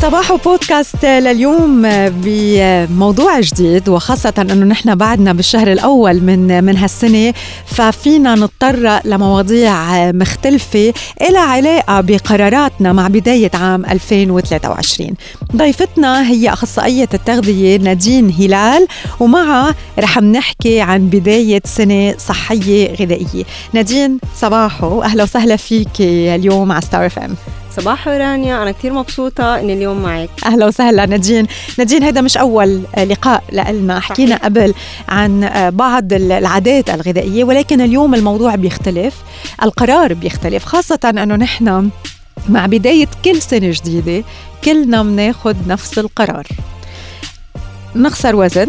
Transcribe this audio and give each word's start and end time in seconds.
صباح 0.00 0.32
بودكاست 0.44 1.04
لليوم 1.04 1.82
بموضوع 2.08 3.40
جديد 3.40 3.88
وخاصة 3.88 4.32
أنه 4.38 4.54
نحن 4.54 4.94
بعدنا 4.94 5.32
بالشهر 5.32 5.72
الأول 5.72 6.20
من 6.22 6.64
من 6.64 6.76
هالسنة 6.76 7.34
ففينا 7.66 8.34
نضطر 8.34 9.00
لمواضيع 9.04 10.12
مختلفة 10.12 10.92
إلى 11.22 11.38
علاقة 11.38 12.00
بقراراتنا 12.00 12.92
مع 12.92 13.08
بداية 13.08 13.50
عام 13.54 13.84
2023 13.84 15.10
ضيفتنا 15.56 16.28
هي 16.30 16.52
أخصائية 16.52 17.08
التغذية 17.14 17.76
نادين 17.76 18.30
هلال 18.30 18.86
ومعها 19.20 19.74
رح 19.98 20.18
نحكي 20.18 20.80
عن 20.80 21.08
بداية 21.08 21.62
سنة 21.64 22.14
صحية 22.18 22.94
غذائية. 22.94 23.44
نادين 23.72 24.18
صباحو 24.36 25.02
أهلا 25.02 25.22
وسهلا 25.22 25.56
فيك 25.56 26.00
اليوم 26.00 26.72
على 26.72 26.82
ستار 26.82 27.06
FM 27.06 27.36
صباح 27.76 28.08
رانيا 28.08 28.62
أنا 28.62 28.70
كثير 28.70 28.92
مبسوطة 28.92 29.60
إني 29.60 29.72
اليوم 29.72 30.02
معك. 30.02 30.30
أهلا 30.46 30.66
وسهلا 30.66 31.06
نادين 31.06 31.46
نادين 31.78 32.02
هذا 32.02 32.20
مش 32.20 32.36
أول 32.36 32.82
لقاء 32.98 33.44
لنا 33.52 34.00
حكينا 34.00 34.36
قبل 34.36 34.74
عن 35.08 35.50
بعض 35.72 36.12
العادات 36.12 36.90
الغذائية 36.90 37.44
ولكن 37.44 37.80
اليوم 37.80 38.14
الموضوع 38.14 38.54
بيختلف 38.54 39.14
القرار 39.62 40.14
بيختلف 40.14 40.64
خاصة 40.64 40.98
أنه 41.04 41.36
نحن 41.36 41.90
مع 42.48 42.66
بداية 42.66 43.08
كل 43.24 43.42
سنة 43.42 43.70
جديدة 43.70 44.24
كلنا 44.64 45.02
بناخد 45.02 45.56
نفس 45.68 45.98
القرار. 45.98 46.46
نخسر 47.96 48.36
وزن 48.36 48.68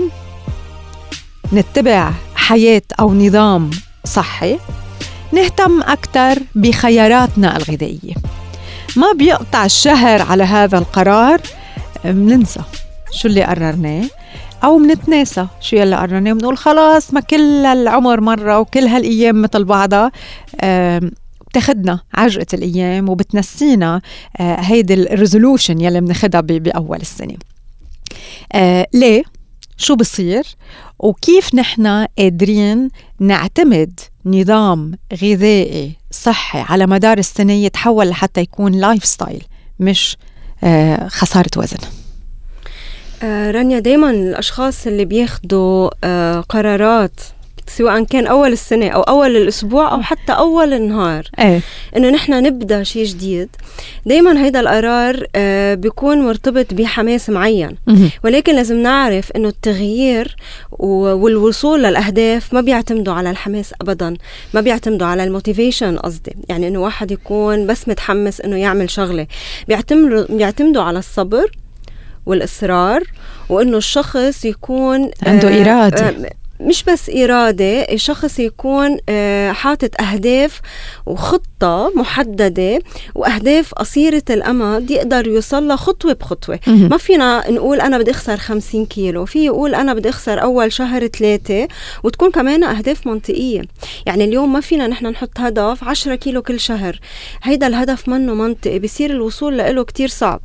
نتبع 1.54 2.12
حياة 2.36 2.82
أو 3.00 3.14
نظام 3.14 3.70
صحي 4.06 4.60
نهتم 5.32 5.82
أكثر 5.82 6.40
بخياراتنا 6.56 7.58
الغذائية. 7.58 8.14
ما 8.96 9.12
بيقطع 9.12 9.66
الشهر 9.66 10.22
على 10.22 10.44
هذا 10.44 10.78
القرار 10.78 11.42
بننسى 12.06 12.62
شو 13.12 13.28
اللي 13.28 13.44
قررناه 13.44 14.04
أو 14.64 14.78
بنتناسى 14.78 15.48
شو 15.62 15.76
يلي 15.76 15.96
قررناه 15.96 16.34
بنقول 16.34 16.58
خلاص 16.58 17.14
ما 17.14 17.20
كل 17.20 17.66
العمر 17.66 18.22
مرة 18.22 18.60
وكل 18.60 18.88
هالأيام 18.88 19.42
مثل 19.42 19.64
بعضها 19.64 20.12
بتاخدنا 21.48 22.00
عجقة 22.14 22.46
الأيام 22.54 23.10
وبتنسينا 23.10 24.02
آه، 24.40 24.56
هيدي 24.56 24.94
الريزولوشن 24.94 25.82
يلي 25.82 26.02
بناخدها 26.02 26.42
بأول 26.42 27.02
السنة 27.02 27.36
آه 28.54 28.88
ليه؟ 28.94 29.24
شو 29.78 29.96
بصير؟ 29.96 30.44
وكيف 31.00 31.56
نحن 31.56 32.06
قادرين 32.18 32.90
نعتمد 33.20 34.00
نظام 34.26 34.92
غذائي 35.24 35.92
صحي 36.12 36.60
على 36.60 36.88
مدار 36.88 37.18
السنة 37.18 37.54
يتحول 37.54 38.10
لحتى 38.10 38.42
يكون 38.42 38.72
lifestyle 38.72 39.44
مش 39.80 40.18
آه، 40.64 41.08
خسارة 41.08 41.50
وزن؟ 41.58 41.78
آه، 43.24 43.52
رانيا 43.52 43.80
دايما 43.80 44.10
الأشخاص 44.10 44.88
اللي 44.88 45.06
بياخدوا 45.06 45.90
آه، 46.04 46.42
قرارات 47.66 47.70
سواء 47.70 48.04
كان 48.04 48.28
أول 48.28 48.52
السنة 48.52 48.90
أو 48.90 49.02
أول 49.02 49.36
الأسبوع 49.38 49.92
أو 49.92 50.02
حتى 50.02 50.32
أول 50.32 50.74
النهار. 50.74 51.24
إيه. 51.40 51.62
إنه 51.98 52.10
نحن 52.10 52.44
نبدأ 52.44 52.84
شيء 52.84 53.06
جديد. 53.06 53.50
دائما 54.06 54.46
هيدا 54.46 54.60
القرار 54.60 55.26
آه، 55.36 55.76
بيكون 55.76 56.22
مرتبط 56.22 56.74
بحماس 56.74 57.30
معين. 57.30 57.78
ولكن 58.24 58.56
لازم 58.56 58.82
نعرف 58.82 59.32
إنه 59.32 59.48
التغيير 59.48 60.36
والوصول 60.80 61.84
للأهداف 61.84 62.54
ما 62.54 62.62
بيعتمدوا 62.62 63.14
على 63.14 63.30
الحماس 63.30 63.74
ابدا 63.82 64.14
ما 64.54 64.62
بيعتمدوا 64.62 65.08
على 65.08 65.24
الموتيفيشن 65.24 65.98
قصدي. 65.98 66.36
يعني 66.50 66.68
إنه 66.68 66.80
واحد 66.80 67.12
يكون 67.12 67.68
بس 67.68 67.88
متحمس 67.88 68.42
إنه 68.42 68.58
يعمل 68.58 68.90
شغلة. 68.90 69.28
بيعتمدوا 69.68 70.26
بيعتمدوا 70.30 70.84
على 70.84 71.00
الصبر 71.00 71.52
والإصرار 72.26 73.04
وإنه 73.50 73.78
الشخص 73.78 74.46
يكون 74.46 75.12
عنده 75.24 75.50
آه 75.50 75.62
إرادة. 75.62 76.10
آه 76.10 76.32
مش 76.60 76.84
بس 76.84 77.10
إرادة 77.10 77.82
الشخص 77.82 78.40
يكون 78.40 78.98
آه، 79.10 79.52
حاطط 79.52 80.02
أهداف 80.02 80.62
وخطة 81.06 81.46
محددة 81.96 82.80
وأهداف 83.16 83.74
قصيرة 83.74 84.24
الأمد 84.30 84.92
يقدر 84.92 85.28
يوصل 85.28 85.72
خطوة 85.78 86.14
بخطوة. 86.14 86.60
ما 86.68 86.98
فينا 86.98 87.52
نقول 87.52 87.82
أنا 87.82 87.98
بدي 87.98 88.12
أخسر 88.12 88.38
50 88.38 88.86
كيلو 88.86 89.26
في 89.26 89.46
يقول 89.46 89.76
أنا 89.76 89.94
بدي 89.94 90.10
أخسر 90.10 90.42
أول 90.42 90.72
شهر 90.74 91.08
ثلاثة 91.08 91.68
وتكون 92.04 92.32
كمان 92.32 92.64
أهداف 92.64 93.08
منطقية. 93.08 93.62
يعني 94.06 94.24
اليوم 94.24 94.54
ما 94.54 94.60
فينا 94.62 94.88
نحن 94.88 95.06
نحط 95.08 95.40
هدف 95.40 95.84
10 95.84 96.16
كيلو 96.16 96.42
كل 96.42 96.60
شهر. 96.60 97.00
هيدا 97.44 97.68
الهدف 97.68 98.10
منه 98.10 98.34
منطقي 98.34 98.80
بصير 98.80 99.10
الوصول 99.10 99.58
له 99.58 99.84
كتير 99.84 100.08
صعب. 100.08 100.42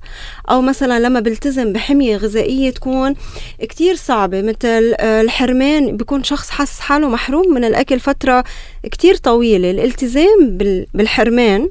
أو 0.51 0.61
مثلا 0.61 1.01
لما 1.01 1.21
بلتزم 1.21 1.73
بحمية 1.73 2.17
غذائية 2.17 2.71
تكون 2.71 3.15
كتير 3.61 3.95
صعبة 3.95 4.43
مثل 4.43 4.95
آه، 4.99 5.21
الحرمان 5.21 5.97
بيكون 5.97 6.25
شخص 6.25 6.51
حس 6.51 6.81
حاله 6.81 7.09
محروم 7.09 7.55
من 7.55 7.65
الأكل 7.65 8.01
فترة 8.01 8.45
كتير 8.87 9.17
طويلة. 9.17 9.71
الالتزام 9.71 10.59
بالحرمان. 10.95 11.69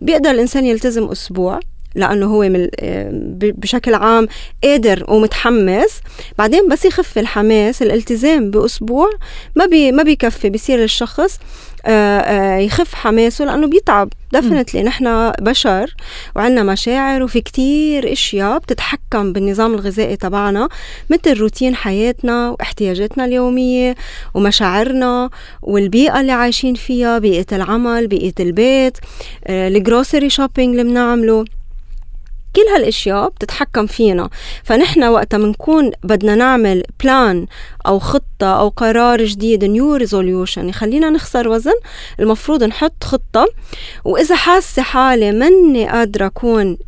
بيقدر 0.00 0.30
الإنسان 0.30 0.66
يلتزم 0.66 1.04
أسبوع. 1.04 1.60
لأنه 1.94 2.26
هو 2.26 2.68
بشكل 3.40 3.94
عام 3.94 4.28
قادر 4.64 5.04
ومتحمس. 5.08 6.00
بعدين 6.38 6.68
بس 6.68 6.84
يخف 6.84 7.18
الحماس 7.18 7.82
الالتزام 7.82 8.50
بأسبوع 8.50 9.10
ما 9.56 9.66
بي 9.66 9.92
ما 9.92 10.02
بيكفي 10.02 10.50
بصير 10.50 10.82
الشخص 10.84 11.38
آه، 11.86 12.18
آه، 12.18 12.58
يخف 12.58 12.94
حماسه 12.94 13.44
لأنه 13.44 13.66
بيتعب. 13.66 14.08
definitely 14.32 14.82
نحن 14.82 15.30
بشر 15.40 15.94
وعندنا 16.36 16.62
مشاعر 16.62 17.22
وفي 17.22 17.40
كتير 17.40 18.12
أشياء 18.12 18.58
بتتحكم 18.58 19.32
بالنظام 19.32 19.74
الغذائي 19.74 20.16
تبعنا 20.16 20.68
مثل 21.10 21.38
روتين 21.38 21.74
حياتنا 21.74 22.50
واحتياجاتنا 22.50 23.24
اليومية 23.24 23.94
ومشاعرنا 24.34 25.30
والبيئة 25.62 26.20
اللي 26.20 26.32
عايشين 26.32 26.74
فيها 26.74 27.18
بيئة 27.18 27.46
العمل 27.52 28.06
بيئة 28.06 28.34
البيت 28.40 28.98
آه، 29.46 29.68
ال 29.68 29.76
grocery 29.76 30.30
shopping 30.30 30.78
اللي 30.78 30.90
بنعمله. 30.90 31.44
كل 32.56 32.62
هالأشياء 32.74 33.28
بتتحكم 33.28 33.86
فينا. 33.86 34.30
فنحن 34.64 35.04
وقتها 35.04 35.38
بنكون 35.38 35.90
بدنا 36.04 36.34
نعمل 36.34 36.82
plan 37.02 37.46
أو 37.86 37.98
خطة 37.98 38.58
أو 38.60 38.68
قرار 38.68 39.24
جديد 39.24 39.64
new 39.64 39.94
resolution 39.94 40.68
يخلينا 40.68 41.10
نخسر 41.10 41.48
وزن 41.48 41.74
المفروض 42.20 42.64
نحط 42.64 43.04
خطة. 43.04 43.46
وإذا 44.04 44.36
حاسة 44.36 44.82
حالي 44.82 45.32
مني 45.32 45.88
قادرة 45.88 46.26
أكون 46.26 46.78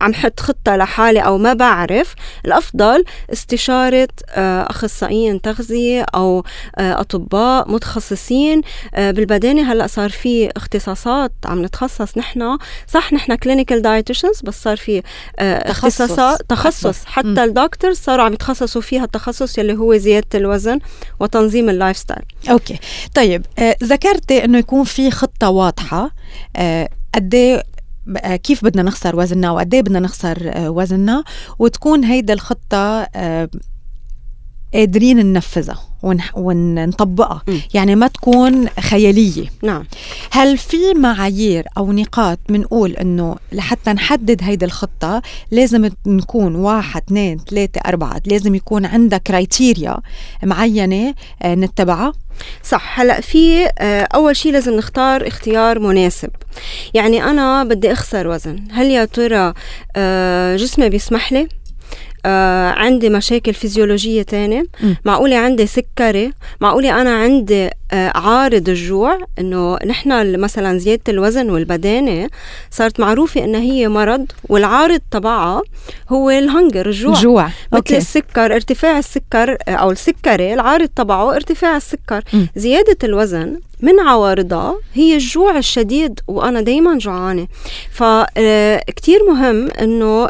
عم 0.00 0.14
حط 0.14 0.40
خطة 0.40 0.76
لحالي 0.76 1.20
أو 1.20 1.38
ما 1.38 1.54
بعرف 1.54 2.14
الأفضل 2.44 3.04
استشارة 3.32 4.08
آه، 4.30 4.62
أخصائيين 4.62 5.40
تغذية 5.40 6.06
أو 6.14 6.44
آه، 6.78 7.00
أطباء 7.00 7.70
متخصصين. 7.70 8.62
آه، 8.94 9.10
بالبدانه 9.10 9.72
هلأ 9.72 9.86
صار 9.86 10.10
في 10.10 10.50
اختصاصات 10.56 11.32
عم 11.44 11.64
نتخصص 11.64 12.18
نحن. 12.18 12.58
صح 12.88 13.12
نحن 13.12 13.34
clinical 13.34 13.82
dietitians 13.82 14.40
بس 14.42 14.62
صار 14.62 14.76
في 14.76 15.02
اختصاصات 15.38 16.42
تخصص. 16.48 17.04
حتى 17.04 17.44
الدكتور 17.44 17.92
صاروا 17.92 18.24
عم 18.24 18.32
يتخصصوا 18.32 18.80
فيها 18.80 19.04
التخصص 19.04 19.58
يلي 19.58 19.72
هو 19.72 19.81
زيادة 19.96 20.26
الوزن 20.34 20.78
وتنظيم 21.20 21.70
ال 21.70 21.96
lifestyle 21.96 22.24
okay. 22.50 22.78
طيب 23.14 23.46
آه 23.58 23.76
ذكرتي 23.84 24.44
إنه 24.44 24.58
يكون 24.58 24.84
في 24.84 25.10
خطة 25.10 25.50
واضحة. 25.50 26.10
آه 26.56 26.88
قد 27.14 27.34
إيه 27.34 27.62
آه، 28.16 28.36
كيف 28.36 28.64
بدنا 28.64 28.82
نخسر 28.82 29.16
وزننا 29.16 29.50
وقد 29.50 29.74
إيه 29.74 29.82
بدنا 29.82 30.00
نخسر 30.00 30.50
آه، 30.54 30.70
وزننا 30.70 31.24
وتكون 31.58 32.04
هيدا 32.04 32.34
الخطة 32.34 33.02
آه، 33.14 33.48
قادرين 34.74 35.26
ننفذها. 35.26 35.91
ونطبقها. 36.34 37.42
يعني 37.74 37.94
ما 37.94 38.06
تكون 38.06 38.68
خيالية. 38.68 39.46
نعم. 39.62 39.84
هل 40.30 40.58
في 40.58 40.94
معايير 40.94 41.64
أو 41.78 41.92
نقاط 41.92 42.38
بنقول 42.48 42.92
أنه 42.92 43.36
لحتى 43.52 43.92
نحدد 43.92 44.40
هيدي 44.42 44.64
الخطة 44.64 45.22
لازم 45.50 45.90
نكون 46.06 46.54
واحد 46.54 47.02
اثنين 47.06 47.38
ثلاثة 47.38 47.80
أربعة 47.86 48.22
لازم 48.26 48.54
يكون 48.54 48.86
عندها 48.86 49.18
criteria 49.18 49.96
معينة 50.42 51.14
آه، 51.42 51.54
نتبعها؟ 51.54 52.12
صح. 52.64 53.00
هلأ 53.00 53.20
في 53.20 53.66
آه، 53.78 54.08
أول 54.14 54.36
شيء 54.36 54.52
لازم 54.52 54.74
نختار 54.74 55.26
اختيار 55.26 55.78
مناسب. 55.78 56.30
يعني 56.94 57.24
أنا 57.24 57.64
بدي 57.64 57.92
أخسر 57.92 58.28
وزن. 58.28 58.64
هل 58.72 58.86
يا 58.86 59.04
ترى 59.04 59.52
آه، 59.96 60.56
جسمي 60.56 60.88
بيسمح 60.88 61.32
لي؟ 61.32 61.48
آه 62.26 62.70
عندي 62.70 63.10
مشاكل 63.10 63.54
فيزيولوجية 63.54 64.22
تانية. 64.22 64.64
معقولة 65.04 65.36
عندي 65.36 65.66
سكري؟ 65.66 66.32
معقولة 66.60 67.00
أنا 67.00 67.16
عندي 67.16 67.70
آه 67.92 68.12
عارض 68.14 68.68
الجوع 68.68 69.18
إنه 69.38 69.78
نحن 69.86 70.40
مثلا 70.40 70.78
زيادة 70.78 71.02
الوزن 71.08 71.50
والبدانة 71.50 72.28
صارت 72.70 73.00
معروفة 73.00 73.44
إنها 73.44 73.60
هي 73.60 73.88
مرض 73.88 74.26
والعارض 74.48 75.00
تبعها 75.10 75.62
هو 76.08 76.30
الهنجر 76.30 76.86
الجوع. 76.86 77.14
جوع 77.14 77.48
مثل 77.72 77.94
السكر 77.96 78.54
ارتفاع 78.54 78.98
السكر 78.98 79.56
آه، 79.68 79.70
أو 79.70 79.90
السكري 79.90 80.54
العارض 80.54 80.88
تبعه 80.88 81.34
ارتفاع 81.34 81.76
السكر. 81.76 82.22
م. 82.32 82.46
زيادة 82.56 82.96
الوزن 83.04 83.60
من 83.82 84.00
عوارضها 84.00 84.78
هي 84.94 85.14
الجوع 85.14 85.58
الشديد 85.58 86.20
وأنا 86.28 86.60
دايما 86.60 86.98
جوعانة. 86.98 87.46
فكتير 87.90 89.20
مهم 89.28 89.68
إنه 89.70 90.28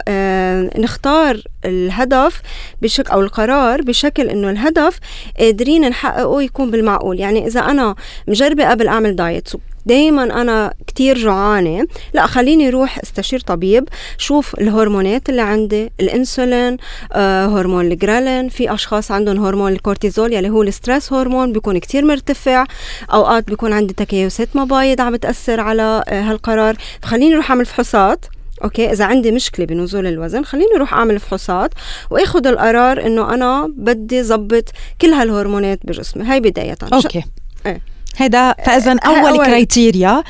نختار 0.79 1.43
الهدف 1.65 2.43
بشكل 2.83 3.11
أو 3.11 3.21
القرار 3.21 3.83
بشكل 3.83 4.29
إنه 4.29 4.51
الهدف 4.51 4.99
قادرين 5.39 5.89
نحققه 5.89 6.43
يكون 6.43 6.71
بالمعقول. 6.71 7.21
يعني 7.21 7.47
إذا 7.47 7.61
أنا 7.61 7.95
مجربة 8.29 8.71
قبل 8.71 8.89
أعمل 8.89 9.17
diet 9.17 9.49
دايما 9.87 10.23
أنا 10.43 10.75
كتير 10.87 11.19
جوعانة. 11.19 11.87
لا 12.15 12.27
خليني 12.27 12.69
أروح 12.69 12.99
استشير 12.99 13.41
طبيب 13.41 13.89
شوف 14.19 14.55
الهرمونات 14.55 15.29
اللي 15.29 15.43
عندي 15.43 15.93
الإنسولين 16.01 16.77
آه، 17.13 17.47
هرمون 17.47 17.87
الجرالين. 17.87 18.49
في 18.49 18.75
أشخاص 18.75 19.11
عندهم 19.11 19.45
هرمون 19.45 19.73
الكورتيزول 19.73 20.33
يلي 20.33 20.51
هو 20.51 20.63
ال 20.63 20.70
stress 20.70 21.13
hormone 21.13 21.53
بيكون 21.53 21.79
كتير 21.79 22.05
مرتفع. 22.05 22.65
أوقات 23.13 23.47
بيكون 23.47 23.73
عندي 23.73 23.95
تكيسات 23.95 24.49
مبايض 24.55 25.01
عم 25.01 25.13
بتاثر 25.13 25.61
على 25.61 26.05
آه، 26.09 26.21
هالقرار. 26.21 26.77
فخليني 27.03 27.35
أروح 27.35 27.51
أعمل 27.51 27.67
فحوصات. 27.67 28.27
okay 28.65 28.93
إذا 28.93 29.05
عندي 29.05 29.31
مشكلة 29.31 29.67
بنزول 29.67 30.07
الوزن 30.07 30.45
خليني 30.45 30.77
أروح 30.77 30.95
أعمل 30.95 31.21
فحوصات 31.21 31.71
وآخذ 32.11 32.47
القرار 32.47 33.07
إنه 33.07 33.35
أنا 33.35 33.73
بدي 33.77 34.23
ظبط 34.23 34.65
كل 35.01 35.09
هالهرمونات 35.09 35.79
بجسمي. 35.85 36.25
هاي 36.25 36.41
بداية. 36.41 36.77
okay. 36.93 37.23
إيه. 37.67 37.92
هذا 38.17 38.53
فاذا 38.53 38.97
أول, 39.07 39.27
أول. 39.27 39.47
criteria 39.47 40.23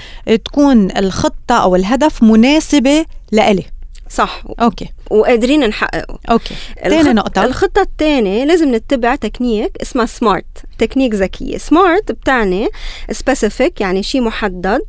تكون 0.44 0.96
الخطة 0.96 1.62
أو 1.62 1.76
الهدف 1.76 2.23
مناسبة 2.23 3.05
لإلي. 3.32 3.64
صح. 4.08 4.43
okay. 4.61 4.88
وقادرين 5.11 5.69
نحققه. 5.69 6.19
okay. 6.31 6.55
ثاني 6.82 7.12
نقطة. 7.12 7.44
الخطة 7.44 7.82
الثانية 7.82 8.44
لازم 8.44 8.75
نتبع 8.75 9.14
تكنيك 9.14 9.73
اسمها 9.82 10.06
SMART 10.06 10.44
technique 10.79 11.14
ذكية. 11.14 11.58
SMART 11.58 12.12
بتعني 12.12 12.69
specific 13.11 13.81
يعني 13.81 14.02
شيء 14.02 14.20
محدد 14.20 14.82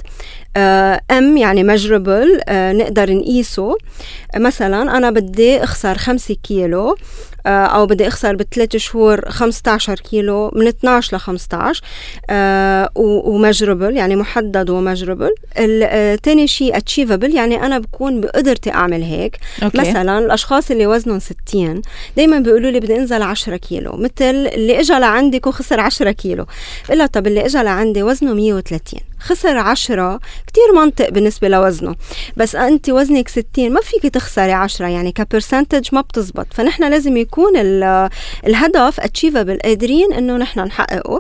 M 1.12 1.38
يعني 1.38 1.64
measurable 1.64 2.42
نقدر 2.50 3.14
نقيسه. 3.14 3.78
مثلا 4.36 4.98
أنا 4.98 5.12
بدي 5.12 5.64
أخسر 5.64 5.98
خمسة 5.98 6.36
كيلو 6.44 6.90
آه، 6.90 6.96
أو 7.48 7.86
بدي 7.86 8.08
أخسر 8.08 8.36
بثلاث 8.36 8.78
شهور 8.78 9.30
15 9.30 9.96
كيلو 9.96 10.52
من 10.56 10.68
12 10.68 11.18
ل 11.18 11.20
15 11.20 11.84
و 12.96 13.05
measurable 13.05 13.98
يعني 13.98 14.16
محدد 14.16 14.70
و 14.70 14.75
measurable 14.75 15.30
ثاني 16.24 16.48
شيء 16.48 16.78
achievable 16.78 17.36
يعني 17.36 17.66
أنا 17.66 17.80
بكون 17.80 18.22
بقدرتي 18.22 18.72
أعمل 18.72 19.04
هيك. 19.04 19.38
okay. 19.64 19.78
مثلا 19.78 20.20
الأشخاص 20.20 20.72
اللي 20.72 20.88
وزنهم 20.88 21.20
60 21.20 21.82
دائما 22.18 22.40
بيقولوا 22.40 22.72
لي 22.72 22.80
بدي 22.80 22.96
أنزل 22.96 23.22
10 23.22 23.58
كيلو 23.58 23.92
مثل 23.94 24.14
اللي 24.20 24.80
اجى 24.80 24.94
لعندك 24.94 25.48
وخسر 25.48 25.80
10 25.80 26.12
كيلو. 26.12 26.46
بقول 26.90 27.08
طب 27.08 27.28
اللي 27.28 27.46
اجى 27.46 27.58
لعندي 27.58 28.04
وزنه 28.04 28.34
130 28.34 29.00
خسر 29.24 29.58
10 29.58 30.20
كتير 30.48 30.74
منطق 30.76 31.10
بالنسبة 31.10 31.48
لوزنه. 31.48 31.96
بس 32.38 32.56
أنت 32.56 32.90
وزنك 32.90 33.28
60 33.28 33.46
ما 33.58 33.82
فيك 33.82 34.14
تخسري 34.14 34.52
10 34.52 34.88
يعني 34.88 35.12
ك 35.12 35.19
percentage 35.19 35.88
ما 35.92 36.02
بتزبط. 36.02 36.48
فنحن 36.54 36.90
لازم 36.90 37.18
يكون 37.18 37.54
الهدف 38.48 39.00
achievable 39.00 39.60
قادرين 39.64 40.14
إنه 40.14 40.38
نحن 40.38 40.60
نحققه. 40.60 41.20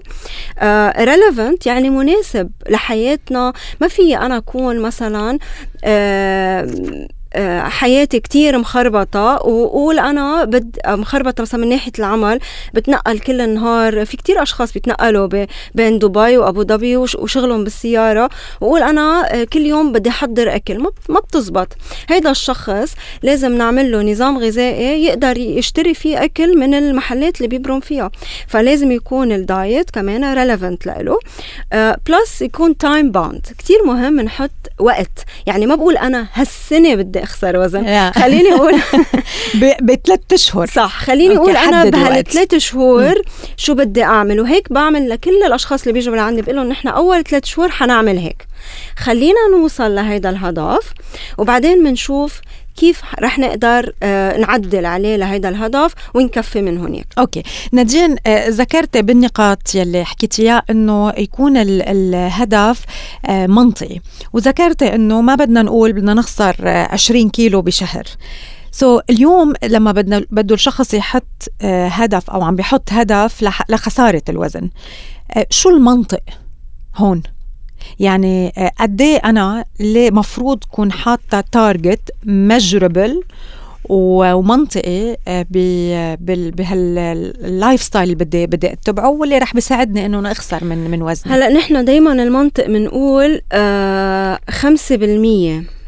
relevant 0.97 1.63
uh, 1.63 1.67
يعني 1.67 1.89
مناسب 1.89 2.51
لحياتنا. 2.69 3.53
ما 3.81 3.87
في 3.87 4.17
أنا 4.17 4.37
أكون 4.37 4.79
مثلا 4.79 5.39
uh, 5.85 7.13
حياتي 7.63 8.19
كتير 8.19 8.57
مخربطة 8.57 9.33
وقول 9.45 9.99
أنا 9.99 10.45
بد 10.45 10.77
مخربطة 10.87 11.41
مثلا 11.41 11.61
من 11.61 11.69
ناحية 11.69 11.91
العمل 11.99 12.39
بتنقل 12.73 13.19
كل 13.19 13.41
النهار 13.41 14.05
في 14.05 14.17
كتير 14.17 14.43
أشخاص 14.43 14.73
بيتنقلوا 14.73 15.45
بين 15.75 15.99
دبي 15.99 16.37
وأبو 16.37 16.63
ظبي 16.63 16.97
وشغلهم 16.97 17.63
بالسيارة 17.63 18.29
وقول 18.61 18.83
أنا 18.83 19.43
كل 19.43 19.61
يوم 19.61 19.91
بدي 19.91 20.09
أحضر 20.09 20.55
أكل. 20.55 20.79
ما 21.09 21.19
بتزبط. 21.19 21.67
هيدا 22.09 22.31
الشخص 22.31 22.95
لازم 23.23 23.57
نعمل 23.57 23.91
له 23.91 24.01
نظام 24.01 24.37
غذائي 24.37 25.05
يقدر 25.05 25.37
يشتري 25.37 25.93
فيه 25.93 26.23
أكل 26.23 26.57
من 26.57 26.73
المحلات 26.73 27.37
اللي 27.37 27.47
بيبرم 27.47 27.79
فيها. 27.79 28.11
فلازم 28.47 28.91
يكون 28.91 29.31
ال 29.31 29.43
diet 29.43 29.89
كمان 29.89 30.33
relevant 30.33 30.87
له 30.87 31.19
plus 32.07 32.41
يكون 32.41 32.77
time 32.77 33.11
bound 33.11 33.45
كتير 33.57 33.83
مهم 33.85 34.19
نحط 34.19 34.51
وقت. 34.79 35.25
يعني 35.45 35.65
ما 35.65 35.75
بقول 35.75 35.97
أنا 35.97 36.27
هالسنة 36.33 36.95
بدي 36.95 37.22
أخسر 37.23 37.57
وزن. 37.57 38.11
خليني 38.11 38.53
أقول 38.53 38.73
بثلاث 39.81 40.19
أشهر. 40.33 40.65
صح 40.65 40.99
خليني 41.03 41.37
أقول 41.37 41.57
أنا 41.57 41.83
بهالثلاث 41.89 42.55
شهور 42.55 43.13
شو 43.57 43.73
بدي 43.73 44.03
أعمل 44.03 44.41
وهيك 44.41 44.73
بعمل 44.73 45.09
لكل 45.09 45.43
الأشخاص 45.47 45.81
اللي 45.81 45.93
بيجوا 45.93 46.15
لعندي 46.15 46.41
بقول 46.41 46.55
لهم 46.55 46.69
نحن 46.69 46.87
أول 46.87 47.23
ثلاث 47.23 47.45
شهور 47.45 47.69
حنعمل 47.69 48.17
هيك. 48.17 48.47
خلينا 48.97 49.39
نوصل 49.57 49.95
لهيدا 49.95 50.29
الهدف 50.29 50.93
وبعدين 51.37 51.83
بنشوف 51.83 52.41
كيف 52.75 53.01
رح 53.19 53.39
نقدر 53.39 53.93
آه 54.03 54.37
نعدل 54.37 54.85
عليه 54.85 55.15
لهيدا 55.15 55.49
الهدف 55.49 55.93
ونكفي 56.13 56.61
من 56.61 56.77
هناك. 56.77 57.07
أوكي. 57.17 57.43
نادين 57.71 58.15
آه 58.27 58.49
ذكرت 58.49 58.97
بالنقاط 58.97 59.75
يلي 59.75 60.05
حكيتيها 60.05 60.63
إنه 60.69 61.09
يكون 61.09 61.57
الهدف 61.57 62.81
آه 63.25 63.47
منطقي. 63.47 63.99
وذكرت 64.33 64.83
إنه 64.83 65.21
ما 65.21 65.35
بدنا 65.35 65.61
نقول 65.61 65.93
بدنا 65.93 66.13
نخسر 66.13 66.55
20 66.67 67.25
آه، 67.25 67.29
كيلو 67.29 67.61
بشهر. 67.61 68.03
so 68.71 68.99
so, 68.99 69.03
اليوم 69.09 69.53
لما 69.63 69.91
بدنا 69.91 70.25
بده 70.31 70.55
الشخص 70.55 70.93
يحط 70.93 71.49
هدف 71.61 72.29
أو 72.29 72.41
عم 72.41 72.55
بيحط 72.55 72.93
هدف 72.93 73.43
لخسارة 73.69 74.21
الوزن 74.29 74.69
شو 75.49 75.69
المنطق 75.69 76.21
هون؟ 76.95 77.23
يعني 77.99 78.53
آه، 78.57 78.71
قد 78.79 79.01
إيه 79.01 79.17
أنا 79.17 79.65
اللي 79.79 80.11
مفروض 80.11 80.63
كون 80.71 80.91
حاطة 80.91 81.43
target 81.51 82.11
measurable 82.25 83.23
ومنطقي 83.89 85.17
آه، 85.27 85.45
بهال 86.51 87.81
lifestyle 87.81 88.03
اللي 88.03 88.15
بدي 88.15 88.47
بدي 88.47 88.73
أتبعه 88.73 89.09
واللي 89.09 89.37
رح 89.37 89.53
بيساعدني 89.53 90.05
إنه 90.05 90.31
أخسر 90.31 90.63
من 90.63 90.91
من 90.91 91.01
وزني. 91.01 91.33
هلأ 91.33 91.49
نحن 91.49 91.85
دائما 91.85 92.11
المنطق 92.11 92.67
بنقول 92.67 93.41
آه 93.51 94.39
5% 94.49 94.61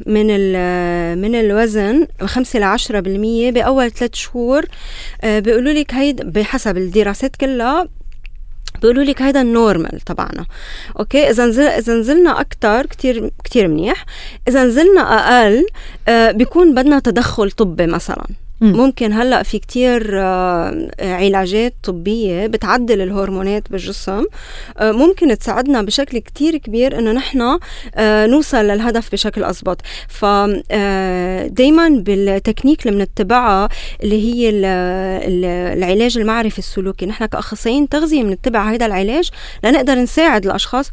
من 0.05 0.27
من 1.17 1.35
الوزن 1.35 2.07
5 2.21 2.59
ل 2.59 2.63
10% 2.63 3.53
بأول 3.53 3.91
ثلاث 3.91 4.13
شهور. 4.15 4.65
آه 5.21 5.39
بيقولوا 5.39 5.73
لك 5.73 5.93
هيدا 5.93 6.29
بحسب 6.29 6.77
الدراسات 6.77 7.35
كلها 7.35 7.87
بيقولوا 8.85 9.03
لك 9.03 9.21
هيدا 9.21 9.41
ال 9.41 9.50
normal 9.50 9.99
تبعنا. 9.99 10.45
okay؟ 10.99 11.29
إذا 11.29 11.45
نزل 11.45 11.63
إذا 11.63 11.93
نزلنا 11.93 12.41
أكثر 12.41 12.85
كثير 12.85 13.31
كثير 13.43 13.67
منيح. 13.67 14.05
إذا 14.47 14.63
نزلنا 14.63 15.01
أقل 15.01 15.65
آه 16.07 16.31
بيكون 16.31 16.75
بدنا 16.75 16.99
تدخل 16.99 17.51
طبي 17.51 17.87
مثلا. 17.87 18.25
ممكن 18.61 19.13
هلأ 19.13 19.43
في 19.43 19.59
كتير 19.59 20.19
آه، 20.19 20.89
علاجات 21.01 21.73
طبية 21.83 22.47
بتعدل 22.47 23.01
الهرمونات 23.01 23.71
بالجسم. 23.71 24.25
آه، 24.77 24.91
ممكن 24.91 25.37
تساعدنا 25.37 25.81
بشكل 25.81 26.17
كتير 26.17 26.57
كبير 26.57 26.99
إنه 26.99 27.11
نحن 27.11 27.59
آه، 27.95 28.25
نوصل 28.25 28.57
للهدف 28.57 29.11
بشكل 29.11 29.43
اضبط 29.43 29.81
ف 30.07 30.25
دائما 31.45 31.89
بالتكنيك 31.89 32.87
اللي 32.87 32.97
بنتبعها 32.97 33.69
اللي 34.03 34.33
هي 34.33 34.49
العلاج 35.73 36.17
المعرفي 36.17 36.59
السلوكي. 36.59 37.05
نحن 37.05 37.25
كأخصائيين 37.25 37.89
تغذية 37.89 38.23
بنتبع 38.23 38.71
هذا 38.71 38.85
العلاج 38.85 39.29
لنقدر 39.63 39.95
نساعد 39.95 40.45
الأشخاص. 40.45 40.91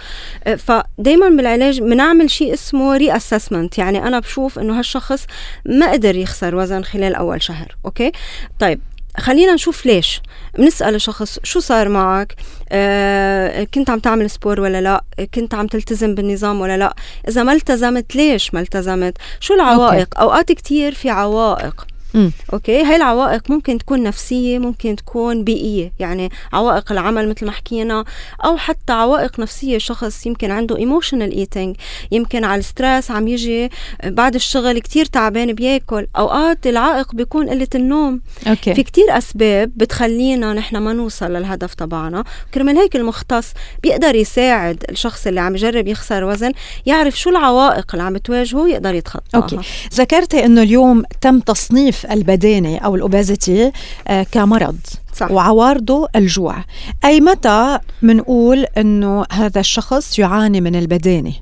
فدائما 0.58 1.28
بالعلاج 1.28 1.80
بنعمل 1.80 2.30
شيء 2.30 2.54
اسمه 2.54 2.96
reassessment 2.96 3.78
يعني 3.78 4.06
أنا 4.06 4.18
بشوف 4.18 4.58
إنه 4.58 4.78
هالشخص 4.78 5.26
ما 5.66 5.92
قدر 5.92 6.16
يخسر 6.16 6.56
وزن 6.56 6.82
خلال 6.82 7.14
أول 7.14 7.42
شهر. 7.42 7.51
شهر 7.52 7.76
okay؟ 7.84 8.12
طيب 8.58 8.80
خلينا 9.16 9.54
نشوف 9.54 9.86
ليش. 9.86 10.22
بنسأل 10.58 10.94
الشخص 10.94 11.38
شو 11.42 11.60
صار 11.60 11.88
معك؟ 11.88 12.34
آه، 12.72 13.64
كنت 13.64 13.90
عم 13.90 13.98
تعمل 13.98 14.30
sport 14.30 14.60
ولا 14.60 14.80
لا؟ 14.80 15.04
كنت 15.34 15.54
عم 15.54 15.66
تلتزم 15.66 16.14
بالنظام 16.14 16.60
ولا 16.60 16.76
لا؟ 16.76 16.94
إذا 17.28 17.42
ما 17.42 17.52
التزمت 17.52 18.16
ليش 18.16 18.54
ما 18.54 18.60
التزمت؟ 18.60 19.18
شو 19.40 19.54
العوائق؟ 19.54 19.98
okay. 19.98 20.20
أوقات 20.20 20.52
كتير 20.52 20.94
في 20.94 21.10
عوائق. 21.10 21.86
مم. 22.14 22.32
okay؟ 22.52 22.82
هاي 22.82 22.96
العوائق 22.96 23.50
ممكن 23.50 23.78
تكون 23.78 24.02
نفسية 24.02 24.58
ممكن 24.58 24.96
تكون 24.96 25.44
بيئية. 25.44 25.92
يعني 25.98 26.30
عوائق 26.52 26.92
العمل 26.92 27.28
مثل 27.28 27.46
ما 27.46 27.52
حكينا 27.52 28.04
أو 28.44 28.56
حتى 28.56 28.92
عوائق 28.92 29.40
نفسية. 29.40 29.78
شخص 29.78 30.26
يمكن 30.26 30.50
عنده 30.50 30.76
emotional 30.76 31.32
eating 31.32 31.76
يمكن 32.12 32.44
على 32.44 32.58
ال 32.58 32.66
stress 32.66 33.10
عم 33.10 33.28
يجي 33.28 33.70
بعد 34.04 34.34
الشغل 34.34 34.78
كتير 34.78 35.04
تعبان 35.04 35.52
بياكل. 35.52 36.06
أوقات 36.16 36.66
العائق 36.66 37.14
بيكون 37.14 37.48
قلة 37.48 37.68
النوم. 37.74 38.20
okay. 38.46 38.74
في 38.74 38.82
كتير 38.82 39.18
أسباب 39.18 39.72
بتخلينا 39.76 40.52
نحن 40.52 40.76
ما 40.76 40.92
نوصل 40.92 41.32
للهدف 41.32 41.74
تبعنا. 41.74 42.24
كرمال 42.54 42.78
هيك 42.78 42.96
المختص 42.96 43.52
بيقدر 43.82 44.14
يساعد 44.14 44.84
الشخص 44.90 45.26
اللي 45.26 45.40
عم 45.40 45.54
يجرب 45.54 45.86
يخسر 45.86 46.24
وزن 46.24 46.52
يعرف 46.86 47.18
شو 47.18 47.30
العوائق 47.30 47.86
اللي 47.92 48.02
عم 48.02 48.16
تواجهه 48.16 48.68
يقدر 48.68 48.94
يتخطاها. 48.94 49.42
أوكي. 49.42 49.58
ذكرتي 49.94 50.44
إنه 50.44 50.62
اليوم 50.62 51.02
تم 51.20 51.40
تصنيف 51.40 52.01
العنف 52.04 52.12
البدانة 52.12 52.84
أو 52.84 52.94
ال 52.94 53.04
obesity 53.04 53.72
آه، 54.08 54.26
كمرض 54.32 54.78
صح. 55.14 55.30
وعوارضه 55.30 56.08
الجوع. 56.16 56.64
أي 57.04 57.20
متى 57.20 57.78
بنقول 58.02 58.64
إنه 58.78 59.24
هذا 59.32 59.60
الشخص 59.60 60.18
يعاني 60.18 60.60
من 60.60 60.76
البدانه 60.76 61.32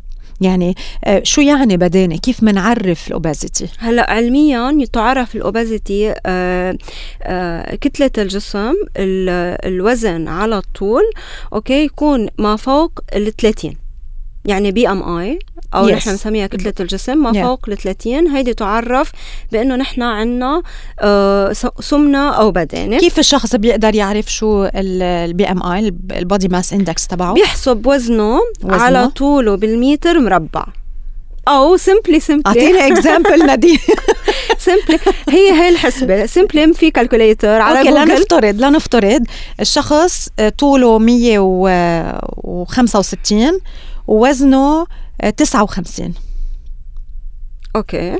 يعني 0.40 0.75
آه، 1.05 1.23
شو 1.25 1.40
يعني 1.40 1.76
بدانه 1.76 2.17
كيف 2.17 2.43
منعرف 2.43 3.09
ال 3.09 3.15
obesity؟ 3.15 3.69
هلا 3.79 4.11
علميا 4.11 4.87
تعرف 4.93 5.37
ال 5.37 5.46
obesity 5.46 6.14
آه، 6.26 7.75
كتلة 7.75 8.11
الجسم 8.19 8.75
الوزن 8.97 10.29
على 10.29 10.59
الطول 10.59 11.02
okay 11.52 11.85
يكون 11.85 12.29
ما 12.38 12.57
فوق 12.57 13.00
ال 13.14 13.37
30 13.37 13.79
يعني 14.50 14.73
BMI 14.73 15.38
أو 15.75 15.88
yes. 15.88 15.92
نحن 15.92 16.11
بنسميها 16.11 16.47
كتلة 16.47 16.73
الجسم 16.80 17.19
ما 17.19 17.33
yeah. 17.33 17.37
فوق 17.45 17.69
ال 17.69 17.76
30 17.76 18.28
هيدي 18.28 18.54
تعرف 18.54 19.11
بأنه 19.52 19.76
نحن 19.76 20.02
عندنا 20.02 20.62
آه 21.00 21.52
سمنة 21.80 22.30
أو 22.30 22.50
بدانة. 22.50 22.99
كيف 22.99 23.19
الشخص 23.19 23.57
بيقدر 23.57 23.95
يعرف 23.95 24.33
شو 24.33 24.69
ال 24.75 25.10
B 25.10 25.45
MI 25.45 25.62
ال 25.62 25.95
body 26.12 26.49
mass 26.49 26.73
index 26.73 27.07
تبعه؟ 27.07 27.35
بيحسب 27.35 27.87
وزنه, 27.87 28.40
وزنه. 28.62 28.83
على 28.83 29.09
طوله 29.09 29.54
بالمتر 29.54 30.19
مربع. 30.19 30.64
أو 31.49 31.76
simply 31.76 32.21
simply 32.21 32.42
اعطينا 32.47 32.87
example 32.87 33.47
نادين. 33.47 33.78
simply 34.59 34.99
هي 35.28 35.52
هي 35.52 35.69
الحسبة. 35.69 36.26
simply 36.26 36.75
في 36.75 36.90
calculator 36.90 37.61
على 37.61 37.90
جوجل 37.90 38.00
لنفترض 38.00 38.61
لنفترض 38.61 39.25
الشخص 39.61 40.28
طوله 40.59 40.99
165 40.99 43.61
ووزنه 44.11 44.87
59 45.37 46.14
okay. 47.76 48.19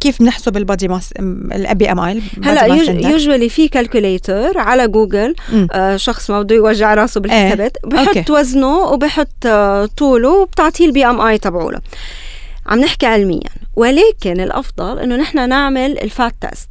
كيف 0.00 0.18
بنحسب 0.22 0.56
ال 0.56 0.88
body 0.88 1.12
mass 1.52 1.92
ال 1.92 2.00
BMI؟ 2.00 2.22
هلأ 2.44 2.66
usually 3.10 3.48
في 3.48 3.68
calculator 3.68 4.58
على 4.58 4.88
جوجل 4.88 5.34
آه 5.72 5.96
شخص 5.96 6.30
ما 6.30 6.42
بده 6.42 6.54
يوجع 6.56 6.94
راسه 6.94 7.20
بالحسابات 7.20 7.76
إيه. 7.84 7.90
بحط 7.90 8.16
okay. 8.16 8.32
وزنه 8.32 8.78
وبحط 8.78 9.46
آه 9.46 9.86
طوله 9.86 10.28
وبتعطيه 10.42 10.86
ال 10.86 11.06
BMI 11.06 11.38
تبعوله. 11.38 11.80
عم 12.66 12.80
نحكي 12.80 13.06
علميا 13.06 13.50
ولكن 13.76 14.40
الأفضل 14.40 14.98
إنه 14.98 15.16
نحن 15.16 15.48
نعمل 15.48 15.98
ال 15.98 16.07
fat 16.07 16.34
test. 16.40 16.68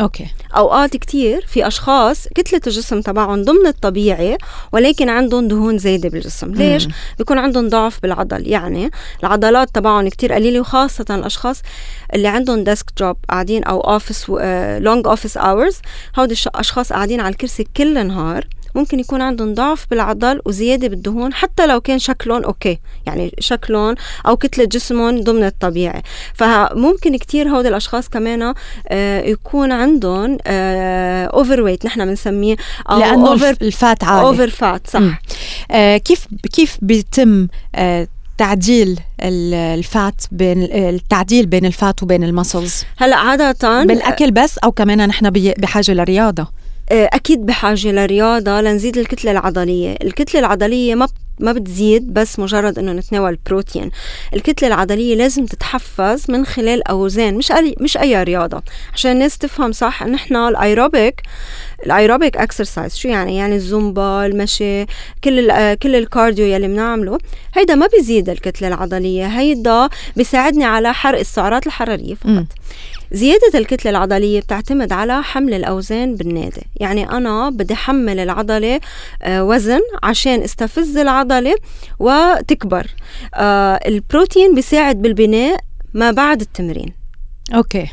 okay. 0.00 0.26
أوقات 0.56 0.96
كتير 0.96 1.46
في 1.46 1.66
أشخاص 1.66 2.28
كتلة 2.34 2.60
الجسم 2.66 3.00
تبعهم 3.00 3.42
ضمن 3.42 3.66
الطبيعي 3.66 4.38
ولكن 4.72 5.08
عندهم 5.08 5.48
دهون 5.48 5.78
زايدة 5.78 6.08
بالجسم. 6.08 6.52
ليش؟ 6.52 6.88
بيكون 7.18 7.38
عندهم 7.38 7.68
ضعف 7.68 8.02
بالعضل. 8.02 8.46
يعني 8.46 8.90
العضلات 9.20 9.70
تبعهم 9.74 10.08
كتير 10.08 10.32
قليلة 10.32 10.60
وخاصة 10.60 11.04
الأشخاص 11.10 11.62
اللي 12.14 12.28
عندهم 12.28 12.64
desk 12.64 12.86
job 12.98 13.16
قاعدين 13.30 13.64
أو 13.64 13.80
office 13.80 14.30
long 14.80 15.06
office 15.06 15.36
hours 15.36 15.76
هودي 16.18 16.34
الاشخاص 16.46 16.92
قاعدين 16.92 17.20
على 17.20 17.32
الكرسي 17.32 17.66
كل 17.76 17.98
النهار 17.98 18.46
ممكن 18.76 19.00
يكون 19.00 19.22
عندهم 19.22 19.54
ضعف 19.54 19.86
بالعضل 19.90 20.40
وزيادة 20.44 20.88
بالدهون 20.88 21.34
حتى 21.34 21.66
لو 21.66 21.80
كان 21.80 21.98
شكلهم 21.98 22.44
okay. 22.44 22.78
يعني 23.06 23.34
شكلهم 23.38 23.94
أو 24.26 24.36
كتلة 24.36 24.64
جسمهم 24.64 25.20
ضمن 25.20 25.44
الطبيعي 25.44 26.02
فممكن 26.34 27.16
كتير 27.16 27.48
هود 27.48 27.66
الأشخاص 27.66 28.08
كمان 28.08 28.54
آه، 28.88 29.20
يكون 29.20 29.72
عندهم 29.72 30.38
أوفر 30.46 31.60
ويت 31.60 31.86
نحن 31.86 32.04
بنسميه 32.04 32.56
أو 32.90 32.98
لأنه 32.98 33.28
أوفر 33.28 33.56
الفات 33.62 34.04
عالي. 34.04 34.26
أوفر 34.26 34.50
فات 34.50 34.86
صح 34.90 35.20
آه 35.70 35.96
كيف 35.96 36.26
كيف 36.52 36.78
بيتم 36.82 37.48
آه 37.74 38.08
تعديل 38.38 39.00
الفات 39.22 40.22
بين 40.32 40.62
التعديل 40.72 41.46
بين 41.46 41.66
الفات 41.66 42.02
وبين 42.02 42.24
المسلز؟ 42.24 42.84
هلأ 42.96 43.16
عادة 43.16 43.84
بالأكل 43.84 44.30
بس 44.30 44.58
أو 44.58 44.72
كمان 44.72 45.08
نحن 45.08 45.30
بحاجة 45.30 45.92
لرياضة؟ 45.92 46.42
آه، 46.42 46.65
أكيد 46.90 47.46
بحاجة 47.46 47.92
لرياضة 47.92 48.60
لنزيد 48.60 48.98
الكتلة 48.98 49.30
العضلية. 49.30 49.96
الكتلة 50.02 50.40
العضلية 50.40 50.94
ما 50.94 51.08
ما 51.40 51.52
بتزيد 51.52 52.14
بس 52.14 52.38
مجرد 52.38 52.78
إنه 52.78 52.92
نتناول 52.92 53.38
بروتين. 53.46 53.90
الكتلة 54.34 54.68
العضلية 54.68 55.14
لازم 55.14 55.46
تتحفز 55.46 56.30
من 56.30 56.46
خلال 56.46 56.88
أوزان 56.88 57.34
مش 57.34 57.52
أي 57.52 57.74
مش 57.80 57.96
أي 57.96 58.22
رياضة. 58.22 58.62
عشان 58.94 59.12
الناس 59.12 59.38
تفهم 59.38 59.72
صح 59.72 60.02
نحن 60.06 60.36
الـ 60.36 60.47
aerobic 60.47 61.22
الـ 61.86 61.92
aerobic 61.92 62.36
exercise 62.36 62.96
شو 62.96 63.08
يعني؟ 63.08 63.36
يعني 63.36 63.54
الزومبا 63.56 64.26
المشي 64.26 64.84
كل 65.24 65.74
كل 65.74 65.96
الـ 65.96 66.03
cardio 66.03 66.46
يلي 66.46 66.68
بنعمله. 66.68 67.18
هيدا 67.54 67.74
ما 67.74 67.86
بيزيد 67.86 68.28
الكتلة 68.28 68.68
العضلية. 68.68 69.26
هيدا 69.26 69.88
بيساعدني 70.16 70.64
على 70.64 70.94
حرق 70.94 71.18
السعرات 71.18 71.66
الحرارية 71.66 72.14
فقط. 72.14 72.26
م. 72.30 72.46
زيادة 73.16 73.58
الكتلة 73.58 73.90
العضلية 73.90 74.40
بتعتمد 74.40 74.92
على 74.92 75.22
حمل 75.22 75.54
الأوزان 75.54 76.14
بالنادي. 76.14 76.62
يعني 76.76 77.10
أنا 77.10 77.50
بدي 77.50 77.74
حمل 77.74 78.18
العضلة 78.18 78.80
آه، 79.22 79.44
وزن 79.44 79.80
عشان 80.02 80.42
استفز 80.42 80.96
العضلة 80.96 81.54
وتكبر. 81.98 82.86
آه، 83.34 83.80
البروتين 83.86 84.54
بيساعد 84.54 85.02
بالبناء 85.02 85.60
ما 85.94 86.10
بعد 86.10 86.40
التمرين. 86.40 86.92
okay. 87.54 87.86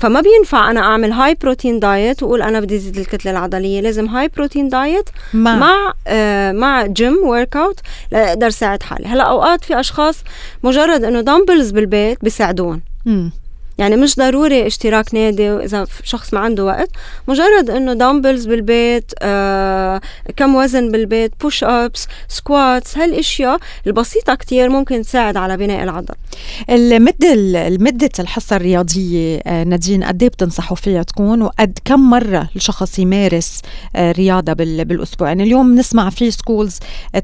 فما 0.00 0.20
بينفع 0.20 0.70
أنا 0.70 0.80
أعمل 0.80 1.12
high 1.12 1.34
protein 1.34 1.80
diet 1.80 2.22
وأقول 2.22 2.42
أنا 2.42 2.60
بدي 2.60 2.76
أزيد 2.76 2.98
الكتلة 2.98 3.30
العضلية. 3.30 3.80
لازم 3.80 4.06
high 4.06 4.28
protein 4.28 4.68
diet 4.68 5.08
مع 5.34 5.56
مع, 5.56 5.92
آه 6.06 6.52
مع 6.52 6.86
gym 6.86 7.16
workout 7.26 7.80
لأقدر 8.12 8.50
ساعد 8.50 8.82
حالي. 8.82 9.06
هلأ 9.06 9.22
أوقات 9.22 9.64
في 9.64 9.80
أشخاص 9.80 10.16
مجرد 10.62 11.04
إنه 11.04 11.20
dumbbells 11.20 11.70
بالبيت 11.70 12.24
بيساعدون. 12.24 12.80
يعني 13.78 13.96
مش 13.96 14.16
ضروري 14.16 14.66
اشتراك 14.66 15.14
نادي 15.14 15.50
إذا 15.50 15.86
شخص 16.02 16.34
ما 16.34 16.40
عنده 16.40 16.64
وقت. 16.64 16.90
مجرد 17.28 17.70
إنه 17.70 17.92
dumbbells 17.94 18.46
بالبيت 18.46 19.12
آه، 19.22 20.00
كم 20.36 20.54
وزن 20.54 20.90
بالبيت 20.92 21.32
push 21.40 21.64
ups 21.64 22.06
squats 22.28 22.98
هالأشياء 22.98 23.58
البسيطة 23.86 24.34
كتير 24.34 24.68
ممكن 24.68 25.02
تساعد 25.02 25.36
على 25.36 25.56
بناء 25.56 25.82
العضل. 25.82 26.14
المدة 26.70 27.32
المدة 27.68 28.10
الحصة 28.18 28.56
الرياضية 28.56 29.38
آه، 29.46 29.64
نادين 29.64 30.04
قد 30.04 30.22
إيه 30.22 30.28
بتنصحوا 30.28 30.76
فيها 30.76 31.02
تكون؟ 31.02 31.42
وقد 31.42 31.78
كم 31.84 32.10
مرة 32.10 32.48
الشخص 32.56 32.98
يمارس 32.98 33.60
آه، 33.96 34.12
رياضة 34.12 34.52
بالأسبوع؟ 34.52 35.28
يعني 35.28 35.42
اليوم 35.42 35.74
نسمع 35.74 36.10
في 36.10 36.30
schools 36.30 36.78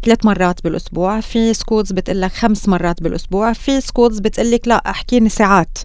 ثلاث 0.05 0.25
مرات 0.25 0.65
بالأسبوع 0.65 1.21
في 1.21 1.55
schools 1.55 1.93
بتقول 1.93 2.21
لك 2.21 2.33
خمس 2.33 2.69
مرات 2.69 3.03
بالأسبوع 3.03 3.53
في 3.53 3.81
schools 3.81 4.19
بتقول 4.19 4.51
لك 4.51 4.69
لا 4.69 4.75
احكيني 4.91 5.29
ساعات. 5.29 5.79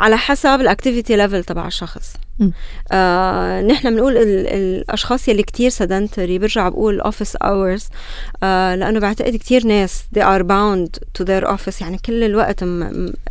على 0.00 0.16
حسب 0.16 0.60
الـ 0.60 0.66
activity 0.66 1.16
level 1.16 1.44
تبع 1.44 1.66
الشخص. 1.66 2.14
آه 2.92 3.62
نحن 3.62 3.90
بنقول 3.90 4.16
الأشخاص 4.16 5.28
يلي 5.28 5.42
كتير 5.42 5.70
sedentary 5.70 6.38
برجع 6.38 6.68
بقول 6.68 7.00
office 7.00 7.36
hours 7.36 7.88
آه 8.42 8.74
لأنه 8.74 9.00
بعتقد 9.00 9.36
كتير 9.36 9.66
ناس 9.66 10.04
they 10.18 10.22
are 10.22 10.42
bound 10.42 10.90
to 11.18 11.26
their 11.26 11.46
office 11.48 11.80
يعني 11.80 11.98
كل 11.98 12.24
الوقت 12.24 12.64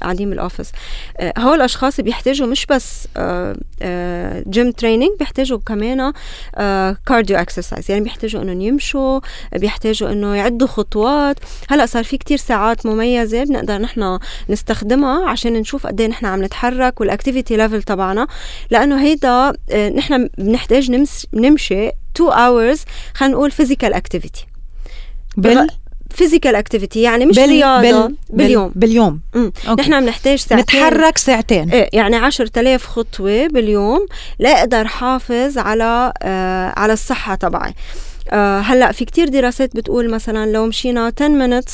قاعدين 0.02 0.30
بال 0.30 0.40
office 0.40 0.72
آه 1.18 1.34
هول 1.38 1.56
الأشخاص 1.56 2.02
بيحتاجوا 2.02 2.48
مش 2.48 2.66
بس 2.66 3.08
آه 3.18 3.56
آه 3.82 4.44
gym 4.48 4.72
training 4.72 5.12
بيحتاجوا 5.20 5.60
كمان 5.66 6.14
آه 6.56 6.98
cardio 7.06 7.38
exercise 7.38 7.92
يعني 7.92 8.04
بيحتاجوا 8.04 8.42
إنهم 8.42 8.62
يمشوا 8.62 9.20
بيحتاجوا 9.56 10.12
إنه 10.12 10.36
يعدوا 10.36 10.68
خطوات. 10.68 11.40
هلأ 11.70 11.86
صار 11.86 12.04
في 12.04 12.18
كتير 12.18 12.38
ساعات 12.38 12.86
مميزة 12.86 13.44
بنقدر 13.44 13.78
نحن 13.78 14.20
نستخدمها 14.50 15.30
عشان 15.30 15.54
نشوف 15.54 15.88
قد 15.88 16.02
إيه 16.02 16.08
نحن 16.08 16.26
عم 16.26 16.44
نتحرك 16.44 17.02
وال 17.02 17.13
activity 17.13 17.58
level 17.58 17.84
تبعنا. 17.84 18.28
لأنه 18.72 18.95
إنه 18.96 19.04
هيدا 19.04 19.54
آه، 19.72 19.90
نحن 19.90 20.30
بنحتاج 20.38 20.92
نمشي 21.34 21.92
2 22.16 22.32
hours 22.32 22.80
خلينا 23.14 23.36
نقول 23.36 23.52
physical 23.52 23.94
activity. 23.94 24.46
بال؟ 25.38 25.68
physical 26.12 26.56
activity 26.56 27.02
يعني 27.02 27.26
مش 27.26 27.36
بال 27.36 27.50
رياضة 27.50 27.82
بال 27.82 28.16
باليوم. 28.30 28.72
باليوم. 28.76 29.22
نحن 29.80 30.00
بنحتاج 30.02 30.40
ساعتين. 30.40 30.60
نتحرك 30.60 31.18
ساعتين. 31.18 31.70
إيه 31.70 31.90
يعني 31.94 32.16
10000 32.16 32.86
خطوة 32.86 33.48
باليوم 33.48 34.06
لاقدر 34.40 34.88
حافظ 34.88 35.58
على 35.58 36.14
آه 36.24 36.80
على 36.80 36.94
الصحة 36.94 37.36
تبعي. 37.36 37.74
آه 38.30 38.60
هلا 38.60 38.92
في 38.92 39.06
كتير 39.06 39.30
دراسات 39.30 39.76
بتقول 39.76 40.10
مثلا 40.12 40.52
لو 40.52 40.66
مشينا 40.66 41.14
10 41.20 41.28
minutes 41.28 41.72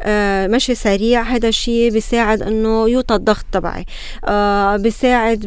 آه 0.00 0.46
مشي 0.46 0.74
سريع 0.74 1.22
هذا 1.22 1.48
الشيء 1.48 1.92
بيساعد 1.92 2.42
إنه 2.42 2.88
يوطى 2.88 3.14
الضغط 3.14 3.44
تبعي. 3.52 3.84
آه 4.24 4.76
بيساعد 4.76 5.46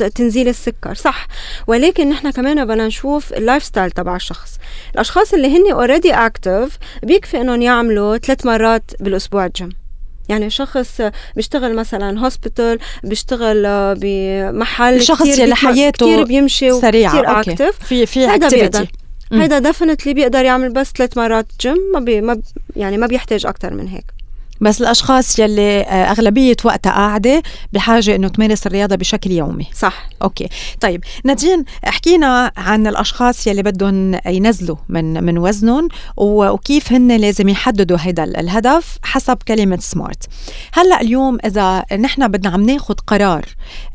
بتنزيل 0.00 0.48
السكر 0.48 0.94
صح. 0.94 1.26
ولكن 1.66 2.08
نحن 2.08 2.30
كمان 2.30 2.64
بدنا 2.64 2.86
نشوف 2.86 3.32
الـ 3.32 3.64
lifestyle 3.64 3.90
تبع 3.90 4.16
الشخص. 4.16 4.58
الأشخاص 4.94 5.34
اللي 5.34 5.48
هن 5.58 5.72
already 5.72 6.12
active 6.12 6.78
بيكفي 7.02 7.40
إنهم 7.40 7.62
يعملوا 7.62 8.16
ثلاث 8.16 8.46
مرات 8.46 8.90
بالأسبوع 9.00 9.46
جيم 9.46 9.85
يعني 10.28 10.50
شخص 10.50 11.00
بيشتغل 11.36 11.76
مثلا 11.76 12.20
hospital 12.20 12.78
بيشتغل 13.04 13.64
بمحل 13.94 14.94
الشخص 14.94 15.38
اللي 15.38 15.54
حياته 15.54 16.06
كثير 16.06 16.24
بيمشي 16.24 16.80
سريعة. 16.80 17.12
كثير 17.12 17.40
active 17.40 17.84
في 17.84 18.06
في 18.06 18.34
activity 18.34 18.88
هيدا 19.32 19.58
definitely 19.58 20.14
بيقدر 20.14 20.44
يعمل 20.44 20.72
بس 20.72 20.92
ثلاث 20.96 21.18
مرات 21.18 21.46
جيم 21.60 21.76
ما, 21.94 22.00
بي 22.00 22.20
ما 22.20 22.40
يعني 22.76 22.98
ما 22.98 23.06
بيحتاج 23.06 23.46
أكثر 23.46 23.74
من 23.74 23.88
هيك. 23.88 24.15
بس 24.60 24.80
الأشخاص 24.80 25.38
يلي 25.38 25.80
آه، 25.80 26.10
أغلبية 26.10 26.56
وقتها 26.64 26.92
قاعدة 26.92 27.42
بحاجة 27.72 28.14
إنه 28.14 28.28
تمارس 28.28 28.66
الرياضة 28.66 28.96
بشكل 28.96 29.30
يومي. 29.30 29.66
صح. 29.74 30.08
okay. 30.22 30.48
طيب 30.80 31.04
نادين 31.24 31.64
حكينا 31.84 32.52
عن 32.56 32.86
الأشخاص 32.86 33.46
يلي 33.46 33.62
بدهم 33.62 34.18
ينزلوا 34.26 34.76
من 34.88 35.24
من 35.24 35.38
وزنهم 35.38 35.88
وكيف 36.16 36.92
هن 36.92 37.16
لازم 37.16 37.48
يحددوا 37.48 37.96
هذا 37.96 38.24
الهدف 38.24 38.98
حسب 39.02 39.38
كلمة 39.48 39.78
SMART 39.80 40.24
هلأ 40.72 41.00
اليوم 41.00 41.38
إذا 41.44 41.84
نحن 41.96 42.28
بدنا 42.28 42.50
عم 42.52 42.62
ناخذ 42.62 42.94
قرار 42.94 43.44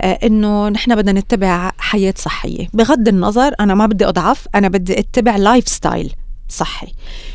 آه، 0.02 0.20
إنه 0.24 0.70
نحن 0.70 0.96
بدنا 0.96 1.20
نتبع 1.20 1.72
حياة 1.78 2.14
صحية 2.18 2.68
بغض 2.74 3.08
النظر 3.08 3.54
أنا 3.60 3.76
ما 3.76 3.86
بدي 3.86 4.06
أضعف 4.08 4.48
أنا 4.56 4.68
بدي 4.68 5.00
أتبع 5.00 5.36
lifestyle 5.36 6.14
صحي. 6.52 6.88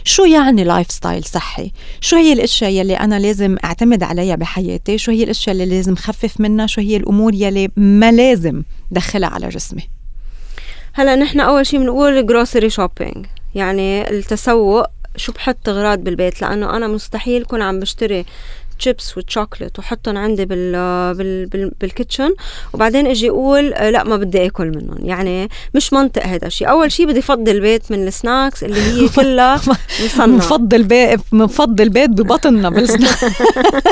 شو 0.04 0.25
يعني 0.25 0.64
lifestyle 0.64 1.25
صحي؟ 1.25 1.73
شو 2.00 2.16
هي 2.16 2.32
الأشياء 2.32 2.70
يلي 2.70 2.94
أنا 2.94 3.18
لازم 3.18 3.56
أعتمد 3.64 4.02
عليها 4.02 4.37
بحياتي؟ 4.37 4.99
شو 4.99 5.12
هي 5.12 5.25
الأشياء 5.25 5.52
اللي 5.52 5.76
لازم 5.76 5.96
خفف 5.96 6.40
منها؟ 6.40 6.66
شو 6.66 6.80
هي 6.80 6.96
الأمور 6.96 7.35
يلي 7.35 7.68
ما 7.76 8.12
لازم 8.12 8.62
دخلها 8.90 9.28
على 9.28 9.49
جسمي؟ 9.49 9.88
هلا 10.92 11.16
نحن 11.16 11.40
أول 11.40 11.66
شيء 11.66 11.80
بنقول 11.80 12.26
grocery 12.26 12.70
shopping 12.70 13.26
يعني 13.54 14.11
التسوق 14.11 14.87
شو 15.16 15.32
بحط 15.32 15.68
اغراض 15.68 15.99
بالبيت؟ 15.99 16.42
لأنه 16.42 16.76
أنا 16.76 16.88
مستحيل 16.88 17.44
كون 17.44 17.62
عم 17.62 17.80
بشتري 17.80 18.25
chips 18.78 19.18
و 19.18 19.25
chocolate 19.25 19.78
وحطهم 19.78 20.16
عندي 20.16 20.45
بال 20.45 20.73
بال 21.14 21.47
بال 21.47 21.73
بال 21.80 21.92
kitchen 21.92 22.35
وبعدين 22.73 23.06
أجي 23.06 23.30
أقول 23.30 23.75
آه، 23.75 23.90
لا 23.90 24.04
ما 24.04 24.16
بدي 24.16 24.47
أكل 24.47 24.66
منهم. 24.71 24.99
يعني 25.06 25.49
مش 25.75 25.92
منطق 25.92 26.26
هذا 26.26 26.47
الشيء 26.47 26.71
أول 26.71 26.92
شيء 26.92 27.06
بدي 27.06 27.23
فضي 27.23 27.50
البيت 27.50 27.90
من 27.92 28.06
الـ 28.06 28.15
snacks 28.15 28.64
اللي 28.64 28.80
هي 28.80 29.09
كلها 29.16 29.61
مصنعه 30.04 30.26
بنفضي 30.26 30.82
بيت 30.83 31.21
بنفضي 31.32 31.85
البيت 31.85 32.11
ببطننا 32.11 32.71
بال 32.70 32.82
snacks. 32.82 33.25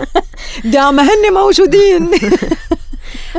دام 0.64 1.00
هن 1.00 1.33
موجودين. 1.35 2.11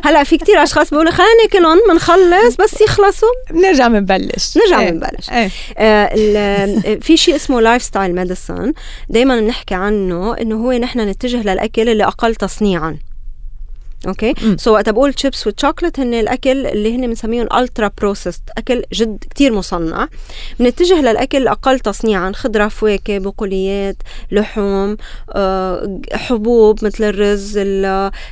هلا 0.03 0.24
في 0.24 0.38
كتير 0.38 0.63
أشخاص 0.63 0.89
بيقولوا 0.89 1.12
خلينا 1.12 1.31
ناكلهم 1.43 1.79
بنخلص 1.89 2.55
بس 2.55 2.81
يخلصوا. 2.81 3.29
بنرجع 3.51 3.88
بنبلش 3.88 4.57
نرجع 4.57 4.81
إيه. 4.81 4.91
بنبلش 4.91 5.29
إيه. 5.31 5.50
آه 5.77 7.00
في 7.01 7.17
شيء 7.17 7.36
اسمه 7.36 7.62
lifestyle 7.62 8.15
medicine 8.15 8.74
دائما 9.10 9.39
بنحكي 9.39 9.75
عنه 9.75 10.38
إنه 10.38 10.55
هو 10.55 10.72
نحن 10.72 11.00
نتجه 11.00 11.41
للأكل 11.41 11.89
اللي 11.89 12.03
أقل 12.03 12.36
تصنيعا. 12.36 12.98
okay? 14.08 14.34
so 14.58 14.74
وقت 14.74 14.90
بقول 14.90 15.14
chips 15.13 15.48
وال 15.48 15.57
chocolate 15.57 16.00
هن 16.00 16.14
الأكل 16.14 16.66
اللي 16.68 16.96
هن 16.96 17.08
بنسميهم 17.08 17.48
ultra 17.58 17.92
processed 17.98 18.42
أكل 18.58 18.84
جد 18.94 19.24
كتير 19.30 19.54
مصنع. 19.54 20.08
بنتجه 20.60 21.02
للأكل 21.02 21.38
الاقل 21.38 21.80
تصنيعا 21.80 22.32
خضرة 22.32 22.68
فواكه 22.68 23.18
بقوليات 23.18 23.96
لحوم 24.32 24.98
أه 25.32 26.00
حبوب 26.14 26.86
مثل 26.86 27.04
الرز 27.04 27.58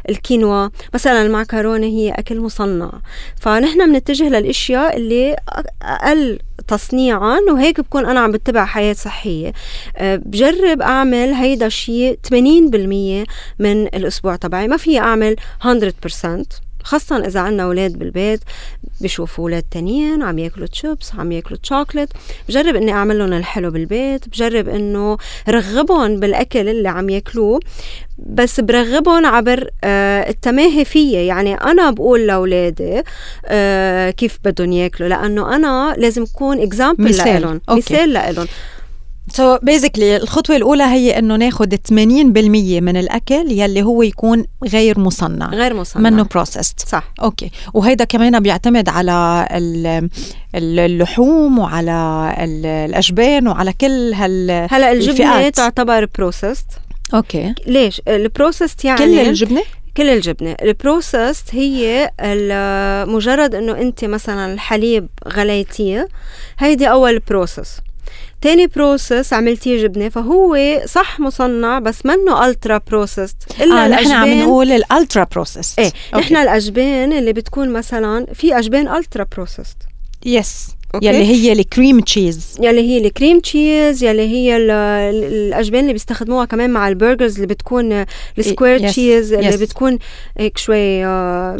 الكينوا. 0.09 0.69
مثلا 0.93 1.21
المعكرونة 1.21 1.87
هي 1.87 2.11
أكل 2.11 2.39
مصنع. 2.39 2.91
فنحن 3.41 3.91
بنتجه 3.91 4.29
للأشياء 4.29 4.97
اللي 4.97 5.35
أقل 5.81 6.39
تصنيعا 6.67 7.39
وهيك 7.51 7.81
بكون 7.81 8.05
أنا 8.05 8.19
عم 8.19 8.31
بتبع 8.31 8.65
حياة 8.65 8.93
صحية. 8.93 9.53
أه 9.97 10.15
بجرب 10.15 10.81
أعمل 10.81 11.33
هيدا 11.33 11.65
الشيء 11.65 12.19
80% 12.27 13.27
من 13.59 13.87
الأسبوع 13.87 14.35
تبعي. 14.35 14.67
ما 14.67 14.77
في 14.77 14.99
أعمل 14.99 15.35
100% 15.63 16.63
خاصة 16.83 17.25
إذا 17.27 17.39
عنا 17.39 17.63
أولاد 17.63 17.99
بالبيت 17.99 18.39
بشوفوا 19.01 19.43
أولاد 19.43 19.63
تانيين 19.71 20.23
عم 20.23 20.39
ياكلوا 20.39 20.67
تشيبس 20.67 21.15
عم 21.15 21.31
ياكلوا 21.31 21.59
تشوكلت 21.63 22.09
بجرب 22.49 22.75
إني 22.75 22.91
أعمل 22.91 23.19
لهم 23.19 23.33
الحلو 23.33 23.71
بالبيت 23.71 24.29
بجرب 24.29 24.69
إنه 24.69 25.17
رغبهم 25.49 26.19
بالأكل 26.19 26.69
اللي 26.69 26.89
عم 26.89 27.09
ياكلوه 27.09 27.59
بس 28.17 28.59
برغبهم 28.59 29.25
عبر 29.25 29.69
آه 29.83 30.29
التماهي 30.29 30.85
فيي. 30.85 31.25
يعني 31.25 31.53
أنا 31.53 31.91
بقول 31.91 32.27
لأولادي 32.27 33.01
آه 33.45 34.09
كيف 34.09 34.39
بدهم 34.45 34.71
ياكلوا 34.71 35.09
لأنه 35.09 35.55
أنا 35.55 35.95
لازم 35.97 36.23
أكون 36.23 36.59
example 36.59 37.03
لهم 37.41 37.61
مثال 37.69 38.13
لهم 38.35 38.47
so 39.31 39.59
so 39.63 39.73
basically 39.73 40.17
الخطوة 40.17 40.55
الأولى 40.55 40.83
هي 40.83 41.19
إنه 41.19 41.35
ناخذ 41.35 41.75
80% 41.75 41.91
من 41.91 42.97
الأكل 42.97 43.51
يلي 43.51 43.81
هو 43.83 44.01
يكون 44.03 44.45
غير 44.67 44.99
مصنع 44.99 45.49
غير 45.49 45.73
مصنع. 45.73 46.09
منه 46.09 46.23
processed 46.23 46.79
صح. 46.79 47.13
okay. 47.23 47.51
وهيدا 47.73 48.05
كمان 48.05 48.39
بيعتمد 48.39 48.89
على 48.89 49.47
اللحوم 50.55 51.59
وعلى 51.59 52.35
الأجبان 52.39 53.47
وعلى 53.47 53.73
كل 53.73 54.13
هال 54.13 54.67
هلا 54.71 54.91
الجبنة 54.91 55.49
تعتبر 55.49 56.05
processed 56.17 56.65
okay. 57.13 57.53
ليش؟ 57.67 58.01
الـ 58.07 58.15
processed 58.15 58.85
يعني 58.85 58.97
كل 58.97 59.19
الجبنة؟ 59.19 59.63
كل 59.97 60.09
الجبنة. 60.09 60.55
الـ 60.61 60.69
processed 60.69 61.45
هي 61.51 62.11
مجرد 63.07 63.55
إنه 63.55 63.71
أنت 63.81 64.05
مثلا 64.05 64.53
الحليب 64.53 65.07
غليتيه. 65.27 66.07
هيدي 66.59 66.89
أول 66.89 67.19
process 67.19 67.77
تاني 68.41 68.67
process 68.67 69.33
عملتيه 69.33 69.83
جبنه 69.83 70.09
فهو 70.09 70.57
صح 70.85 71.19
مصنع 71.19 71.79
بس 71.79 72.05
منه 72.05 72.45
ultra 72.45 72.81
processed 72.87 73.35
إلا 73.61 73.85
آه 73.85 73.87
نحن 73.87 74.11
عم 74.11 74.29
نقول 74.41 74.71
الـ 74.71 74.80
ultra 74.80 75.27
processed 75.31 75.79
إيه 75.79 75.91
نحن 76.15 76.35
الأجبان 76.35 77.13
اللي 77.13 77.33
بتكون 77.33 77.69
مثلا 77.69 78.25
في 78.33 78.59
أجبان 78.59 78.87
ultra 78.95 79.25
processed 79.35 79.75
yes 80.25 80.67
okay. 80.95 81.07
يلي 81.07 81.25
هي 81.25 81.51
الـ 81.51 81.59
cream 81.59 81.99
cheese 81.99 82.57
يلي 82.61 82.81
هي 82.81 83.07
الـ 83.07 83.12
cream 83.12 83.39
cheese 83.39 84.03
يلي 84.03 84.27
هي 84.27 84.57
الأجبان 84.57 85.81
اللي 85.81 85.93
بيستخدموها 85.93 86.45
كمان 86.45 86.69
مع 86.69 86.87
الـ 86.87 86.93
burgers 86.93 87.35
اللي 87.35 87.47
بتكون 87.47 88.05
ال 88.37 88.44
square 88.44 88.89
cheese 88.89 89.33
اللي 89.33 89.47
يس. 89.47 89.55
بتكون 89.61 89.99
هيك 90.37 90.57
شوي 90.57 91.05
آه، 91.05 91.57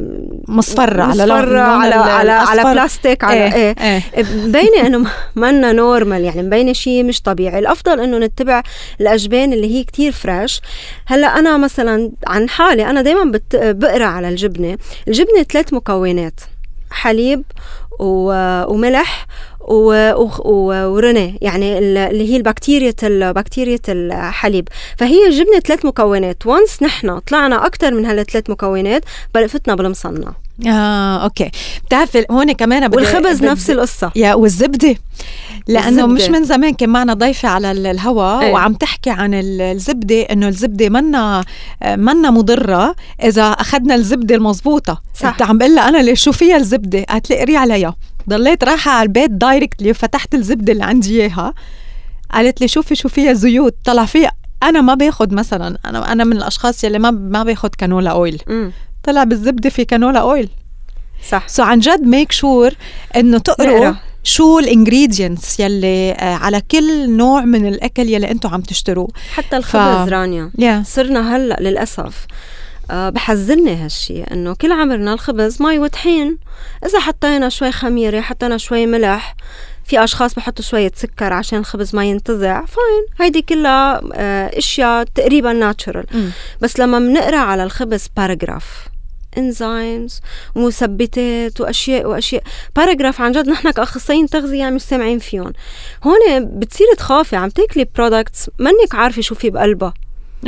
مصفرة 0.48 1.04
على 1.04 1.24
مصفرة 1.24 1.60
على 1.60 1.96
على 1.96 2.32
على 2.32 2.64
بلاستيك 2.64 3.24
على 3.24 3.44
إيه, 3.56 3.76
إيه. 3.82 4.04
إيه. 4.18 4.24
مبينة 4.24 4.88
إنه 4.88 5.10
منا 5.36 5.72
normal 5.72 6.22
يعني 6.24 6.42
مبينة 6.44 6.74
شيء 6.74 7.04
مش 7.04 7.22
طبيعي 7.22 7.60
الأفضل 7.60 8.00
إنه 8.00 8.18
نتبع 8.18 8.64
الأجبان 9.02 9.54
اللي 9.54 9.76
هي 9.76 9.84
كتير 9.84 10.12
fresh 10.12 10.62
هلأ 11.06 11.28
أنا 11.28 11.58
مثلا 11.58 12.12
عن 12.28 12.50
حالي 12.50 12.90
أنا 12.90 13.02
دائما 13.02 13.40
بقرأ 13.54 14.06
على 14.06 14.30
الجبنة 14.30 14.78
الجبنة 15.08 15.44
ثلاث 15.44 15.74
مكونات 15.74 16.40
حليب 16.92 17.44
وملح 18.00 19.28
ورنيه 19.60 21.34
يعني 21.42 21.78
اللي 21.78 22.30
هي 22.32 22.38
البكتيريا 22.38 22.94
بكتيريا 23.32 23.80
الحليب. 23.90 24.68
فهي 24.98 25.30
جبنة 25.30 25.60
ثلاث 25.60 25.86
مكونات. 25.86 26.46
once 26.46 26.84
نحن 26.84 27.20
طلعنا 27.20 27.66
أكثر 27.66 27.94
من 27.94 28.06
هالثلاث 28.06 28.50
مكونات 28.50 29.04
بلفتنا 29.36 29.76
بالمصنع. 29.76 30.34
آه 30.68 31.24
okay. 31.24 31.52
بتعرفي 31.86 32.26
هون 32.32 32.52
كمان 32.52 32.88
بدي 32.88 32.98
والخبز 32.98 33.38
بدي 33.38 33.48
نفس 33.48 33.70
القصة. 33.70 34.12
يا 34.16 34.34
والزبدة. 34.34 34.96
لأنه 35.68 36.06
مش 36.06 36.22
من 36.22 36.44
زمان 36.44 36.74
كان 36.74 36.90
معنا 36.90 37.14
ضيفة 37.14 37.50
على 37.50 37.72
الهواء 37.72 38.44
إيه. 38.44 38.54
وعم 38.54 38.74
تحكي 38.74 39.10
عن 39.10 39.34
الزبدة 39.34 40.22
إنه 40.22 40.48
الزبدة 40.48 40.90
منا 40.90 41.44
منا 41.86 42.32
مضرة 42.32 42.96
إذا 43.24 43.44
أخذنا 43.44 43.96
الزبدة 43.96 44.36
المضبوطه 44.36 45.02
صح. 45.20 45.42
عم 45.42 45.58
بقول 45.58 45.80
أنا 45.80 45.98
ليش؟ 45.98 46.24
شو 46.24 46.32
فيها 46.32 46.58
الزبدة؟ 46.58 47.04
قالت 47.04 47.30
لي 47.30 47.40
قري 47.40 47.58
عليها. 47.58 47.96
ضليت 48.30 48.64
رايحة 48.64 48.92
على 48.92 49.04
البيت 49.04 49.32
directly 49.32 49.94
فتحت 49.94 50.36
الزبدة 50.36 50.74
اللي 50.74 50.84
عندي 50.84 51.22
إياها. 51.22 51.54
قالت 52.34 52.62
لي 52.62 52.68
شوفي 52.68 52.96
شو 52.96 53.10
فيها 53.10 53.34
زيوت. 53.34 53.76
طلع 53.86 54.06
فيها 54.06 54.32
أنا 54.64 54.82
ما 54.82 54.94
باخذ 54.94 55.34
مثلا 55.34 55.78
أنا 55.86 56.12
أنا 56.12 56.24
من 56.24 56.38
الأشخاص 56.38 56.84
يلي 56.84 57.00
ما 57.00 57.12
ما 57.12 57.44
باخذ 57.44 57.70
canola 57.78 58.12
oil 58.12 58.42
م. 58.48 58.70
طلع 59.04 59.24
بالزبدة 59.24 59.70
في 59.70 59.86
canola 59.86 60.20
oil 60.20 60.50
صح. 61.30 61.48
so 61.48 61.66
عن 61.66 61.80
جد 61.80 62.02
make 62.02 62.32
sure 62.32 62.74
إنه 63.16 63.38
تقروا 63.38 63.94
شو 64.24 64.60
ال 64.60 64.68
ingredients 64.68 65.60
يلي 65.60 66.12
آه، 66.12 66.36
على 66.36 66.62
كل 66.62 67.10
نوع 67.10 67.42
من 67.42 67.68
الأكل 67.68 68.10
يلي 68.10 68.32
أنتم 68.32 68.50
عم 68.50 68.62
تشتروه. 68.62 69.08
حتى 69.34 69.58
الخبز 69.58 70.10
ف... 70.10 70.14
رانيا. 70.14 70.52
Yeah. 70.58 70.88
صرنا 70.88 71.36
هلأ 71.36 71.58
للأسف. 71.60 72.26
أه 72.92 73.10
بحزني 73.10 73.76
هالشي 73.76 74.24
إنه 74.24 74.56
كل 74.56 74.72
عمرنا 74.72 75.14
الخبز 75.14 75.62
مي 75.62 75.80
وطحين. 75.80 76.38
إذا 76.86 77.00
حطينا 77.00 77.50
شوي 77.50 77.72
خميرة 77.72 78.22
حطينا 78.22 78.58
شوي 78.58 78.86
ملح 78.86 79.36
في 79.86 80.04
أشخاص 80.04 80.34
بحطوا 80.34 80.66
شوية 80.66 80.92
سكر 80.96 81.34
عشان 81.34 81.60
الخبز 81.60 81.96
ما 81.96 82.06
ينتزع 82.06 82.66
فاين 82.66 83.06
هيدي 83.20 83.42
كلها 83.42 84.02
آه، 84.14 84.58
أشياء 84.58 85.04
تقريبا 85.04 85.54
natural 85.54 86.06
بس 86.62 86.80
لما 86.80 87.00
بنقرأ 87.00 87.38
على 87.38 87.64
الخبز 87.64 88.08
paragraph 88.18 88.93
enzymes 89.38 90.22
ومثبتات 90.56 91.62
وأشياء 91.62 92.06
وأشياء. 92.06 92.44
paragraph 92.76 93.22
عن 93.22 93.32
جد 93.32 93.50
نحن 93.50 93.72
كأخصائيين 93.72 94.28
تغذية 94.30 94.60
يعني 94.60 94.76
مش 94.76 94.82
سامعين 94.82 95.20
فيهم. 95.20 95.54
هون 96.04 96.46
بتصير 96.46 96.88
تخافي 96.98 97.36
عم 97.36 97.50
تاكلي 97.50 97.88
products 97.96 98.50
منك 98.60 98.96
عارفة 98.96 99.22
شو 99.22 99.36
في 99.36 99.50
بقلبها. 99.50 99.94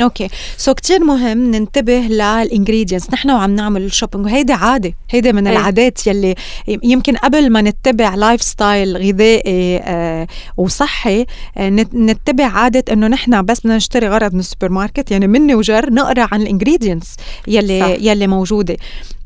okay. 0.02 0.28
So 0.56 0.74
كتير 0.74 1.04
مهم 1.04 1.50
ننتبه 1.50 1.98
لل 1.98 2.15
ingredients 2.15 3.10
نحن 3.12 3.30
وعم 3.30 3.54
نعمل 3.54 3.82
ال 3.82 3.87
shopping 3.87 4.26
وهيدي 4.26 4.52
عادة. 4.52 4.94
هيدي 5.10 5.32
من 5.32 5.46
أي. 5.46 5.52
العادات 5.52 6.06
يلي 6.06 6.34
يمكن 6.82 7.16
قبل 7.16 7.50
ما 7.50 7.60
نتبع 7.62 8.14
lifestyle 8.14 8.96
غذائي 8.96 9.78
آه 9.78 10.26
وصحي 10.56 11.26
آه 11.56 11.68
نتبع 11.94 12.46
عادة 12.46 12.92
إنه 12.92 13.06
نحن 13.08 13.42
بس 13.42 13.60
بدنا 13.60 13.76
نشتري 13.76 14.08
غرض 14.08 14.34
من 14.34 14.40
السوبر 14.40 14.68
ماركت 14.68 15.10
يعني 15.10 15.26
مني 15.26 15.54
وجر 15.54 15.92
نقرأ 15.92 16.28
عن 16.32 16.42
ال 16.42 16.48
ingredients 16.48 17.16
يلي 17.48 17.80
صح. 17.80 17.86
يلي 18.00 18.26
موجودة. 18.26 18.76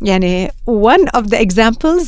يعني 0.02 0.48
one 0.70 1.18
of 1.18 1.22
the 1.22 1.36
examples 1.36 2.04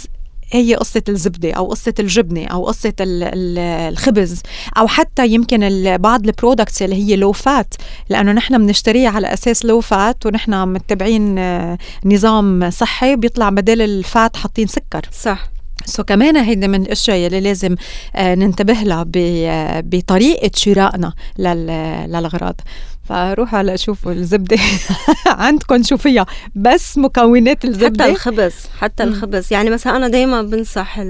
هي 0.52 0.74
قصة 0.74 1.02
الزبدة 1.08 1.52
أو 1.52 1.66
قصة 1.66 1.94
الجبنة 1.98 2.46
أو 2.46 2.66
قصة 2.66 2.92
الخبز 3.00 4.42
أو 4.78 4.86
حتى 4.86 5.28
يمكن 5.28 5.96
بعض 5.96 6.26
ال 6.26 6.32
products 6.32 6.82
اللي 6.82 6.96
هي 6.96 7.16
low 7.16 7.32
fat 7.32 7.74
لأنه 8.08 8.32
نحن 8.32 8.58
بنشتريها 8.58 9.10
على 9.10 9.32
أساس 9.32 9.64
low 9.64 9.80
fat 9.80 10.26
ونحن 10.26 10.68
متبعين 10.68 11.38
آه، 11.38 11.78
نظام 12.04 12.70
صحي 12.70 13.16
بيطلع 13.16 13.48
بدل 13.48 13.82
ال 13.82 13.96
fat 13.96 14.36
حاطين 14.36 14.66
سكر. 14.66 15.08
صح. 15.12 15.52
so 15.84 16.04
كمان 16.04 16.36
هيدا 16.36 16.66
من 16.66 16.82
الأشياء 16.82 17.16
يلي 17.16 17.40
لازم 17.40 17.76
آه، 18.16 18.34
ننتبه 18.34 18.72
لها 18.72 19.06
آه، 19.16 19.82
بطريقة 19.86 20.50
شرائنا 20.54 21.12
للاغراض 21.38 22.60
فروح 23.04 23.54
هلا 23.54 23.76
شوفوا 23.76 24.12
الزبدة. 24.12 24.56
عندكم 25.26 25.82
شو 25.82 25.96
فيها 25.96 26.26
بس 26.54 26.98
مكونات 26.98 27.64
الزبدة. 27.64 28.04
حتى 28.04 28.12
الخبز 28.12 28.54
حتى 28.80 29.02
الخبز. 29.02 29.52
يعني 29.52 29.70
مثلا 29.70 29.96
أنا 29.96 30.08
دائما 30.08 30.42
بنصح 30.42 31.00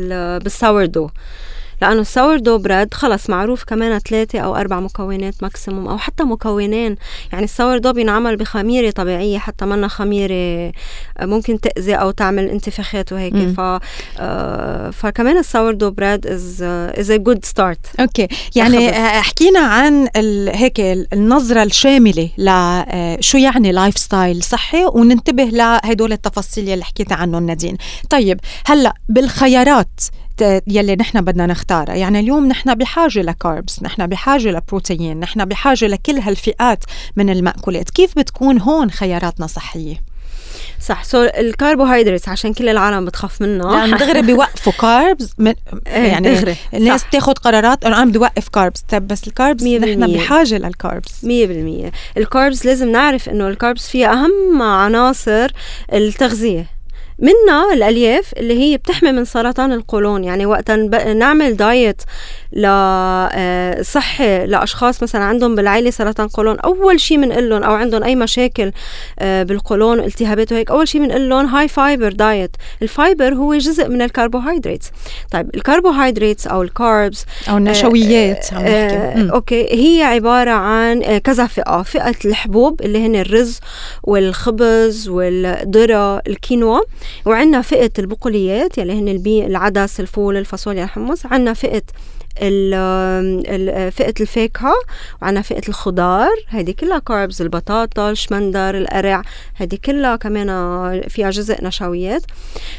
بال 0.42 0.54
sourdough. 0.54 1.10
لأنه 1.82 2.00
ال 2.00 2.38
sourdough 2.38 2.58
bread 2.58 2.94
خلص 2.94 3.30
معروف 3.30 3.64
كمان 3.64 3.98
ثلاثة 3.98 4.38
أو 4.38 4.56
أربع 4.56 4.80
مكونات 4.80 5.34
maximum 5.42 5.88
أو 5.88 5.98
حتى 5.98 6.24
مكونين. 6.24 6.96
يعني 7.32 7.44
ال 7.44 7.78
sourdough 7.78 7.92
بينعمل 7.92 8.36
بخميرة 8.36 8.90
طبيعية 8.90 9.38
حتى 9.38 9.64
منا 9.64 9.88
خميرة 9.88 10.72
ممكن 11.20 11.60
تأذي 11.60 11.94
أو 11.94 12.10
تعمل 12.10 12.48
انتفاخات 12.48 13.12
وهيك. 13.12 13.36
ف 13.36 13.60
آه 14.18 14.90
فكمان 14.90 15.38
ال 15.38 15.74
sourdough 15.74 15.90
bread 15.90 16.26
is 16.26 16.62
is 16.62 17.10
a 17.10 17.16
good 17.16 17.44
start 17.44 17.86
okay. 18.00 18.28
يعني 18.56 18.88
آه، 18.88 19.20
حكينا 19.20 19.60
عن 19.60 20.08
هيك 20.48 20.80
النظرة 21.12 21.62
الشاملة 21.62 22.30
لشو 22.38 23.38
آه، 23.38 23.40
يعني 23.40 23.72
lifestyle 23.72 24.42
صحي 24.42 24.84
وننتبه 24.84 25.44
لهدول 25.44 26.12
التفاصيل 26.12 26.68
اللي 26.68 26.84
حكيت 26.84 27.12
عنهم 27.12 27.46
نادين. 27.46 27.76
طيب 28.10 28.40
هلأ 28.66 28.94
بالخيارات. 29.08 30.00
يلي 30.66 30.96
نحن 30.96 31.20
بدنا 31.20 31.46
نختارها 31.46 31.94
يعني 31.94 32.20
اليوم 32.20 32.46
نحن 32.46 32.74
بحاجة 32.74 33.22
ل 33.22 33.32
carbs 33.32 33.82
نحن 33.82 34.06
بحاجة 34.06 34.48
لبروتين 34.48 35.20
نحن 35.20 35.44
بحاجة 35.44 35.86
لكل 35.86 36.18
هالفئات 36.18 36.84
من 37.16 37.30
المأكولات. 37.30 37.90
كيف 37.90 38.18
بتكون 38.18 38.60
هون 38.60 38.90
خياراتنا 38.90 39.46
صحية؟ 39.46 40.12
صح 40.80 41.04
so 41.04 41.22
الكربوهيدرات 41.22 42.28
عشان 42.28 42.54
كل 42.54 42.68
العالم 42.68 43.04
بتخاف 43.04 43.42
منه 43.42 43.74
يعني 43.74 43.92
دغري 43.92 44.22
بيوقفوا 44.32 44.72
carbs 44.72 45.34
من 45.38 45.54
إيه، 45.86 46.06
يعني 46.06 46.34
دغري 46.34 46.56
الناس 46.74 47.04
تاخذ 47.12 47.32
قرارات 47.32 47.84
إنه 47.84 47.96
أنا 47.96 48.04
بدي 48.04 48.18
اوقف 48.18 48.48
carbs 48.48 48.84
طيب 48.88 49.08
بس 49.08 49.28
ال 49.28 49.35
carbs 49.35 49.66
نحن 49.66 50.12
بحاجة 50.12 50.58
لل 50.58 50.74
carbs 50.74 51.12
100% 51.24 51.92
ال 52.16 52.25
carbs 52.25 52.66
لازم 52.66 52.92
نعرف 52.92 53.28
إنه 53.28 53.48
ال 53.48 53.54
carbs 53.54 53.82
فيها 53.82 54.12
أهم 54.12 54.62
عناصر 54.62 55.52
التغذية. 55.92 56.81
منها 57.22 57.72
الألياف 57.72 58.32
اللي 58.36 58.58
هي 58.60 58.76
بتحمي 58.76 59.12
من 59.12 59.24
سرطان 59.24 59.72
القولون. 59.72 60.24
يعني 60.24 60.46
وقت 60.46 60.70
نعمل 60.70 61.56
diet 61.56 62.02
الصحي 62.52 64.24
آه، 64.24 64.44
لأشخاص 64.44 65.02
مثلا 65.02 65.24
عندهم 65.24 65.54
بالعائله 65.54 65.90
سرطان 65.90 66.28
قولون 66.28 66.58
أول 66.58 67.00
شيء 67.00 67.20
بنقول 67.20 67.50
لهم 67.50 67.62
أو 67.62 67.74
عندهم 67.74 68.02
أي 68.02 68.16
مشاكل 68.16 68.72
آه، 69.18 69.42
بالقولون 69.42 70.00
التهابات 70.00 70.52
وهيك 70.52 70.70
أول 70.70 70.88
شيء 70.88 71.00
بنقول 71.00 71.28
لهم 71.28 71.46
high 71.46 71.68
fiber 71.68 72.12
diet 72.12 72.56
ال 72.82 72.91
fiber 72.91 73.34
هو 73.34 73.54
جزء 73.54 73.88
من 73.88 74.02
الكربوهيدرات. 74.02 74.84
طيب 75.30 75.54
الكربوهيدرات 75.54 76.46
أو 76.46 76.62
ال 76.62 76.73
carbs 76.73 77.24
أو 77.48 77.56
النشويات 77.56 78.52
آه 78.52 78.56
آه 78.56 79.30
okay 79.30 79.66
هي 79.70 80.02
عبارة 80.02 80.50
عن 80.50 81.18
كذا 81.18 81.46
فئة. 81.46 81.82
فئة 81.82 82.14
الحبوب 82.24 82.82
اللي 82.82 83.06
هن 83.06 83.16
الرز 83.16 83.60
والخبز 84.02 85.08
والذرة 85.08 86.18
الكينوا 86.18 86.80
وعندنا 87.26 87.62
فئة 87.62 87.90
البقوليات 87.98 88.78
يلي 88.78 88.92
هن 88.92 89.22
العدس 89.46 90.00
الفول 90.00 90.36
الفاصوليا 90.36 90.84
الحمص. 90.84 91.26
عندنا 91.26 91.54
فئة 91.54 91.82
فئة 93.90 94.14
الفاكهة 94.20 94.74
وعنا 95.22 95.42
فئة 95.42 95.68
الخضار. 95.68 96.30
هيدي 96.48 96.72
كلها 96.72 96.98
carbs 96.98 97.42
البطاطا 97.42 98.10
الشمندر 98.10 98.76
القرع. 98.76 99.22
هيدي 99.56 99.76
كلها 99.76 100.16
كمان 100.16 100.48
فيها 101.08 101.30
جزء 101.30 101.64
نشويات. 101.64 102.22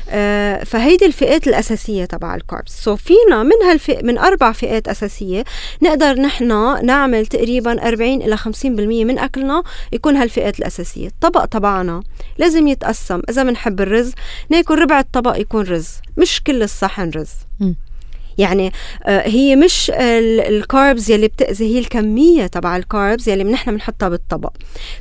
آه، 0.09 0.63
فهيدي 0.63 1.05
الفئات 1.05 1.47
الأساسية 1.47 2.05
تبع 2.05 2.35
ال 2.35 2.41
carbs 2.41 2.71
so 2.71 2.95
فينا 2.95 3.43
من 3.43 3.63
هالفئ 3.69 4.03
من 4.03 4.17
أربع 4.17 4.51
فئات 4.51 4.87
أساسية 4.87 5.43
نقدر 5.81 6.13
نحن 6.13 6.47
نعمل 6.85 7.25
تقريبا 7.25 7.87
40 7.87 8.21
إلى 8.21 8.37
50% 8.37 9.05
من 9.05 9.19
أكلنا 9.19 9.63
يكون 9.91 10.15
هالفئات 10.15 10.59
الأساسية. 10.59 11.07
الطبق 11.07 11.45
تبعنا 11.45 12.03
لازم 12.37 12.67
يتقسم. 12.67 13.21
إذا 13.29 13.43
بنحب 13.43 13.81
الرز 13.81 14.11
ناكل 14.49 14.81
ربع 14.81 14.99
الطبق 14.99 15.39
يكون 15.39 15.63
رز 15.65 15.89
مش 16.17 16.43
كل 16.43 16.63
الصحن 16.63 17.09
رز. 17.15 17.31
يعني 18.37 18.71
آه، 19.03 19.27
هي 19.27 19.55
مش 19.55 19.91
ال 19.95 20.15
carbs 20.15 21.11
يلي 21.11 21.27
بتأذي 21.27 21.75
هي 21.75 21.79
الكمية 21.79 22.47
تبع 22.47 22.77
ال 22.77 22.86
carbs 22.86 23.29
يلي 23.29 23.43
نحن 23.43 23.71
بنحطها 23.71 24.09
بالطبق. 24.09 24.51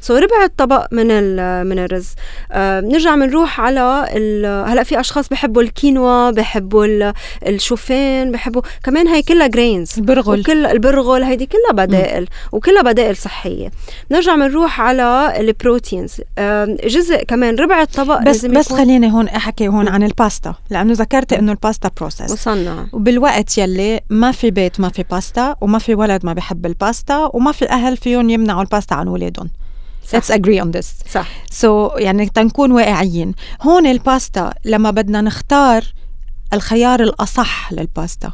so 0.00 0.16
ربع 0.16 0.44
الطبق 0.44 0.86
من 0.92 1.06
من 1.66 1.78
الرز. 1.78 2.08
آه، 2.52 2.80
بنرجع 2.80 3.14
بنروح 3.14 3.60
على 3.60 3.80
هلأ 4.66 4.82
في 4.82 5.00
أشخاص 5.00 5.28
بحبوا 5.28 5.62
الكينوا 5.62 6.30
بحبوا 6.30 7.12
الشوفان 7.46 8.32
بحبوا 8.32 8.62
كمان 8.84 9.08
هي 9.08 9.22
كلها 9.22 9.46
grains 9.46 9.92
البرغل. 9.98 10.40
وكل 10.40 10.66
البرغل 10.66 11.22
هيدي 11.22 11.46
كلها 11.46 11.86
بدائل. 11.86 12.22
م. 12.22 12.26
وكلها 12.52 12.82
بدائل 12.82 13.16
صحية. 13.16 13.70
بنرجع 14.10 14.34
بنروح 14.34 14.80
على 14.80 15.34
ال 15.40 15.49
proteins 15.49 16.20
جزء 16.84 17.24
كمان 17.24 17.56
ربع 17.56 17.82
الطبق 17.82 18.22
بس 18.22 18.44
بس 18.44 18.72
خليني 18.72 19.12
هون 19.12 19.28
أحكي 19.28 19.68
هون 19.68 19.88
عن 19.88 20.02
الباستا 20.02 20.54
لأنه 20.70 20.92
ذكرت 20.92 21.32
إنه 21.32 21.52
الباستا 21.52 21.90
processed 21.96 22.32
مصنع. 22.32 22.86
الوقت 23.22 23.58
يلي 23.58 24.00
ما 24.10 24.32
في 24.32 24.50
بيت 24.50 24.80
ما 24.80 24.88
في 24.88 25.02
باستا 25.10 25.56
وما 25.60 25.78
في 25.78 25.94
ولد 25.94 26.26
ما 26.26 26.32
بحب 26.32 26.66
الباستا 26.66 27.30
وما 27.34 27.52
في 27.52 27.70
أهل 27.70 27.96
فيهم 27.96 28.30
يمنعوا 28.30 28.62
الباستا 28.62 28.94
عن 28.94 29.08
أولادهم 29.08 29.50
Let's 30.12 30.30
agree 30.30 30.60
on 30.60 30.70
this. 30.78 31.12
صح. 31.14 31.28
So, 31.52 31.98
يعني 31.98 32.28
تنكون 32.28 32.72
واقعيين. 32.72 33.34
هون 33.62 33.86
الباستا 33.86 34.52
لما 34.64 34.90
بدنا 34.90 35.20
نختار 35.20 35.84
الخيار 36.52 37.02
الأصح 37.02 37.72
للباستا 37.72 38.32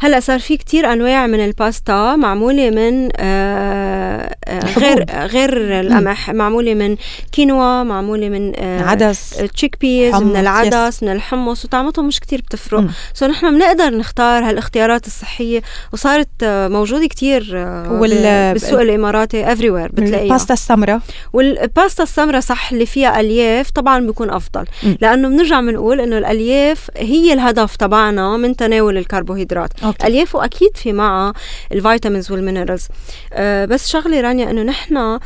هلا 0.00 0.20
صار 0.20 0.38
في 0.38 0.56
كتير 0.56 0.92
أنواع 0.92 1.26
من 1.26 1.44
الباستا 1.44 2.16
معمولة 2.16 2.70
من 2.70 3.08
آه، 3.16 4.33
غير 4.78 5.04
غير 5.26 5.80
القمح 5.80 6.30
معمولة 6.30 6.74
من 6.74 6.96
كينوا 7.32 7.82
معمولة 7.82 8.28
من 8.28 8.52
آه 8.56 8.82
عدس. 8.82 9.30
chickpeas 9.54 10.14
من 10.14 10.36
العدس. 10.36 11.02
من 11.02 11.08
الحمص 11.12 11.64
وطعمتهم 11.64 12.06
مش 12.06 12.20
كتير 12.20 12.40
بتفرق. 12.40 12.84
so 13.14 13.26
نحن 13.26 13.54
بنقدر 13.58 13.90
نختار 13.98 14.44
هالاختيارات 14.44 15.06
الصحية 15.06 15.62
وصارت 15.92 16.28
آه، 16.42 16.68
موجودة 16.68 17.06
كتير 17.06 17.50
آه، 17.54 17.92
وال... 17.92 18.52
بالسوق 18.52 18.80
الاماراتي 18.80 19.52
everywhere 19.52 19.88
بتلاقيها. 19.92 20.22
الباستا 20.24 20.54
السمراء. 20.54 21.00
والباستا 21.32 22.02
السمراء 22.02 22.40
صح 22.40 22.72
اللي 22.72 22.86
فيها 22.86 23.20
ألياف 23.20 23.70
طبعا 23.70 24.06
بيكون 24.06 24.30
أفضل. 24.30 24.64
م. 24.82 24.94
لأنه 25.00 25.28
بنرجع 25.28 25.60
بنقول 25.60 26.00
إنه 26.00 26.18
الألياف 26.18 26.90
هي 26.96 27.32
الهدف 27.32 27.76
تبعنا 27.76 28.36
من 28.36 28.56
تناول 28.56 28.98
الكربوهيدرات. 28.98 29.70
الالياف 30.00 30.34
وأكيد 30.34 30.76
في 30.76 30.92
معها 30.92 31.32
ال 31.72 31.79
vitamins 31.79 32.32
وال 32.32 32.42
minerals. 32.42 32.88
آه 33.32 33.64
بس 33.64 33.88
شغلة 33.88 34.20
رانيا 34.20 34.43
إنه 34.50 34.62
نحن 34.62 35.18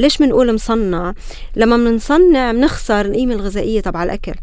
ليش 0.00 0.18
بنقول 0.18 0.54
مصنع؟ 0.54 1.14
لما 1.56 1.76
بنصنع 1.76 2.52
بنخسر 2.52 3.00
القيمة 3.00 3.34
الغذائية 3.34 3.80
تبع 3.80 4.02
الأكل. 4.02 4.34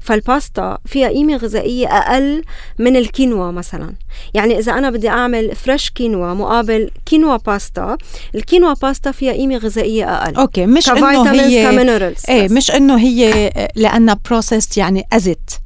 فالباستا 0.00 0.78
فيها 0.86 1.08
قيمة 1.08 1.36
غذائية 1.36 1.86
أقل 1.86 2.42
من 2.78 2.96
الكينوا 2.96 3.52
مثلا. 3.52 3.94
يعني 4.34 4.58
إذا 4.58 4.72
أنا 4.72 4.90
بدي 4.90 5.08
أعمل 5.08 5.56
fresh 5.56 5.90
كينوا 5.90 6.34
مقابل 6.34 6.90
كينوا 7.06 7.36
باستا 7.36 7.96
الكينوا 8.34 8.74
باستا 8.74 9.12
فيها 9.12 9.32
قيمة 9.32 9.56
غذائية 9.56 10.14
أقل. 10.14 10.36
أوكي 10.36 10.66
مش 10.66 10.88
إنه 10.88 11.32
هي 11.32 11.70
إيه 12.28 12.48
مش 12.48 12.70
إنه 12.70 12.98
هي 12.98 13.50
لأنها 13.76 14.20
process 14.30 14.78
يعني 14.78 15.06
processed 15.12 15.60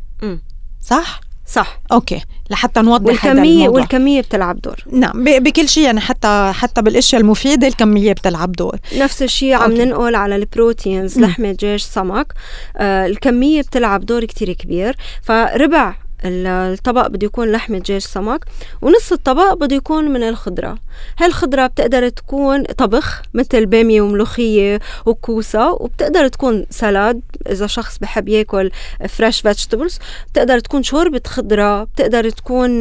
صح؟ 0.80 1.20
صح. 1.46 1.80
أوكي. 1.92 2.20
لحتى 2.52 2.80
نوضح 2.80 3.06
والكمية 3.06 3.68
والكمية 3.68 4.20
بتلعب 4.20 4.60
دور. 4.60 4.84
نعم 4.92 5.24
بكل 5.24 5.68
شيء 5.68 5.84
يعني 5.84 6.00
حتى 6.00 6.52
حتى 6.54 6.82
بالأشياء 6.82 7.20
المفيدة 7.20 7.66
الكمية 7.66 8.12
بتلعب 8.12 8.52
دور. 8.52 8.76
نفس 8.98 9.22
الشيء 9.22 9.54
عم 9.54 9.72
ننقل 9.72 10.14
على 10.14 10.36
البروتينز 10.36 11.18
لحمة 11.18 11.52
دجاج 11.52 11.80
سمك. 11.80 12.32
آه 12.76 13.06
الكمية 13.06 13.60
بتلعب 13.60 14.06
دور 14.06 14.24
كتير 14.24 14.52
كبير. 14.52 14.96
فربع 15.22 15.94
الطبق 16.24 17.06
بده 17.06 17.26
يكون 17.26 17.52
لحمة 17.52 17.78
دجاج 17.78 18.00
سمك 18.00 18.44
ونص 18.82 19.12
الطبق 19.12 19.52
بده 19.54 19.76
يكون 19.76 20.04
من 20.10 20.22
الخضرة. 20.22 20.78
هالخضرة 21.18 21.66
بتقدر 21.66 22.08
تكون 22.08 22.62
طبخ 22.64 23.22
مثل 23.34 23.66
بامية 23.66 24.00
وملوخية 24.00 24.80
وكوسة 25.06 25.72
وبتقدر 25.72 26.28
تكون 26.28 26.66
salad 26.70 27.20
إذا 27.50 27.66
شخص 27.66 27.98
بحب 27.98 28.28
ياكل 28.28 28.70
fresh 29.08 29.40
vegetables 29.40 29.98
بتقدر 30.32 30.58
تكون 30.58 30.82
شوربة 30.82 31.20
خضرة 31.26 31.84
بتقدر 31.84 32.30
تكون 32.30 32.72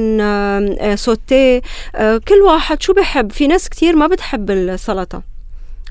sauté 0.95 1.62
آه، 1.95 2.17
كل 2.17 2.36
واحد 2.36 2.82
شو 2.82 2.93
بحب. 2.93 3.32
في 3.32 3.47
ناس 3.47 3.69
كتير 3.69 3.95
ما 3.95 4.08
بتحب 4.08 4.51
السلطة. 4.51 5.30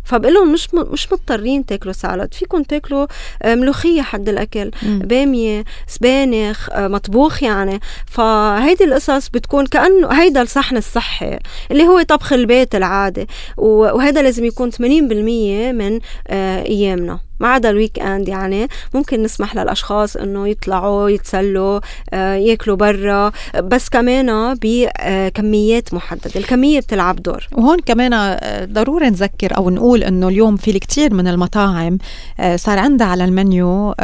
فبقول 0.05 0.35
لهم 0.35 0.53
مش 0.53 0.69
مش 0.75 1.13
مضطرين 1.13 1.67
تاكلوا 1.67 1.93
salad 1.93 2.35
فيكم 2.35 2.63
تاكلوا 2.63 3.07
آه، 3.43 3.55
ملوخية 3.55 4.03
حد 4.03 4.29
الأكل. 4.29 4.71
مم. 4.83 4.99
بامية 4.99 5.65
سبانخ 5.87 6.71
آه، 6.73 6.89
مطبوخ 6.89 7.43
يعني. 7.43 7.81
فهيدي 8.07 8.85
القصص 8.85 9.29
بتكون 9.29 9.67
كأنه 9.67 10.09
هيدا 10.13 10.43
الصحن 10.43 10.77
الصحي 10.77 11.39
اللي 11.71 11.87
هو 11.87 12.03
طبخ 12.03 12.33
البيت 12.33 12.75
العادي. 12.75 13.27
وهذا 13.57 14.23
لازم 14.23 14.45
يكون 14.45 14.71
80% 14.71 15.73
من 15.73 16.01
آه، 16.29 16.63
أيامنا. 16.67 17.30
ما 17.41 17.49
عدا 17.49 17.71
ال 17.71 17.99
weekend 17.99 18.29
يعني 18.29 18.69
ممكن 18.95 19.23
نسمح 19.23 19.57
للأشخاص 19.57 20.17
إنه 20.17 20.49
يطلعوا 20.49 21.09
يتسلوا 21.09 21.81
آه، 22.15 22.35
ياكلوا 22.35 22.77
برا. 22.77 23.33
بس 23.59 23.89
كمان 23.89 24.55
بكميات 24.63 25.95
محددة. 25.95 26.31
الكمية 26.37 26.81
بتلعب 26.81 27.23
دور. 27.23 27.49
وهون 27.53 27.79
كمان 27.79 28.13
آه، 28.13 28.65
ضروري 28.65 29.11
نذكر 29.11 29.57
أو 29.57 29.71
نقول 29.71 30.05
إنه 30.05 30.29
اليوم 30.29 30.57
في 30.57 30.71
الكثير 30.71 31.15
من 31.15 31.29
المطاعم 31.29 31.99
آه، 32.41 32.57
صار 32.57 32.79
عندها 32.79 33.07
على 33.07 33.25
المنيو 33.25 33.95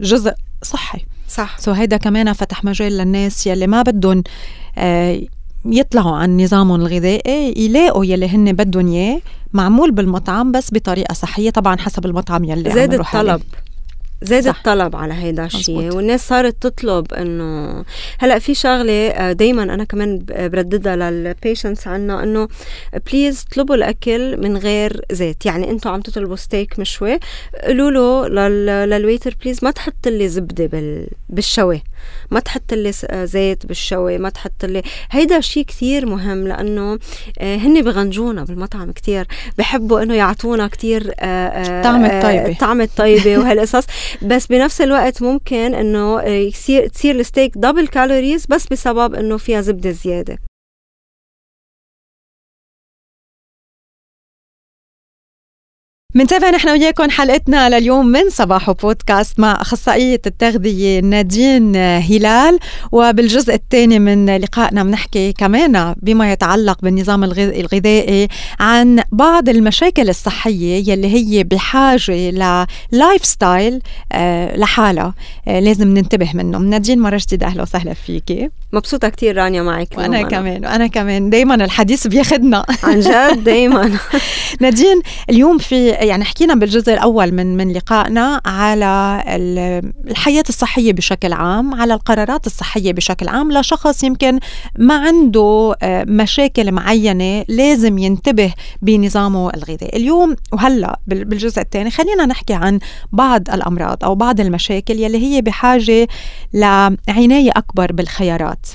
جزء 0.00 0.32
صحي. 0.62 0.98
صح. 1.28 1.58
so 1.58 1.70
هيدا 1.70 1.96
كمان 1.96 2.32
فتح 2.32 2.64
مجال 2.64 2.92
للناس 2.92 3.46
يلي 3.46 3.66
ما 3.66 3.82
بدهم 3.82 4.22
يطلعوا 5.64 6.16
عن 6.16 6.36
نظامهم 6.40 6.80
الغذائي 6.80 7.54
يلاقوا 7.64 8.04
يلي 8.04 8.28
هن 8.28 8.52
بدهم 8.52 8.92
إياه 8.92 9.20
معمول 9.52 9.90
بالمطعم 9.90 10.52
بس 10.52 10.68
بطريقة 10.72 11.12
صحية 11.12 11.50
طبعا 11.50 11.76
حسب 11.76 12.06
المطعم 12.06 12.44
يلي 12.44 12.70
زاد 12.74 12.94
الطلب. 12.94 13.42
زاد 14.22 14.44
صح. 14.44 14.56
الطلب 14.56 14.96
على 14.96 15.14
هيدا 15.14 15.44
الشيء 15.44 15.94
والناس 15.94 16.28
صارت 16.28 16.56
تطلب 16.60 17.14
إنه 17.14 17.84
هلأ 18.18 18.38
في 18.38 18.54
شغلة 18.54 19.08
آه، 19.08 19.32
دائما 19.32 19.62
أنا 19.62 19.84
كمان 19.84 20.24
برددها 20.28 20.96
لل 20.96 21.14
patients 21.14 21.86
عنا 21.86 22.22
إنه 22.22 22.48
please 23.10 23.44
اطلبوا 23.50 23.74
الأكل 23.74 24.40
من 24.40 24.56
غير 24.56 25.00
زيت. 25.12 25.46
يعني 25.46 25.70
أنتم 25.70 25.90
عم 25.90 26.00
تطلبوا 26.00 26.36
ستيك 26.36 26.78
مشوي 26.78 27.18
قولوا 27.66 28.28
له 28.28 28.48
لل 28.84 28.97
waiter 28.97 29.34
please 29.42 29.58
ما 29.64 29.70
تحط 29.70 30.08
لي 30.08 30.28
زبدة 30.28 30.70
بالشوي. 31.28 31.82
ما 32.30 32.40
تحط 32.40 32.74
لي 32.74 32.92
آه، 33.06 33.24
زيت 33.24 33.66
بالشوي 33.66 34.18
ما 34.18 34.28
تحط 34.28 34.64
لي. 34.64 34.82
هيدا 35.10 35.40
شيء 35.40 35.64
كثير 35.64 36.06
مهم 36.06 36.48
لأنه 36.48 36.98
آه، 37.38 37.56
هن 37.56 37.82
بغنجونا 37.82 38.44
بالمطعم 38.44 38.92
كثير 38.92 39.26
بحبوا 39.58 40.02
إنه 40.02 40.14
يعطونا 40.14 40.66
كثير 40.66 41.12
طعم 41.82 42.04
الطيبة. 42.04 42.56
طعم 42.60 42.80
الطيبة 42.80 43.36
وهالقصص. 43.38 43.84
بس 44.22 44.46
بنفس 44.46 44.80
الوقت 44.80 45.22
ممكن 45.22 45.74
إنه 45.74 46.22
يصير 46.22 46.86
تصير 46.86 47.14
ال 47.14 47.20
steak 47.20 47.52
double 47.58 47.88
calories 47.88 48.46
بس 48.46 48.66
بسبب 48.66 49.14
إنه 49.14 49.36
فيها 49.36 49.60
زبدة 49.60 49.90
زيادة. 49.90 50.38
منتابع 56.14 56.50
نحن 56.50 56.68
وياكم 56.68 57.10
حلقتنا 57.10 57.68
لليوم 57.68 58.06
من 58.06 58.30
صباح 58.30 58.70
بودكاست 58.70 59.40
مع 59.40 59.52
أخصائية 59.60 60.20
التغذية 60.26 61.00
نادين 61.00 61.76
هلال 61.76 62.58
وبالجزء 62.92 63.54
الثاني 63.54 63.98
من 63.98 64.36
لقائنا 64.36 64.84
بنحكي 64.84 65.32
كمان 65.32 65.94
بما 66.02 66.32
يتعلق 66.32 66.78
بالنظام 66.82 67.24
الغذائي 67.24 68.28
عن 68.60 69.02
بعض 69.12 69.48
المشاكل 69.48 70.08
الصحية 70.08 70.90
يلي 70.90 71.14
هي 71.14 71.44
بحاجة 71.44 72.30
ل 72.92 73.24
lifestyle 73.24 73.82
لحالها 74.56 75.14
آه، 75.48 75.60
لازم 75.60 75.88
ننتبه 75.88 76.30
منه. 76.34 76.58
نادين 76.58 77.00
مرة 77.00 77.20
جديدة 77.26 77.46
أهلا 77.46 77.62
وسهلا 77.62 77.94
فيكي. 77.94 78.48
مبسوطة 78.72 79.08
كتير 79.08 79.36
رانيا 79.36 79.62
معك 79.62 79.88
وأنا 79.96 80.20
أنا. 80.20 80.28
كمان 80.28 80.64
وأنا 80.64 80.86
كمان. 80.86 81.30
دايما 81.30 81.54
الحديث 81.54 82.06
بياخدنا. 82.06 82.66
عن 82.82 83.00
جد 83.00 83.44
دايما. 83.44 83.98
نادين 84.60 85.02
اليوم 85.30 85.58
في 85.58 86.01
يعني 86.02 86.24
حكينا 86.24 86.54
بالجزء 86.54 86.92
الأول 86.92 87.32
من 87.32 87.56
من 87.56 87.72
لقائنا 87.72 88.40
على 88.46 89.22
الحياة 90.10 90.44
الصحية 90.48 90.92
بشكل 90.92 91.32
عام 91.32 91.74
على 91.74 91.94
القرارات 91.94 92.46
الصحية 92.46 92.92
بشكل 92.92 93.28
عام. 93.28 93.52
لشخص 93.52 94.04
يمكن 94.04 94.38
ما 94.78 94.94
عنده 94.94 95.76
آه، 95.82 96.04
مشاكل 96.04 96.72
معينة 96.72 97.44
لازم 97.48 97.98
ينتبه 97.98 98.54
بنظامه 98.82 99.50
الغذائي. 99.50 99.96
اليوم 99.96 100.36
وهلأ 100.52 101.00
بالجزء 101.06 101.60
الثاني 101.60 101.90
خلينا 101.90 102.26
نحكي 102.26 102.54
عن 102.54 102.78
بعض 103.12 103.50
الأمراض 103.50 104.04
أو 104.04 104.14
بعض 104.14 104.40
المشاكل 104.40 104.94
يلي 105.00 105.18
هي 105.18 105.42
بحاجة 105.42 106.08
لعناية 106.54 107.50
أكبر 107.56 107.92
بالخيارات. 107.92 108.66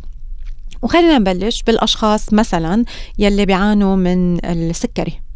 وخلينا 0.81 1.17
نبلش 1.17 1.63
بالأشخاص 1.63 2.33
مثلا 2.33 2.85
يلي 3.19 3.45
بيعانوا 3.45 3.95
من 3.95 4.45
السكري. 4.45 5.26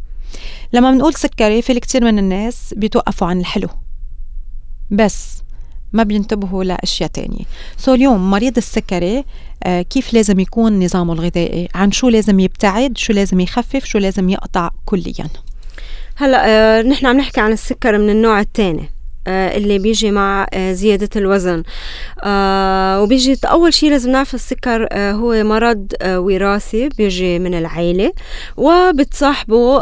لما 0.72 0.90
بنقول 0.90 1.14
سكري 1.14 1.62
في 1.62 1.72
الكثير 1.72 2.04
من 2.04 2.18
الناس 2.18 2.74
بيتوقفوا 2.76 3.26
عن 3.26 3.40
الحلو. 3.40 3.68
بس 4.90 5.42
ما 5.92 6.02
بينتبهوا 6.02 6.64
لأشياء 6.64 7.10
تانية. 7.10 7.44
so 7.76 7.94
اليوم 7.94 8.30
مريض 8.30 8.56
السكري 8.56 9.24
آه 9.64 9.82
كيف 9.82 10.14
لازم 10.14 10.40
يكون 10.40 10.84
نظامه 10.84 11.12
الغذائي؟ 11.12 11.68
عن 11.74 11.92
شو 11.92 12.08
لازم 12.08 12.40
يبتعد؟ 12.40 12.98
شو 12.98 13.12
لازم 13.12 13.40
يخفف؟ 13.40 13.84
شو 13.84 13.98
لازم 13.98 14.28
يقطع 14.28 14.70
كليا؟ 14.84 15.28
هلا 16.16 16.48
آه 16.48 16.82
نحن 16.82 17.06
عم 17.06 17.16
نحكي 17.16 17.40
عن 17.40 17.52
السكر 17.52 17.98
من 17.98 18.10
النوع 18.10 18.40
الثاني 18.40 18.90
اللي 19.28 19.78
بيجي 19.78 20.10
مع 20.10 20.46
آه، 20.54 20.72
زيادة 20.72 21.08
الوزن. 21.16 21.62
آه، 22.24 23.02
وبيجي 23.02 23.36
أول 23.44 23.74
شيء 23.74 23.90
لازم 23.90 24.10
نعرف 24.10 24.34
السكر 24.34 24.88
هو 24.92 25.44
مرض 25.44 25.86
وراثي 26.04 26.88
بيجي 26.88 27.38
من 27.38 27.54
العيلة 27.54 28.12
وبتصاحبه 28.56 29.78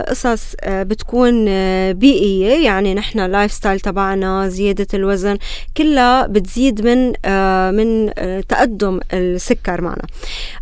قصص 0.00 0.54
بتكون 0.68 1.44
بيئية. 1.92 2.64
يعني 2.64 2.94
نحن 2.94 3.20
ال 3.20 3.52
lifestyle 3.52 3.80
تبعنا 3.80 4.48
زيادة 4.48 4.86
الوزن 4.94 5.38
كلها 5.76 6.26
بتزيد 6.26 6.86
من 6.86 7.12
من 7.76 8.10
تقدم 8.48 9.00
السكر 9.12 9.80
معنا. 9.80 10.02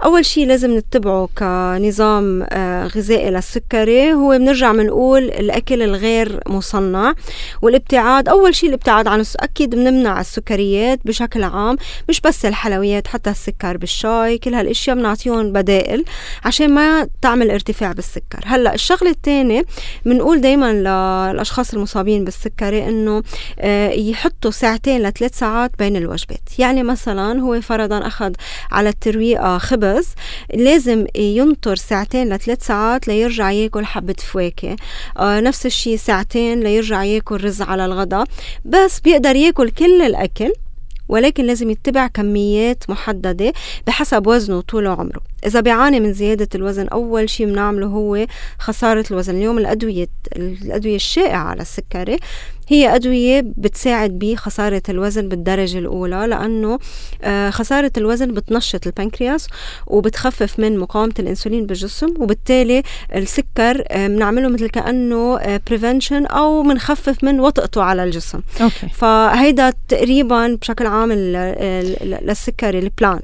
أول 0.04 0.24
شيء 0.24 0.46
لازم 0.46 0.76
نتبعه 0.76 1.28
كنظام 1.38 2.42
غذائي 2.96 3.30
للسكري. 3.30 4.12
هو 4.12 4.38
بنرجع 4.38 4.72
بنقول 4.72 5.22
الأكل 5.22 5.82
الغير 5.82 6.40
مصنع 6.46 7.14
والابتعاد 7.62 8.07
الابتعاد 8.08 8.28
أول 8.28 8.54
شيء 8.54 8.68
الابتعاد 8.68 9.08
عن 9.08 9.24
أكيد 9.36 9.70
بنمنع 9.70 10.20
السكريات 10.20 11.00
بشكل 11.04 11.42
عام 11.42 11.76
مش 12.08 12.20
بس 12.20 12.44
الحلويات 12.44 13.06
حتى 13.06 13.30
السكر 13.30 13.76
بالشاي 13.76 14.38
كل 14.38 14.54
هالأشياء 14.54 14.96
بنعطيهم 14.96 15.52
بدائل 15.52 16.04
عشان 16.44 16.74
ما 16.74 17.08
تعمل 17.22 17.50
ارتفاع 17.50 17.92
بالسكر. 17.92 18.40
هلأ 18.44 18.74
الشغلة 18.74 19.10
الثانية 19.10 19.64
بنقول 20.04 20.40
دائما 20.40 20.72
للأشخاص 20.72 21.74
المصابين 21.74 22.24
بالسكري 22.24 22.88
إنه 22.88 23.22
آه، 23.58 23.90
يحطوا 23.90 24.50
ساعتين 24.50 25.02
لثلاث 25.02 25.38
ساعات 25.38 25.70
بين 25.78 25.96
الوجبات. 25.96 26.58
يعني 26.58 26.82
مثلا 26.82 27.40
هو 27.40 27.60
فرضا 27.60 28.06
أخذ 28.06 28.32
على 28.70 28.88
الترويقة 28.88 29.58
خبز 29.58 30.08
لازم 30.54 31.06
ينطر 31.14 31.76
ساعتين 31.76 32.34
لثلاث 32.34 32.66
ساعات 32.66 33.08
ليرجع 33.08 33.50
ياكل 33.50 33.86
حبة 33.86 34.14
فواكه. 34.32 34.76
آه، 35.18 35.40
نفس 35.40 35.66
الشيء 35.66 35.96
ساعتين 35.96 36.60
ليرجع 36.60 37.04
ياكل 37.04 37.44
رز 37.44 37.62
على 37.62 37.84
الغداء. 37.84 37.97
الغداء 37.98 38.24
بس 38.64 39.00
بيقدر 39.00 39.36
ياكل 39.36 39.70
كل 39.70 40.02
الأكل 40.02 40.52
ولكن 41.08 41.44
لازم 41.44 41.70
يتبع 41.70 42.06
كميات 42.06 42.90
محددة 42.90 43.52
بحسب 43.86 44.26
وزنه 44.26 44.58
وطول 44.58 44.86
عمره. 44.86 45.20
إذا 45.46 45.60
بيعاني 45.60 46.00
من 46.00 46.12
زيادة 46.12 46.48
الوزن 46.54 46.88
أول 46.88 47.30
شيء 47.30 47.46
بنعمله 47.46 47.86
هو 47.86 48.26
خسارة 48.58 49.04
الوزن. 49.10 49.36
اليوم 49.36 49.58
الأدوية 49.58 50.08
الأدوية 50.36 50.96
الشائعة 50.96 51.44
على 51.44 51.62
السكري 51.62 52.18
هي 52.68 52.94
أدوية 52.94 53.44
بتساعد 53.56 54.18
بخسارة 54.18 54.82
الوزن 54.88 55.28
بالدرجة 55.28 55.78
الأولى 55.78 56.26
لأنه 56.26 56.78
آه، 57.22 57.50
خسارة 57.50 57.92
الوزن 57.96 58.34
بتنشط 58.34 58.86
البنكرياس 58.86 59.46
وبتخفف 59.86 60.60
من 60.60 60.78
مقاومة 60.78 61.14
الأنسولين 61.18 61.66
بالجسم 61.66 62.14
وبالتالي 62.18 62.82
السكر 63.14 63.84
آه، 63.88 64.06
بنعمله 64.06 64.48
مثل 64.48 64.68
كأنه 64.68 65.58
prevention 65.66 66.26
آه، 66.26 66.28
أو 66.28 66.62
بنخفف 66.62 67.24
من 67.24 67.40
وطئته 67.40 67.82
على 67.82 68.04
الجسم. 68.04 68.40
okay. 68.60 68.88
فهيدا 68.94 69.72
تقريبا 69.88 70.54
بشكل 70.54 70.86
عام 70.86 71.12
للسكري 71.12 72.78
ال 72.78 72.87
plan 72.87 73.20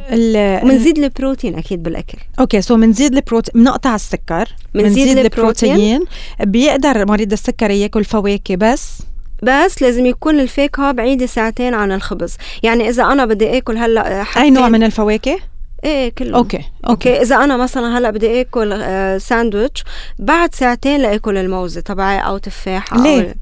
ومنزيد 0.64 0.98
البروتين 0.98 1.54
أكيد 1.54 1.82
بالأكل 1.82 2.03
okay 2.40 2.62
so 2.62 2.76
منزيد 2.76 3.14
البروتين 3.14 3.62
بنقطع 3.62 3.94
السكر. 3.94 4.48
منزيد 4.74 5.18
البروتين. 5.18 6.04
بيقدر 6.40 7.06
مريض 7.06 7.32
السكري 7.32 7.80
ياكل 7.80 8.04
فواكه 8.04 8.56
بس. 8.56 8.98
بس 9.42 9.82
لازم 9.82 10.06
يكون 10.06 10.40
الفاكهه 10.40 10.92
بعيده 10.92 11.26
ساعتين 11.26 11.74
عن 11.74 11.92
الخبز. 11.92 12.36
يعني 12.62 12.88
إذا 12.88 13.02
أنا 13.02 13.26
بدي 13.26 13.58
آكل 13.58 13.76
هلأ 13.76 14.24
أي 14.36 14.50
نوع 14.50 14.68
من 14.68 14.82
الفواكه؟ 14.82 15.38
إيه 15.84 16.08
كله 16.08 16.36
okay 16.36 16.60
okay. 16.88 17.22
إذا 17.22 17.36
أنا 17.36 17.56
مثلا 17.56 17.98
هلأ 17.98 18.10
بدي 18.10 18.40
آكل 18.40 18.72
آه 18.72 19.18
ساندويتش 19.18 19.84
بعد 20.18 20.54
ساعتين 20.54 21.00
لآكل 21.00 21.36
الموزة 21.36 21.80
تبعي 21.80 22.18
أو 22.18 22.38
تفاحه 22.38 23.02
ليه؟ 23.02 23.28
أو 23.28 23.34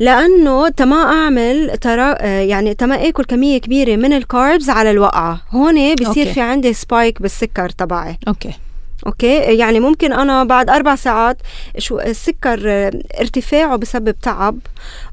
لأنه 0.00 0.68
تما 0.68 0.96
أعمل 1.02 1.76
ترى 1.80 2.14
آه، 2.18 2.40
يعني 2.40 2.74
تما 2.74 3.08
آكل 3.08 3.24
كمية 3.24 3.58
كبيرة 3.58 3.96
من 3.96 4.12
ال 4.12 4.22
carbs 4.22 4.70
على 4.70 4.90
الوقعة. 4.90 5.40
هون 5.50 5.94
بصير 5.94 6.06
okay. 6.08 6.32
في 6.34 6.40
عندي 6.40 6.72
spike 6.72 7.22
بالسكر 7.22 7.68
تبعي. 7.68 8.18
okay. 8.28 8.52
أوكي؟ 9.06 9.36
يعني 9.36 9.80
ممكن 9.80 10.12
أنا 10.12 10.44
بعد 10.44 10.70
أربع 10.70 10.94
ساعات 10.94 11.36
شو 11.78 11.98
السكر 11.98 12.60
آه، 12.66 12.92
ارتفاعه 13.20 13.76
بسبب 13.76 14.14
تعب 14.22 14.58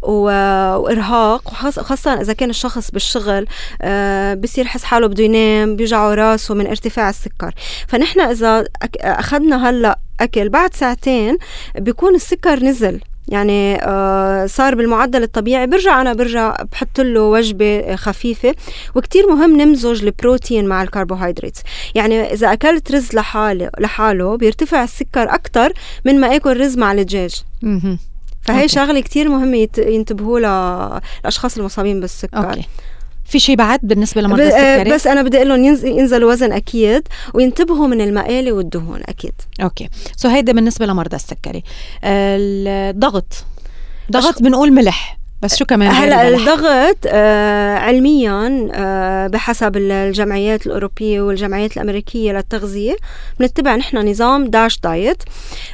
وإرهاق 0.02 1.48
وخاص- 1.52 1.80
خاصة 1.80 2.22
إذا 2.22 2.34
كان 2.34 2.50
الشخص 2.50 2.92
بالشغل 2.92 3.46
آه، 3.82 4.34
بصير 4.34 4.66
يحس 4.66 4.84
حاله 4.84 5.08
بده 5.08 5.24
ينام 5.24 5.76
بيوجعه 5.76 6.14
راسه 6.14 6.54
من 6.56 6.68
ارتفاع 6.68 7.10
السكر. 7.10 7.54
فنحن 7.88 8.20
إذا 8.20 8.64
أخذنا 9.02 9.70
هلأ 9.70 10.00
أكل 10.20 10.50
بعد 10.50 10.74
ساعتين 10.74 11.38
بيكون 11.76 12.16
السكر 12.16 12.64
نزل. 12.64 13.00
يعني 13.30 13.76
آه 13.84 14.46
صار 14.46 14.76
بالمعدل 14.76 15.24
الطبيعي. 15.24 15.68
برجع 15.68 16.02
أنا 16.02 16.14
برجع 16.14 16.56
بحط 16.72 17.00
له 17.00 17.22
وجبة 17.22 17.96
خفيفة. 17.96 18.56
وكتير 18.96 19.28
مهم 19.28 19.62
نمزج 19.62 20.04
البروتين 20.04 20.68
مع 20.68 20.84
الكربوهيدرات. 20.84 21.58
يعني 21.96 22.34
إذا 22.34 22.54
أكلت 22.54 22.92
رز 22.92 23.14
لحاله 23.14 23.70
لحاله 23.80 24.38
بيرتفع 24.38 24.84
السكر 24.84 25.24
أكثر 25.24 25.74
من 26.06 26.20
ما 26.20 26.36
اكل 26.36 26.60
رز 26.60 26.78
مع 26.78 26.92
الدجاج. 26.92 27.44
فهي 28.42 28.62
okay. 28.62 28.68
شغلة 28.68 29.00
كتير 29.00 29.30
مهمة 29.30 29.68
ينتبهوا 29.78 30.40
لها 30.40 31.02
الاشخاص 31.22 31.58
المصابين 31.58 32.00
بالسكر. 32.00 32.38
okay. 32.38 32.68
في 33.30 33.40
شيء 33.40 33.56
بعد 33.56 33.80
بالنسبة 33.84 34.22
لمرضى 34.22 34.44
آه، 34.44 34.48
السكري؟ 34.78 34.96
بس 34.96 35.08
أنا 35.08 35.22
بدي 35.22 35.38
أقول 35.38 35.50
لهم 35.50 35.64
ينز- 35.64 35.86
ينزلوا 35.86 36.32
وزن 36.32 36.52
أكيد 36.52 37.08
وينتبهوا 37.34 37.88
من 37.88 38.02
المقالي 38.02 38.52
والدهون 38.52 39.02
أكيد. 39.06 39.34
okay. 39.64 39.90
so 40.16 40.28
هيدا 40.28 40.54
بالنسبة 40.54 40.86
لمرضى 40.86 41.16
السكري. 41.16 41.64
الضغط 42.04 43.46
ضغط. 44.12 44.42
بنقول 44.44 44.72
ملح. 44.74 45.20
بس 45.42 45.56
شو 45.56 45.66
كمان 45.66 45.92
هلا؟ 45.92 46.28
الضغط 46.28 46.98
آه 47.08 47.76
علميا 47.78 48.70
آه 48.74 49.28
بحسب 49.28 49.78
الجمعيات 49.78 50.66
الأوروبية 50.68 51.22
والجمعيات 51.22 51.78
الأمريكية 51.78 52.32
للتغذية 52.32 52.96
بنتبع 53.40 53.76
نحن 53.76 54.10
نظام 54.10 54.46
DASH 54.46 54.80
diet 54.80 55.24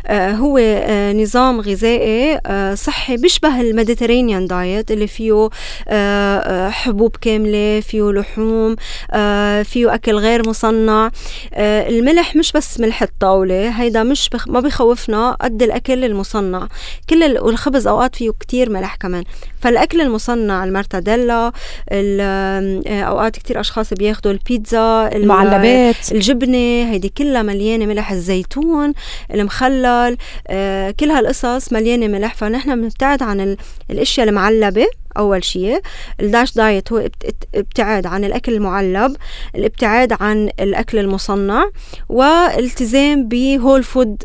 آه 0.08 0.32
هو 0.32 0.58
آه 0.58 1.13
نظام 1.13 1.62
غذائي 1.62 2.39
آه 2.45 2.73
صحي 2.75 3.17
بيشبه 3.17 3.62
ال 3.61 3.68
Mediterranean 3.68 4.47
diet 4.47 4.91
اللي 4.91 5.08
فيه 5.08 5.49
آه 5.88 6.38
آه 6.39 6.69
حبوب 6.69 7.15
كاملة 7.21 7.80
فيه 7.80 8.12
لحوم 8.12 8.75
آه 9.12 9.63
فيه 9.63 9.93
أكل 9.95 10.15
غير 10.15 10.49
مصنع 10.49 11.12
آه 11.54 11.89
الملح 11.89 12.36
مش 12.36 12.51
بس 12.51 12.80
ملح 12.80 13.01
الطاولة 13.01 13.69
هيدا 13.69 14.04
مش 14.04 14.30
بخ 14.30 14.47
ما 14.47 14.60
بخوفنا 14.60 15.32
قد 15.32 15.63
الأكل 15.63 16.06
المصنع 16.06 16.67
كل 17.10 17.23
ال- 17.23 17.39
والخبز 17.43 17.88
أوقات 17.88 18.15
فيه 18.15 18.32
كتير 18.39 18.69
ملح 18.69 18.95
كمان 18.95 19.23
فالأكل 19.61 20.01
المصنع 20.01 20.63
المرتديلا 20.63 21.51
ال- 21.91 22.83
آه، 22.87 23.01
أوقات 23.03 23.35
كتير 23.35 23.59
أشخاص 23.59 23.93
بياخدوا 23.93 24.31
البيتزا 24.31 25.07
ال- 25.07 25.15
المعلبات. 25.15 25.95
الجبنة 26.11 26.91
هيدي 26.91 27.09
كلها 27.09 27.41
مليانة 27.41 27.85
ملح 27.85 28.11
الزيتون 28.11 28.93
المخلل 29.33 30.17
آه 30.47 30.91
كل 30.91 31.09
هالقصص 31.11 31.73
مليانة 31.73 32.07
ملح. 32.07 32.35
فنحن 32.35 32.81
بنبتعد 32.81 33.23
عن 33.23 33.41
ال- 33.41 33.57
الأشياء 33.91 34.27
المعلبة. 34.29 34.85
أول 35.17 35.43
شيء. 35.43 35.82
ال 36.19 36.26
DASH 36.26 36.53
diet 36.53 36.91
هو 36.93 36.97
ابت- 36.97 37.23
ابت- 37.25 37.47
ابتعاد 37.56 38.06
عن 38.06 38.23
الأكل 38.23 38.54
المعلب 38.54 39.15
الابتعاد 39.56 40.13
عن 40.19 40.49
الأكل 40.60 40.97
المصنع 40.99 41.69
والتزام 42.10 43.28
ب 43.27 43.37
whole 43.37 43.83
food 43.83 44.23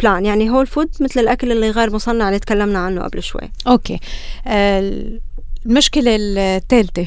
plan 0.00 0.24
يعني 0.26 0.50
whole 0.50 0.66
food 0.66 0.88
مثل 1.00 1.20
الأكل 1.20 1.52
اللي 1.52 1.70
غير 1.70 1.94
مصنع 1.94 2.28
اللي 2.28 2.38
تكلمنا 2.38 2.78
عنه 2.78 3.02
قبل 3.02 3.22
شوي. 3.22 3.50
okay. 3.66 3.98
آه، 4.46 4.92
المشكلة 5.66 6.16
الثالثة 6.18 7.06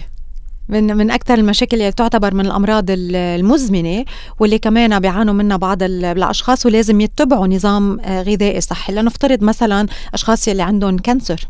من 0.70 0.98
من 0.98 1.12
أكثر 1.12 1.34
المشاكل 1.34 1.78
اللي 1.78 1.92
تعتبر 1.92 2.34
من 2.34 2.46
الأمراض 2.46 2.92
ال- 2.92 3.16
المزمنة 3.16 4.06
واللي 4.40 4.60
كمان 4.60 5.00
بيعانوا 5.00 5.34
منها 5.34 5.58
بعض 5.58 5.84
ال- 5.84 6.06
الاشخاص 6.06 6.66
ولازم 6.66 7.02
يتبعوا 7.02 7.48
نظام 7.48 8.00
آه، 8.00 8.22
غذائي 8.22 8.62
صحي. 8.62 8.94
لنفترض 8.94 9.44
مثلا 9.44 9.88
أشخاص 10.14 10.48
اللي 10.48 10.64
عندهم 10.64 10.98
cancer 10.98 11.48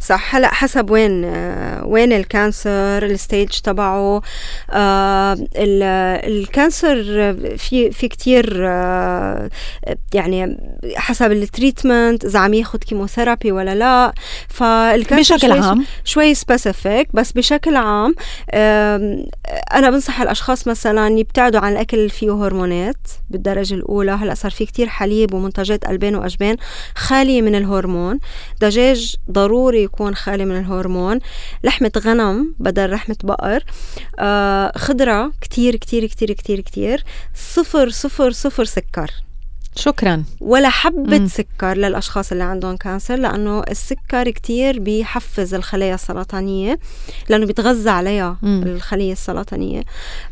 صح؟ 0.00 0.34
هلا 0.36 0.54
حسب 0.54 0.90
وين 0.90 1.24
آه، 1.24 1.84
وين 1.86 2.12
ال 2.12 2.25
cancer 2.25 3.02
ال 3.06 3.13
stage 3.13 3.48
تبعه. 3.48 4.22
آه 4.70 5.32
ال- 5.32 5.82
ال 6.32 6.41
cancer 6.41 6.96
في 7.56 7.90
في 7.90 8.08
كتير 8.08 8.56
آه 8.68 9.50
يعني 10.14 10.58
حسب 10.96 11.32
ال 11.32 11.41
treatment 11.41 12.24
إذا 12.24 12.38
عم 12.38 12.54
ياخذ 12.54 12.78
chemotherapy 12.78 13.52
ولا 13.52 13.74
لا. 13.74 14.12
فال 14.48 14.70
cancer 14.70 15.34
بشكل 15.36 15.48
شوي- 15.48 15.60
عام؟ 15.68 15.84
شوي 16.04 16.34
specific 16.34 17.08
بس 17.14 17.32
بشكل 17.32 17.76
عام 17.76 18.14
آم، 18.54 19.26
أنا 19.74 19.90
بنصح 19.90 20.20
الأشخاص 20.20 20.68
مثلا 20.68 21.18
يبتعدوا 21.18 21.60
عن 21.60 21.72
الأكل 21.72 21.96
اللي 21.98 22.08
فيه 22.08 22.30
هرمونات 22.46 22.96
بالدرجة 23.30 23.74
الأولى. 23.74 24.10
هلا 24.12 24.34
صار 24.34 24.50
في 24.50 24.66
كتير 24.66 24.88
حليب 24.88 25.34
ومنتجات 25.34 25.88
ألبان 25.88 26.14
وأجبان 26.16 26.56
خالية 26.94 27.42
من 27.42 27.54
الهرمون. 27.54 28.18
دجاج 28.60 29.16
ضروري 29.30 29.87
يكون 29.88 30.14
خالي 30.14 30.44
من 30.44 30.56
الهرمون. 30.56 31.18
لحمة 31.64 31.92
غنم 31.98 32.54
بدل 32.58 32.90
لحمه 32.90 33.16
بقر. 33.24 33.64
آه 34.18 34.72
خضرة 34.78 35.32
كتير 35.40 35.76
كتير 35.76 36.06
كتير 36.06 36.32
كتير 36.32 36.60
كتير. 36.60 37.04
صفر 37.34 37.88
صفر 37.88 38.30
صفر 38.30 38.64
سكر. 38.64 39.10
شكرا 39.78 40.22
ولا 40.40 40.68
حبة 40.68 41.18
مم. 41.18 41.26
سكر 41.26 41.74
للأشخاص 41.76 42.32
اللي 42.32 42.44
عندهم 42.44 42.76
cancer 42.76 43.16
لأنه 43.16 43.62
السكر 43.70 44.30
كتير 44.30 44.78
بيحفز 44.78 45.54
الخلايا 45.54 45.94
السرطانية 45.94 46.78
لأنه 47.28 47.46
بيتغذى 47.46 47.90
عليها 47.90 48.36
مم. 48.42 48.62
الخلية 48.66 49.12
السرطانية 49.12 49.82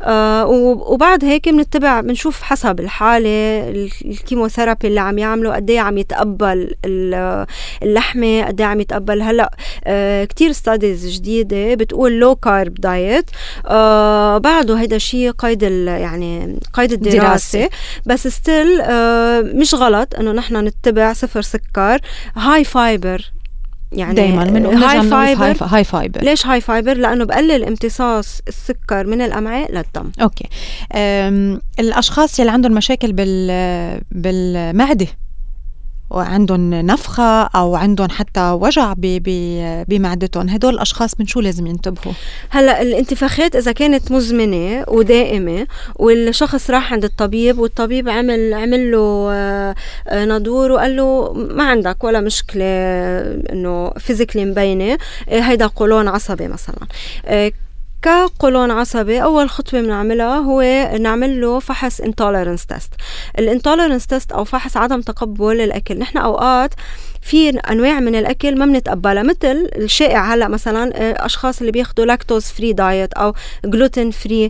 آه 0.01 0.45
وبعد 0.47 1.25
هيك 1.25 1.49
بنتبع 1.49 2.01
بنشوف 2.01 2.41
حسب 2.41 2.79
الحالة 2.79 3.29
ال- 3.69 3.89
chemotherapy 4.05 4.87
اللي 4.87 4.99
عم 4.99 5.17
يعمله 5.17 5.55
قد 5.55 5.69
إيه 5.69 5.79
عم 5.79 5.97
يتقبل 5.97 6.71
ال- 6.85 7.45
اللحمة 7.83 8.43
قد 8.43 8.61
إيه 8.61 8.67
عم 8.67 8.79
يتقبل 8.79 9.21
هلأ 9.21 9.51
آه 9.85 10.25
كتير 10.25 10.51
studies 10.51 11.07
جديدة 11.15 11.73
بتقول 11.75 12.19
low 12.19 12.35
carb 12.35 12.73
diet 12.73 13.29
آه 13.65 14.37
بعده 14.37 14.79
هيدا 14.79 14.97
شيء 14.97 15.31
قيد 15.31 15.61
يعني 15.61 16.59
قيد 16.73 16.91
الدراسة 16.93 17.17
دراسة. 17.59 17.69
بس 18.05 18.27
still 18.27 18.81
آه 18.81 19.36
مش 19.41 19.73
غلط 19.73 20.15
إنه 20.15 20.31
نحن 20.31 20.57
نتبع 20.57 21.13
صفر 21.13 21.41
سكر. 21.41 21.99
high 22.35 22.63
fiber 22.63 23.31
يعني 23.91 24.13
دائما 24.13 24.43
من 24.43 24.65
high 24.65 25.09
fiber 25.09 25.55
high 25.61 25.83
fiber 25.83 26.21
ليش 26.23 26.47
high 26.47 26.61
fiber 26.61 26.93
لأنه 26.93 27.25
بقلل 27.25 27.63
امتصاص 27.63 28.41
السكر 28.47 29.07
من 29.07 29.21
الأمعاء 29.21 29.71
للدم. 29.71 30.11
okay. 30.21 30.49
الأشخاص 31.79 32.39
اللي 32.39 32.51
عندهم 32.51 32.71
مشاكل 32.71 33.13
بال 33.13 34.01
بالمعدة 34.11 35.07
وعندهم 36.09 36.73
نفخة 36.73 37.43
أو 37.43 37.75
عندهم 37.75 38.09
حتى 38.09 38.51
وجع 38.51 38.93
بمعدتهم. 39.87 40.49
هدول 40.49 40.73
الأشخاص 40.73 41.19
من 41.19 41.27
شو 41.27 41.39
لازم 41.39 41.67
ينتبهوا؟ 41.67 42.13
هلا 42.49 42.81
الانتفاخات 42.81 43.55
إذا 43.55 43.71
كانت 43.71 44.11
مزمنة 44.11 44.85
ودائمة 44.87 45.67
والشخص 45.95 46.69
راح 46.69 46.93
عند 46.93 47.03
الطبيب 47.03 47.59
والطبيب 47.59 48.09
عمل 48.09 48.53
عمل 48.53 48.91
له 48.91 49.29
آه، 49.31 49.75
ناظور 50.25 50.71
وقال 50.71 50.95
له 50.95 51.33
ما 51.33 51.63
عندك 51.63 52.03
ولا 52.03 52.21
مشكلة 52.21 52.65
إنه 53.51 53.89
physically 53.89 54.45
مبينة 54.45 54.97
آه، 55.29 55.39
هيدا 55.39 55.67
قولون 55.67 56.07
عصبي 56.07 56.47
مثلا. 56.47 56.75
آه، 57.25 57.51
كقولون 58.01 58.71
عصبي. 58.71 59.23
أول 59.23 59.49
خطوة 59.49 59.81
بنعملها 59.81 60.37
هو 60.37 60.61
نعمل 60.99 61.41
له 61.41 61.59
فحص 61.59 62.01
intolerance 62.01 62.65
test 62.65 62.93
ال 63.39 63.45
intolerance 63.45 64.07
test 64.07 64.31
أو 64.31 64.43
فحص 64.43 64.77
عدم 64.77 65.01
تقبل 65.01 65.61
الأكل. 65.61 65.99
نحن 65.99 66.17
أوقات 66.17 66.73
في 67.21 67.49
أنواع 67.49 67.99
من 67.99 68.15
الأكل 68.15 68.57
ما 68.57 68.65
بنتقبلها 68.65 69.23
مثل 69.23 69.69
الشائع 69.75 70.33
هلأ 70.33 70.47
مثلا 70.47 70.91
آه، 70.95 71.25
أشخاص 71.25 71.59
اللي 71.59 71.71
بياخذوا 71.71 72.05
lactose 72.05 72.43
free 72.43 72.73
diet 72.73 73.13
أو 73.13 73.33
gluten 73.65 74.11
free 74.11 74.49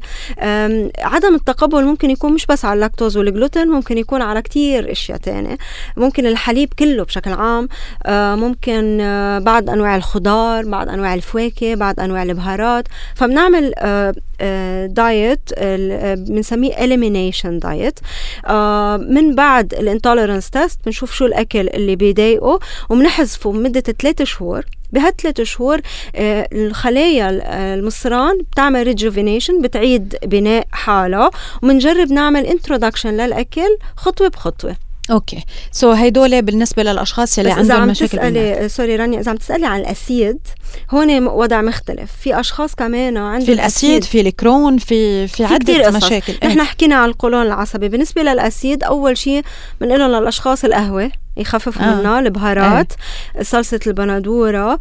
عدم 1.00 1.36
التقبل 1.36 1.86
ممكن 1.86 2.10
يكون 2.10 2.34
مش 2.34 2.46
بس 2.46 2.66
على 2.66 2.74
ال 2.74 2.79
lactose 2.79 3.18
وال 3.18 3.30
gluten 3.30 3.68
ممكن 3.68 3.98
يكون 3.98 4.22
على 4.22 4.42
كتير 4.42 4.92
أشياء 4.92 5.18
تانية. 5.18 5.58
ممكن 5.98 6.26
الحليب 6.26 6.74
كله 6.80 7.04
بشكل 7.04 7.32
عام 7.32 7.68
آه، 8.06 8.36
ممكن 8.36 9.02
آه، 9.02 9.40
بعض 9.40 9.70
أنواع 9.70 9.96
الخضار 9.96 10.66
بعض 10.66 10.90
أنواع 10.90 11.14
الفواكه 11.14 11.76
بعض 11.76 12.00
أنواع 12.00 12.24
البهارات. 12.24 12.88
فبنعمل 13.16 13.74
diet 14.94 15.40
بنسميه 16.30 16.74
elimination 16.74 17.48
diet 17.48 18.00
من 19.12 19.36
بعد 19.36 19.74
ال 19.74 19.80
intolerance 19.80 20.50
test 20.50 20.80
بنشوف 20.86 21.14
شو 21.14 21.26
الأكل 21.26 21.68
اللي 21.68 21.96
بيضايقه. 21.96 22.57
وبنحذفه 22.90 23.52
مدة 23.52 23.82
ثلاثة 24.02 24.24
شهور. 24.24 24.66
بهالثلاث 24.92 25.42
شهور 25.42 25.82
آه، 26.16 26.48
الخلايا 26.52 27.30
المصران 27.74 28.38
بتعمل 28.52 28.84
rejuvenation 28.84 29.62
بتعيد 29.62 30.16
بناء 30.26 30.68
حالها 30.72 31.30
وبنجرب 31.64 32.12
نعمل 32.12 32.46
introduction 32.46 33.18
للأكل 33.18 33.78
خطوة 33.98 34.28
بخطوة. 34.28 34.76
okay. 35.12 35.44
so 35.72 35.94
so, 35.94 35.98
هيدول 35.98 36.42
بالنسبة 36.42 36.84
للأشخاص 36.84 37.40
اللي 37.40 37.52
عندهم 37.52 37.88
مشاكل 37.88 38.18
تسألي 38.18 38.70
sorry 38.70 38.96
رانيا 38.96 39.20
إذا 39.20 39.32
عم 39.32 39.38
تسألي 39.38 39.66
عن 39.66 39.80
ال 39.80 39.92
acid 39.92 40.40
هون 40.92 41.28
وضع 41.28 41.62
مختلف. 41.62 42.12
في 42.22 42.40
أشخاص 42.40 42.76
كمان 42.76 43.18
عندهم 43.18 43.46
في 43.46 43.54
الأسيد 43.54 44.04
في 44.04 44.22
الكرون 44.22 44.78
في 44.78 45.28
في, 45.28 45.48
في 45.48 45.54
عدة 45.54 45.92
مشاكل. 45.92 46.34
نحن 46.44 46.62
حكينا 46.62 46.96
عن 46.96 47.10
القولون 47.10 47.46
العصبي. 47.46 47.90
بالنسبة 47.90 48.24
للأسيد 48.24 48.84
أول 48.84 49.18
شيء 49.18 49.44
بنقول 49.82 50.00
للأشخاص 50.00 50.66
القهوة. 50.66 51.12
يخففوا 51.38 51.84
آه. 51.84 52.00
منها 52.00 52.20
البهارات 52.20 52.92
آه. 53.38 53.44
صلصة 53.44 53.80
البندورة 53.88 54.80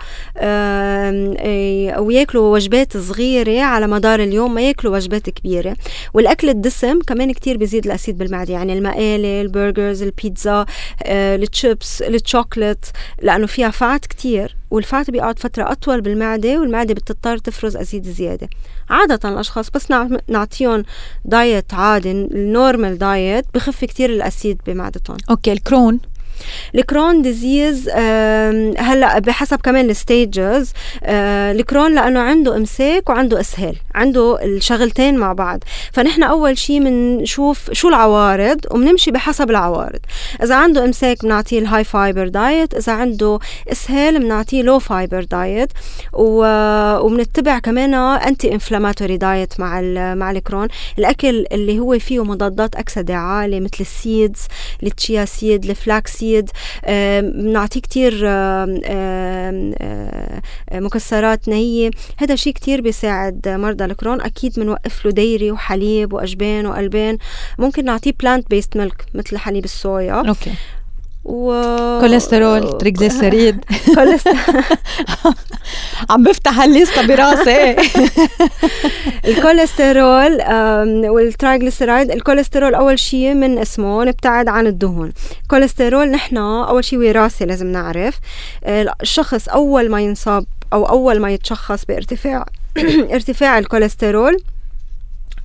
وياكلوا 1.98 2.54
وجبات 2.54 2.96
صغيرة 2.96 3.60
على 3.62 3.86
مدار 3.86 4.20
اليوم 4.20 4.54
ما 4.54 4.60
ياكلوا 4.60 4.96
وجبات 4.96 5.30
كبيرة 5.30 5.76
والأكل 6.14 6.48
الدسم 6.48 7.00
كمان 7.06 7.32
كتير 7.32 7.56
بيزيد 7.56 7.86
الأسيد 7.86 8.18
بالمعدة 8.18 8.52
يعني 8.52 8.72
المقالي 8.78 9.40
البرجرز 9.40 10.02
البيتزا 10.02 10.66
آه 11.02 11.36
التشيبس 11.36 12.02
الشوكلت 12.02 12.84
لأنه 13.22 13.46
فيها 13.46 13.70
fat 13.70 14.06
كتير 14.06 14.56
وال 14.70 14.86
fat 14.86 15.10
بيقعد 15.10 15.38
فترة 15.38 15.72
أطول 15.72 16.00
بالمعدة 16.00 16.60
والمعدة 16.60 16.94
بتضطر 16.94 17.38
تفرز 17.38 17.76
acid 17.76 18.04
زيادة 18.04 18.48
عادة 18.90 19.28
الأشخاص 19.28 19.70
بس 19.70 19.86
نعطيهم 20.28 20.84
diet 21.24 21.74
عادي 21.74 22.10
ال 22.10 22.23
normal 22.23 22.98
diet 22.98 23.44
بخف 23.54 23.84
كتير 23.84 24.10
ال 24.10 24.20
acid 24.20 24.60
بمعدتهم 24.66 25.16
okay 25.30 25.52
ال 25.52 25.60
Crohn 25.60 26.00
ال 26.74 26.82
Crohn 26.82 27.22
disease 27.22 27.88
هلأ 28.78 29.18
بحسب 29.18 29.58
كمان 29.58 29.90
ال 29.90 30.02
stages 30.02 30.72
آه، 31.04 31.52
الكرون 31.52 31.94
لأنه 31.94 32.20
عنده 32.20 32.56
إمساك 32.56 33.08
وعنده 33.10 33.40
أسهال 33.40 33.76
عنده 33.94 34.44
الشغلتين 34.44 35.16
مع 35.18 35.32
بعض. 35.32 35.64
فنحن 35.92 36.22
أول 36.22 36.58
شيء 36.58 36.84
بنشوف 36.84 37.72
شو 37.72 37.88
العوارض 37.88 38.60
وبنمشي 38.70 39.10
بحسب 39.10 39.50
العوارض. 39.50 40.00
إذا 40.42 40.54
عنده 40.54 40.84
إمساك 40.84 41.22
بنعطيه 41.22 41.58
ال 41.58 41.84
high 41.84 42.04
fiber 42.04 42.28
diet 42.28 42.74
إذا 42.74 42.92
عنده 42.92 43.38
أسهال 43.72 44.18
بنعطيه 44.18 44.62
low 44.62 44.78
fiber 44.78 45.24
diet 45.24 45.72
وبنتبع 46.12 47.58
كمان 47.58 47.94
anti 47.94 48.52
inflammatory 48.52 49.16
diet 49.16 49.60
مع 49.60 49.80
مع 50.14 50.30
الكرون 50.30 50.68
الأكل 50.98 51.46
اللي 51.52 51.78
هو 51.78 51.98
فيه 51.98 52.24
مضادات 52.24 52.74
أكسدة 52.74 53.14
عالية 53.14 53.60
مثل 53.60 53.76
ال 53.80 53.90
seeds 53.90 54.40
ال 54.82 54.90
chia 54.90 55.24
seed 55.24 55.64
ال 55.64 55.71
flaxseed 55.71 56.25
الأكيد 56.26 56.50
بنعطيه 57.42 57.80
كتير 57.80 58.12
مكسرات 60.72 61.48
نية. 61.48 61.90
هذا 62.16 62.34
شيء 62.34 62.52
كتير 62.52 62.80
بيساعد 62.80 63.48
مرضى 63.48 63.84
الكرون. 63.84 64.20
أكيد 64.20 64.60
بنوقف 64.60 65.04
له 65.04 65.10
dairy 65.12 65.50
وحليب 65.50 66.12
وأجبان 66.12 66.66
وألبان 66.66 67.18
ممكن 67.58 67.84
نعطيه 67.84 68.12
plant 68.20 68.50
based 68.50 68.76
milk 68.76 69.04
مثل 69.14 69.38
حليب 69.38 69.64
الصويا. 69.64 70.12
okay. 70.12 70.52
و 71.26 71.50
كوليسترول 72.00 72.72
triglyceride 72.78 73.64
عم 76.10 76.22
بفتح 76.22 76.62
الليسته 76.62 77.06
براسي. 77.06 77.76
الكوليسترول 79.28 80.38
وال 81.10 81.24
triglyceride 81.24 82.10
الكوليسترول 82.10 82.74
أول 82.74 82.98
شيء 82.98 83.34
من 83.34 83.58
اسمه 83.58 84.04
نبتعد 84.04 84.48
عن 84.48 84.66
الدهون. 84.66 85.12
الكوليسترول 85.42 86.10
نحن 86.10 86.36
أول 86.36 86.84
شيء 86.84 86.98
وراثي 86.98 87.44
لازم 87.44 87.66
نعرف. 87.66 88.18
الشخص 88.66 89.48
أول 89.48 89.90
ما 89.90 90.00
ينصاب 90.00 90.44
أو 90.72 90.84
أول 90.88 91.20
ما 91.20 91.30
يتشخص 91.30 91.84
بارتفاع 91.84 92.46
ارتفاع 93.14 93.58
الكوليسترول 93.58 94.36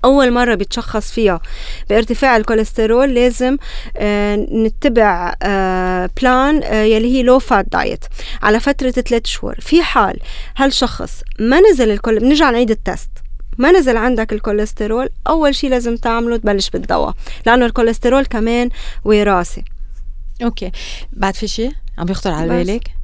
أول 0.06 0.32
مرة 0.32 0.56
بيتشخص 0.56 1.12
فيها. 1.12 1.42
بارتفاع 1.90 2.38
الكوليسترول 2.38 3.14
لازم 3.14 3.58
آه 3.98 4.36
نتبع 4.36 5.36
آه 5.44 6.10
plan 6.22 6.64
آه 6.64 6.84
يلي 6.84 7.18
هي 7.18 7.24
low 7.24 7.40
fat 7.40 7.66
diet 7.72 8.06
على 8.42 8.60
فترة 8.60 8.92
ثلاث 8.92 9.26
شهور. 9.26 9.56
في 9.60 9.84
حال 9.84 10.20
هالشخص 10.58 11.22
ما 11.40 11.60
نزل 11.72 11.92
الكوليسترول 11.92 12.20
بنرجع 12.20 12.50
نعيد 12.50 12.72
ال 12.72 12.78
test. 12.78 13.10
ما 13.58 13.72
نزل 13.72 13.98
عندك 13.98 14.34
الكوليسترول 14.34 15.10
أول 15.28 15.56
شيء 15.56 15.70
لازم 15.70 15.98
تعمله 15.98 16.38
تبلش 16.38 16.70
بالدواء 16.70 17.14
لأنه 17.46 17.66
الكوليسترول 17.66 18.26
كمان 18.26 18.70
وراثي. 19.06 19.64
okay. 20.44 20.72
بعد 21.14 21.36
في 21.36 21.48
شيء 21.48 21.72
عم 21.98 22.06
بيخطر 22.06 22.32
على 22.32 22.48
بالك؟ 22.48 22.88
آه، 22.88 23.01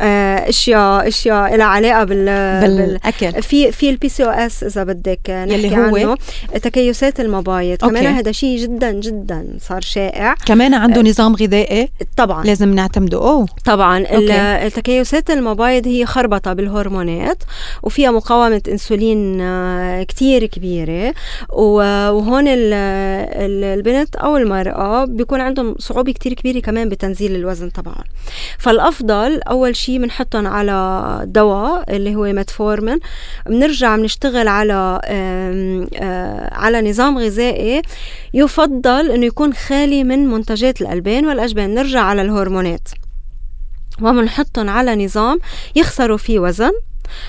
أشياء 0.00 1.08
أشياء 1.08 1.56
لها 1.56 1.66
علاقة 1.66 2.04
بال 2.04 2.24
بالاكل 2.60 3.42
في 3.42 3.72
في 3.72 3.90
ال 3.90 4.08
PCOS 4.08 4.64
إذا 4.64 4.84
بدك 4.84 5.30
نحكي 5.30 5.76
هو 5.76 5.96
عنه. 5.96 6.16
تكيسات 6.62 7.20
المبايض 7.20 7.78
كمان 7.78 8.06
هذا 8.06 8.32
شيء 8.32 8.58
جدا 8.58 8.92
جدا 8.92 9.58
صار 9.60 9.80
شائع. 9.80 10.34
كمان 10.34 10.74
عنده 10.74 11.02
نظام 11.02 11.36
غذائي؟ 11.36 11.88
طبعا. 12.16 12.44
لازم 12.44 12.74
نعتمده. 12.74 13.18
أوه. 13.18 13.46
طبعا. 13.64 14.04
التكيسات 14.66 15.30
المبايض 15.30 15.86
هي 15.86 16.06
خربطة 16.06 16.52
بالهرمونات 16.52 17.42
وفيها 17.82 18.10
مقاومة 18.10 18.62
إنسولين 18.68 19.40
آه، 19.40 20.02
كتير 20.02 20.46
كبيرة. 20.46 21.14
وهون 21.48 22.44
البنت 22.48 24.16
أو 24.16 24.36
المرأة 24.36 25.04
بيكون 25.04 25.40
عندهم 25.40 25.74
صعوبة 25.78 26.12
كتير 26.12 26.34
كبيرة 26.34 26.60
كمان 26.60 26.88
بتنزيل 26.88 27.34
الوزن 27.34 27.70
طبعا 27.70 28.04
فالأفضل 28.58 29.40
أول 29.42 29.76
شيء 29.76 29.89
شيء 29.90 30.02
بنحطهم 30.02 30.46
على 30.46 31.22
دواء 31.26 31.96
اللي 31.96 32.16
هو 32.16 32.32
متفورمين 32.32 32.98
بنرجع 33.46 33.96
بنشتغل 33.96 34.48
على 34.48 35.00
آه، 35.04 36.54
على 36.54 36.90
نظام 36.90 37.18
غذائي 37.18 37.82
يفضل 38.34 39.10
إنه 39.10 39.26
يكون 39.26 39.54
خالي 39.54 40.04
من 40.04 40.26
منتجات 40.26 40.80
الألبان 40.80 41.26
والأجبان. 41.26 41.74
نرجع 41.74 42.00
على 42.00 42.22
الهرمونات. 42.22 42.88
وبنحطهم 44.02 44.68
على 44.68 45.04
نظام 45.04 45.38
يخسروا 45.76 46.16
فيه 46.16 46.38
وزن. 46.38 46.72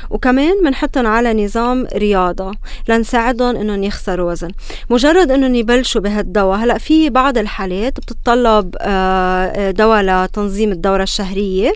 وكمان 0.10 0.54
بنحطهم 0.64 1.08
على 1.08 1.46
نظام 1.46 1.88
رياضة 1.96 2.52
لنساعدهم 2.90 3.56
انهم 3.56 3.84
يخسروا 3.84 4.32
وزن. 4.32 4.52
مجرد 4.90 5.32
انهم 5.32 5.56
يبلشوا 5.56 6.02
بهالدواء 6.02 6.58
هلأ 6.58 6.78
في 6.78 7.10
بعض 7.10 7.38
الحالات 7.38 7.98
بتتطلب 8.00 8.76
آه، 8.80 9.46
آه، 9.46 9.72
دواء 9.72 10.02
لتنظيم 10.02 10.72
الدورة 10.72 11.04
الشهرية 11.04 11.74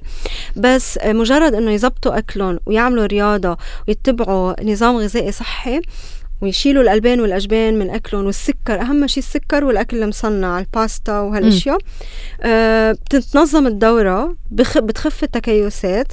بس 0.56 1.00
مجرد 1.06 1.54
إنه 1.54 1.72
يزبطوا 1.72 2.18
اكلهم 2.18 2.60
ويعملوا 2.66 3.06
رياضة 3.06 3.58
ويتبعوا 3.88 4.64
نظام 4.64 4.98
غذائي 4.98 5.32
صحي 5.32 5.82
ويشيلوا 6.42 6.84
الألبان 6.84 7.22
والأجبان 7.22 7.80
من 7.80 7.90
أكلهم 7.90 8.26
والسكر 8.26 8.82
أهم 8.82 9.08
شيء 9.08 9.24
السكر 9.24 9.66
والأكل 9.66 10.04
المصنع 10.04 10.60
الباستا 10.60 11.20
وهالأشياء. 11.20 11.78
آه 12.42 12.92
بتتنظم 12.92 13.68
الدورة 13.68 14.36
بخ 14.52 14.78
بتخف 14.78 15.24
التكيسات 15.24 16.08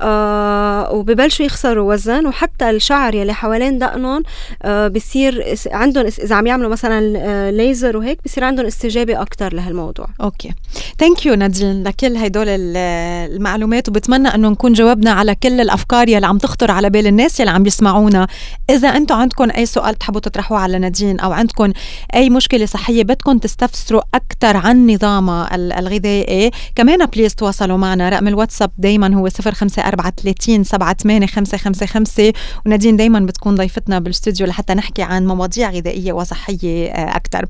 آه 0.00 0.92
وببلشوا 0.92 1.46
يخسروا 1.46 1.92
وزن. 1.92 2.26
وحتى 2.26 2.70
الشعر 2.70 3.14
يلي 3.14 3.34
حوالين 3.34 3.78
دقنهم 3.78 4.22
آه 4.62 4.88
بصير 4.88 5.54
عندهم 5.66 6.06
إذا 6.06 6.34
عم 6.34 6.46
يعملوا 6.46 6.70
مثلا 6.70 7.18
آه 7.18 7.50
ليزر 7.50 7.96
وهيك 7.96 8.18
بصير 8.24 8.44
عندهم 8.44 8.66
استجابة 8.66 9.22
أكثر 9.22 9.54
لهالموضوع. 9.54 10.06
okay. 10.20 10.50
thank 10.98 11.26
you 11.26 11.34
نادين 11.34 11.82
لكل 11.82 12.16
هدول 12.16 12.46
المعلومات. 12.48 13.88
وبتمنى 13.88 14.28
أنه 14.28 14.48
نكون 14.48 14.72
جاوبنا 14.72 15.10
على 15.10 15.34
كل 15.34 15.60
الأفكار 15.60 16.08
يلي 16.08 16.26
عم 16.26 16.38
تخطر 16.38 16.70
على 16.70 16.90
بال 16.90 17.06
الناس 17.06 17.40
يلي 17.40 17.50
عم 17.50 17.66
يسمعونا. 17.66 18.26
إذا 18.70 18.88
أنتم 18.88 19.14
عندكم 19.14 19.50
أي 19.50 19.66
سؤال 19.68 19.94
تحبوا 19.94 20.20
تطرحوه 20.20 20.58
على 20.58 20.78
نادين 20.78 21.20
أو 21.20 21.32
عندكم 21.32 21.72
أي 22.14 22.30
مشكلة 22.30 22.66
صحية 22.66 23.02
بدكم 23.02 23.38
تستفسروا 23.38 24.02
أكثر 24.14 24.56
عن 24.56 24.86
نظامها 24.90 25.54
الغذائي. 25.54 26.50
كمان 26.74 27.06
please 27.06 27.34
تواصلوا 27.34 27.76
معنا. 27.76 28.08
رقم 28.08 28.28
الواتساب 28.28 28.70
دائما 28.78 29.14
هو 29.14 29.28
05430 29.28 30.64
78555 30.64 32.32
ونادين 32.66 32.96
دائما 32.96 33.20
بتكون 33.20 33.54
ضيفتنا 33.54 33.98
بالاستوديو 33.98 34.46
لحتى 34.46 34.74
نحكي 34.74 35.02
عن 35.02 35.26
مواضيع 35.26 35.70
غذائية 35.70 36.12
وصحية 36.12 36.88
آه، 36.90 37.16
أكثر 37.16 37.46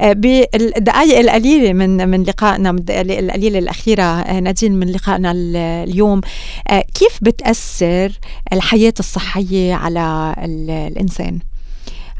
آه، 0.00 0.12
بالدقائق 0.12 1.18
القليلة 1.18 1.72
من 1.72 2.08
من 2.08 2.22
لقائنا 2.22 2.70
القليلة 2.90 3.58
الأخيرة 3.58 4.02
آه، 4.02 4.40
نادين 4.40 4.72
من 4.72 4.92
لقائنا 4.92 5.32
اليوم 5.84 6.20
كيف 6.94 7.18
بتأثر 7.22 8.12
الحياة 8.52 8.94
الصحية 9.00 9.74
على 9.74 10.34
الإنسان؟ 10.38 11.38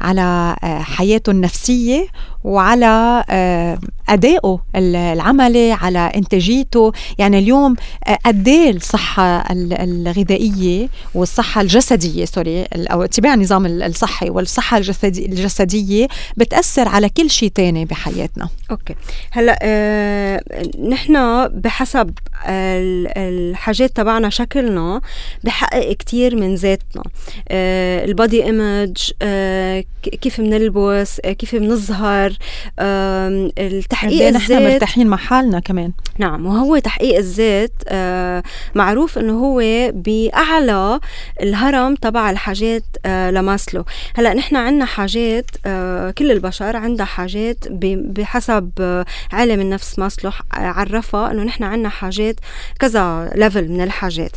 على 0.05 0.55
آه، 0.63 0.79
حياته 0.79 1.29
النفسية 1.31 2.07
وعلى 2.45 3.23
آه، 3.29 3.79
أدائه 4.09 4.59
العملي 4.75 5.71
على 5.71 6.11
إنتاجيته. 6.15 6.91
يعني 7.17 7.39
اليوم 7.39 7.75
آه، 8.07 8.17
قد 8.25 8.47
الصحة 8.47 9.43
الغذائية 9.51 10.89
والصحة 11.13 11.61
الجسدية 11.61 12.25
سوري 12.25 12.63
أو 12.63 13.03
اتباع 13.03 13.33
النظام 13.33 13.65
الصحي 13.65 14.29
والصحة 14.29 14.77
الجسدية 14.77 16.07
بتأثر 16.37 16.87
على 16.87 17.09
كل 17.09 17.29
شيء 17.29 17.49
تاني 17.49 17.85
بحياتنا. 17.85 18.49
أوكي. 18.71 18.95
هلأ 19.31 19.59
آه 19.61 20.41
نحن 20.89 21.47
بحسب 21.47 22.13
الحاجات 23.17 23.95
تبعنا 23.95 24.29
شكلنا 24.29 25.01
بحقق 25.43 25.91
كتير 25.93 26.35
من 26.35 26.55
ذاتنا. 26.55 27.03
آه 27.49 28.05
البادي 28.05 28.43
إيمج 28.43 29.11
آه 29.21 29.83
كيف 30.21 30.41
بنلبس 30.41 31.21
آه 31.25 31.31
كيف 31.31 31.55
بنظهر 31.55 32.34
آه 32.79 33.49
تحقيق 33.89 34.27
الذات. 34.27 34.51
نحن 34.51 34.63
مرتاحين 34.63 35.07
مع 35.07 35.17
حالنا 35.17 35.59
كمان. 35.59 35.91
نعم 36.17 36.45
وهو 36.45 36.77
تحقيق 36.77 37.17
الذات 37.17 37.73
آه 37.87 38.43
معروف 38.75 39.17
إنه 39.17 39.33
هو 39.33 39.61
بأعلى 39.93 40.99
الهرم 41.41 41.95
تبع 41.95 42.29
الحاجات 42.29 42.83
آه 43.05 43.31
لماسلو. 43.31 43.85
هلأ 44.15 44.33
نحن 44.33 44.55
عندنا 44.55 44.85
حاجات 44.85 45.45
آه 45.65 46.11
كل 46.11 46.31
البشر 46.31 46.75
عندها 46.75 47.05
حاجات 47.05 47.57
بحسب 47.69 48.71
علم 49.33 49.61
النفس 49.61 49.99
ماسلو 49.99 50.31
عرفها 50.51 51.31
إنه 51.31 51.43
نحن 51.43 51.63
عندنا 51.63 51.89
حاجات 51.89 52.35
كذا 52.79 53.31
level 53.35 53.67
من 53.67 53.81
الحاجات. 53.81 54.31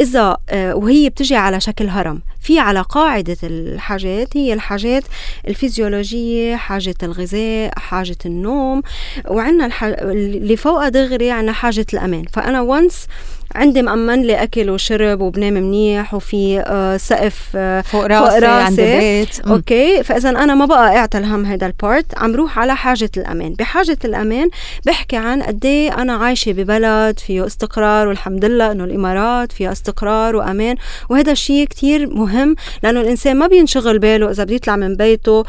إذا 0.00 0.36
وهي 0.52 1.08
بتجي 1.08 1.36
على 1.36 1.60
شكل 1.60 1.88
هرم. 1.88 2.20
في 2.40 2.58
على 2.58 2.80
قاعدة 2.80 3.36
الحاجات 3.42 4.36
هي 4.36 4.52
الحاجات 4.52 5.04
الفيزيولوجية 5.48 6.56
حاجة 6.56 6.94
الغذاء 7.02 7.43
حاجة 7.76 8.16
النوم 8.26 8.82
وعندنا 9.28 9.66
الح... 9.66 9.84
اللي 9.84 10.56
فوقها 10.56 10.88
دغري 10.88 11.30
عندنا 11.30 11.52
حاجة 11.52 11.86
الأمان. 11.94 12.24
فأنا 12.32 12.60
وانس 12.60 13.06
عندي 13.54 13.82
مأمن 13.82 14.22
لي 14.22 14.42
أكل 14.42 14.70
وشرب 14.70 15.20
وبنام 15.20 15.52
منيح 15.52 16.14
وفي 16.14 16.60
آه 16.66 16.96
سقف 16.96 17.48
آه 17.56 17.80
فوق 17.80 18.06
راسي, 18.06 18.30
فوق 18.30 18.34
راسي 18.34 18.46
عند 18.46 18.80
البيت. 18.80 19.40
okay. 19.40 20.02
فإذا 20.02 20.30
أنا 20.30 20.54
ما 20.54 20.66
بقى 20.66 20.96
أعتل 20.96 21.24
هم 21.24 21.44
هذا 21.44 21.66
ال 21.66 21.76
part 21.76 22.18
عم 22.18 22.34
روح 22.34 22.58
على 22.58 22.76
حاجة 22.76 23.10
الأمان. 23.16 23.52
بحاجة 23.52 23.98
الأمان 24.04 24.48
بحكي 24.86 25.16
عن 25.16 25.42
قد 25.42 25.64
إيه 25.64 26.02
أنا 26.02 26.12
عايشة 26.12 26.52
ببلد 26.52 27.18
فيه 27.18 27.46
استقرار 27.46 28.08
والحمد 28.08 28.44
لله 28.44 28.72
إنه 28.72 28.84
الإمارات 28.84 29.52
فيها 29.52 29.72
استقرار 29.72 30.36
وأمان. 30.36 30.76
وهذا 31.10 31.32
الشيء 31.32 31.66
كتير 31.66 32.14
مهم 32.14 32.56
لأنه 32.82 33.00
الإنسان 33.00 33.36
ما 33.36 33.46
بينشغل 33.46 33.98
باله 33.98 34.30
إذا 34.30 34.44
بده 34.44 34.54
يطلع 34.54 34.76
من 34.76 34.96
بيته 34.96 35.42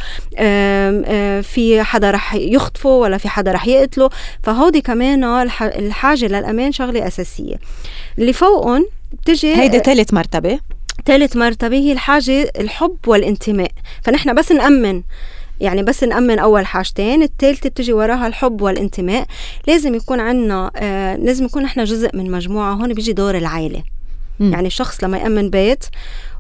في 1.42 1.84
حدا 1.84 2.12
رح 2.12 2.36
يخطفه 2.36 2.90
ولا 2.90 3.18
في 3.18 3.30
حدا 3.30 3.52
رح 3.52 3.68
يقتله. 3.68 4.10
فهودي 4.44 4.82
كمان 4.82 5.24
الحاجة 5.62 6.26
للأمان 6.26 6.72
شغلة 6.72 7.08
أساسية. 7.08 7.56
اللي 8.20 8.34
فوقهم 8.34 8.88
بتجي 9.14 9.56
هيدي 9.56 9.80
ثالث 9.80 10.14
مرتبة. 10.14 10.60
ثالث 11.06 11.36
مرتبة 11.36 11.78
هي 11.78 11.92
الحاجة 11.92 12.52
الحب 12.60 12.98
والانتماء. 13.08 13.72
فنحن 14.04 14.36
بس 14.36 14.52
نأمن 14.52 15.02
يعني 15.60 15.84
بس 15.84 16.04
نأمن 16.04 16.40
أول 16.40 16.66
حاجتين 16.66 17.24
الثالثة 17.24 17.70
بتجي 17.70 17.94
وراها 17.94 18.28
الحب 18.28 18.62
والانتماء. 18.62 19.26
لازم 19.68 19.96
يكون 19.96 20.20
عنا 20.20 20.72
آه 20.76 21.16
لازم 21.16 21.46
يكون 21.46 21.64
نحن 21.64 21.84
جزء 21.84 22.10
من 22.14 22.32
مجموعة 22.32 22.74
هون 22.74 22.94
بيجي 22.94 23.14
دور 23.14 23.38
العائلة. 23.38 23.84
يعني 24.40 24.68
الشخص 24.68 25.04
لما 25.04 25.18
يأمن 25.18 25.50
بيت 25.50 25.86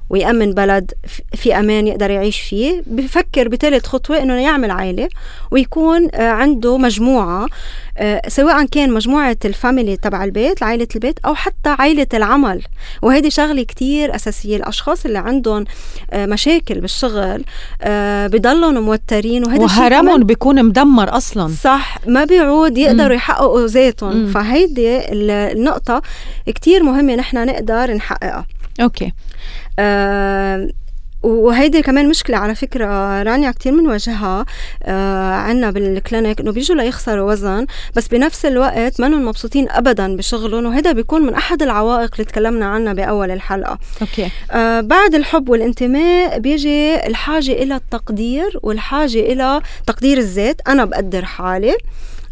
ويأمن 0.09 0.53
بلد 0.53 0.91
في 1.33 1.59
أمان 1.59 1.87
يقدر 1.87 2.09
يعيش 2.09 2.41
فيه. 2.41 2.83
بفكر 2.87 3.47
بثالث 3.47 3.85
خطوة 3.85 4.21
إنه 4.21 4.33
يعمل 4.33 4.71
عائلة 4.71 5.09
ويكون 5.51 6.07
آه، 6.13 6.29
عنده 6.29 6.77
مجموعة 6.77 7.47
آه، 7.97 8.21
سواء 8.27 8.65
كان 8.65 8.93
مجموعة 8.93 9.37
ال 9.45 9.53
family 9.53 9.97
تبع 9.97 10.23
البيت 10.23 10.63
عائلة 10.63 10.87
البيت 10.95 11.19
أو 11.25 11.35
حتى 11.35 11.69
عائلة 11.69 12.07
العمل. 12.13 12.61
وهيدي 13.01 13.29
شغلة 13.29 13.63
كتير 13.63 14.15
أساسية. 14.15 14.57
الأشخاص 14.57 15.05
اللي 15.05 15.17
عندهم 15.17 15.65
آه، 16.11 16.25
مشاكل 16.25 16.81
بالشغل 16.81 17.43
بضلهم 18.27 18.79
موترين. 18.79 19.45
وهذا 19.45 19.63
وهرمهم 19.63 20.23
بيكون 20.23 20.65
مدمر 20.65 21.17
أصلا. 21.17 21.53
صح 21.63 21.97
ما 22.07 22.25
بيعود 22.25 22.77
يقدروا 22.77 23.15
يحققوا 23.15 23.67
ذاتهم. 23.67 24.27
فهيدي 24.27 24.99
النقطة 25.11 26.01
كتير 26.45 26.83
مهمة 26.83 27.15
نحن 27.15 27.45
نقدر 27.45 27.93
نحققها. 27.93 28.45
okay. 28.81 29.05
آه 29.05 29.34
وهيدي 31.23 31.81
كمان 31.81 32.09
مشكلة 32.09 32.37
على 32.37 32.55
فكرة 32.55 33.23
رانيا 33.23 33.51
كتير 33.51 33.73
بنواجهها 33.79 34.45
آه 34.83 35.31
عنا 35.33 35.71
بالكلينيك 35.71 36.39
إنه 36.39 36.51
بيجوا 36.51 36.75
ليخسروا 36.75 37.31
وزن 37.31 37.65
بس 37.95 38.07
بنفس 38.07 38.45
الوقت 38.45 39.01
منهم 39.01 39.25
مبسوطين 39.25 39.69
ابدا 39.69 40.15
بشغلهم 40.15 40.65
وهذا 40.65 40.91
بيكون 40.91 41.21
من 41.21 41.33
أحد 41.33 41.61
العوائق 41.61 42.09
اللي 42.13 42.25
تكلمنا 42.25 42.65
عنها 42.65 42.93
بأول 42.93 43.31
الحلقة. 43.31 43.79
أوكي. 44.01 44.29
آه 44.51 44.81
بعد 44.81 45.15
الحب 45.15 45.49
والانتماء 45.49 46.39
بيجي 46.39 47.07
الحاجة 47.07 47.51
إلى 47.51 47.75
التقدير 47.75 48.59
والحاجة 48.63 49.19
إلى 49.19 49.61
تقدير 49.87 50.17
الذات. 50.17 50.61
أنا 50.67 50.85
بقدر 50.85 51.25
حالي. 51.25 51.75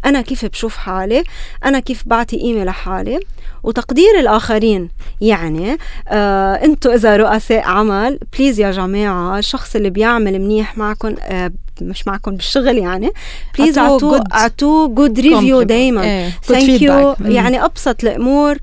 أنا 0.04 0.20
كيف 0.20 0.44
بشوف 0.44 0.76
حالي؟ 0.76 1.24
أنا 1.64 1.80
كيف 1.80 2.02
بعطي 2.06 2.36
قيمة 2.40 2.64
لحالي؟ 2.64 3.20
وتقدير 3.62 4.20
الآخرين 4.20 4.88
يعني 5.20 5.78
آه 6.08 6.54
أنتوا 6.54 6.94
إذا 6.94 7.16
رؤساء 7.16 7.62
عمل 7.64 8.18
please 8.38 8.60
يا 8.60 8.70
جماعة 8.70 9.38
الشخص 9.38 9.76
اللي 9.76 9.90
بيعمل 9.90 10.38
منيح 10.38 10.78
معكم 10.78 11.14
آه 11.20 11.52
مش 11.80 12.06
معكم 12.06 12.30
بالشغل 12.30 12.78
يعني 12.78 13.10
please 13.58 13.78
أعطوه 13.78 14.24
أعطوه 14.34 14.88
good 14.88 15.20
review 15.20 15.62
دايما. 15.62 16.02
thank 16.44 16.82
you 16.82 17.14
يعني 17.24 17.64
أبسط 17.64 18.04
الأمور. 18.04 18.58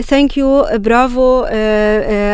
thank 0.00 0.36
you 0.36 0.66
برافو 0.74 1.44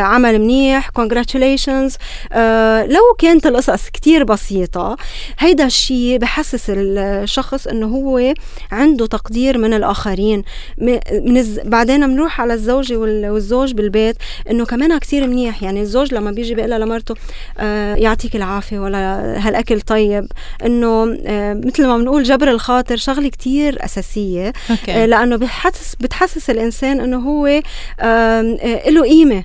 عمل 0.03 0.39
منيح 0.39 0.89
congratulations 0.88 1.97
آه، 2.33 2.87
لو 2.87 3.01
كانت 3.18 3.47
القصص 3.47 3.89
كتير 3.89 4.24
بسيطة 4.24 4.97
هيدا 5.39 5.66
الشيء 5.66 6.18
بحسس 6.18 6.64
الشخص 6.70 7.66
إنه 7.66 7.87
هو 7.87 8.35
عنده 8.72 9.07
تقدير 9.07 9.59
من 9.59 9.74
الآخرين. 9.74 10.43
من 11.12 11.37
الز... 11.37 11.61
بعدين 11.61 12.07
بنروح 12.07 12.41
على 12.41 12.55
الزوجة 12.55 12.97
والزوج 12.97 13.72
بالبيت 13.72 14.16
إنه 14.51 14.64
كمان 14.64 14.99
كتير 14.99 15.26
منيح. 15.26 15.62
يعني 15.62 15.80
الزوج 15.80 16.14
لما 16.14 16.30
بيجي 16.30 16.55
بيقول 16.55 16.70
لمرته 16.70 17.14
آه 17.59 17.95
يعطيك 17.95 18.37
العافية 18.37 18.78
ولا 18.78 18.99
هالأكل 19.49 19.80
طيب. 19.80 20.26
إنه 20.64 21.16
آه 21.26 21.55
مثل 21.55 21.87
ما 21.87 21.97
بنقول 21.97 22.22
جبر 22.22 22.51
الخاطر 22.51 22.97
شغلة 22.97 23.28
كتير 23.28 23.85
أساسية. 23.85 24.53
آه 24.89 25.07
لأنه 25.07 25.37
بتحسس 25.37 25.95
بتحسس 26.01 26.51
الإنسان 26.51 27.01
إنه 27.01 27.16
هو 27.18 27.32
آه، 28.01 28.43
له 28.89 29.03
قيمة. 29.03 29.45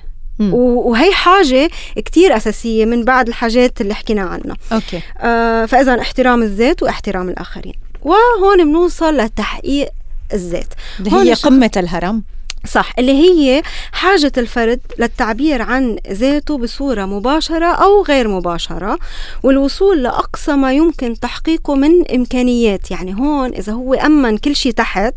وهي 0.52 1.12
حاجة 1.12 1.70
كتير 1.96 2.36
أساسية 2.36 2.84
من 2.84 3.04
بعد 3.04 3.28
الحاجات 3.28 3.80
اللي 3.80 3.94
حكينا 3.94 4.22
عنها. 4.22 4.56
أوكي. 4.72 5.02
آه 5.18 5.66
فإذا 5.66 6.00
احترام 6.00 6.42
الذات 6.42 6.82
واحترام 6.82 7.28
الآخرين. 7.28 7.74
وهون 8.02 8.64
بنوصل 8.64 9.16
لتحقيق 9.16 9.88
الذات. 10.32 10.74
هي 11.06 11.34
قمة 11.34 11.70
الهرم. 11.76 12.24
صح. 12.66 12.92
اللي 12.98 13.12
هي 13.12 13.62
حاجة 13.92 14.32
الفرد 14.38 14.80
للتعبير 14.98 15.62
عن 15.62 15.98
ذاته 16.08 16.58
بصورة 16.58 17.04
مباشرة 17.04 17.66
أو 17.66 18.02
غير 18.02 18.28
مباشرة 18.28 18.98
والوصول 19.42 20.02
لأقصى 20.02 20.52
ما 20.52 20.72
يمكن 20.72 21.20
تحقيقه 21.20 21.74
من 21.74 22.10
إمكانيات. 22.14 22.90
يعني 22.90 23.14
هون 23.14 23.54
إذا 23.54 23.72
هو 23.72 23.94
أمن 23.94 24.38
كل 24.38 24.56
شيء 24.56 24.72
تحت 24.72 25.14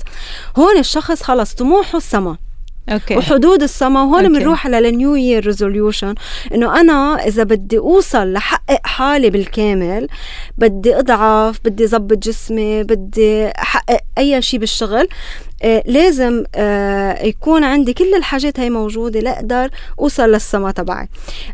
هون 0.57 0.78
الشخص 0.78 1.24
خلص 1.24 1.53
طموحه 1.53 1.97
السما 1.97 2.38
okay. 2.89 3.17
وحدود 3.17 3.63
السما 3.63 4.03
وهون 4.03 4.39
بنروح 4.39 4.65
على 4.67 4.89
ال 4.89 4.96
new 4.96 5.15
year 5.15 5.45
resolution 5.45 6.15
إنه 6.53 6.82
أنا 6.82 7.27
إذا 7.27 7.43
بدي 7.43 7.77
أوصل 7.77 8.34
لحقق 8.34 8.79
حالي 8.84 9.29
بالكامل 9.29 10.07
بدي 10.57 10.99
أضعف 10.99 11.59
بدي 11.65 11.88
ظبط 11.88 12.17
جسمي 12.17 12.84
بدي 12.84 13.47
أحقق 13.47 13.99
أي 14.17 14.41
شيء 14.41 14.59
بالشغل 14.59 15.07
لازم 15.86 16.43
آه، 16.55 17.24
يكون 17.24 17.64
عندي 17.64 17.93
كل 17.93 18.14
الحاجات 18.16 18.59
هي 18.59 18.70
موجودة 18.70 19.20
لأقدر 19.20 19.70
أوصل 19.99 20.30
للسما 20.32 20.72
تبعي. 20.72 21.07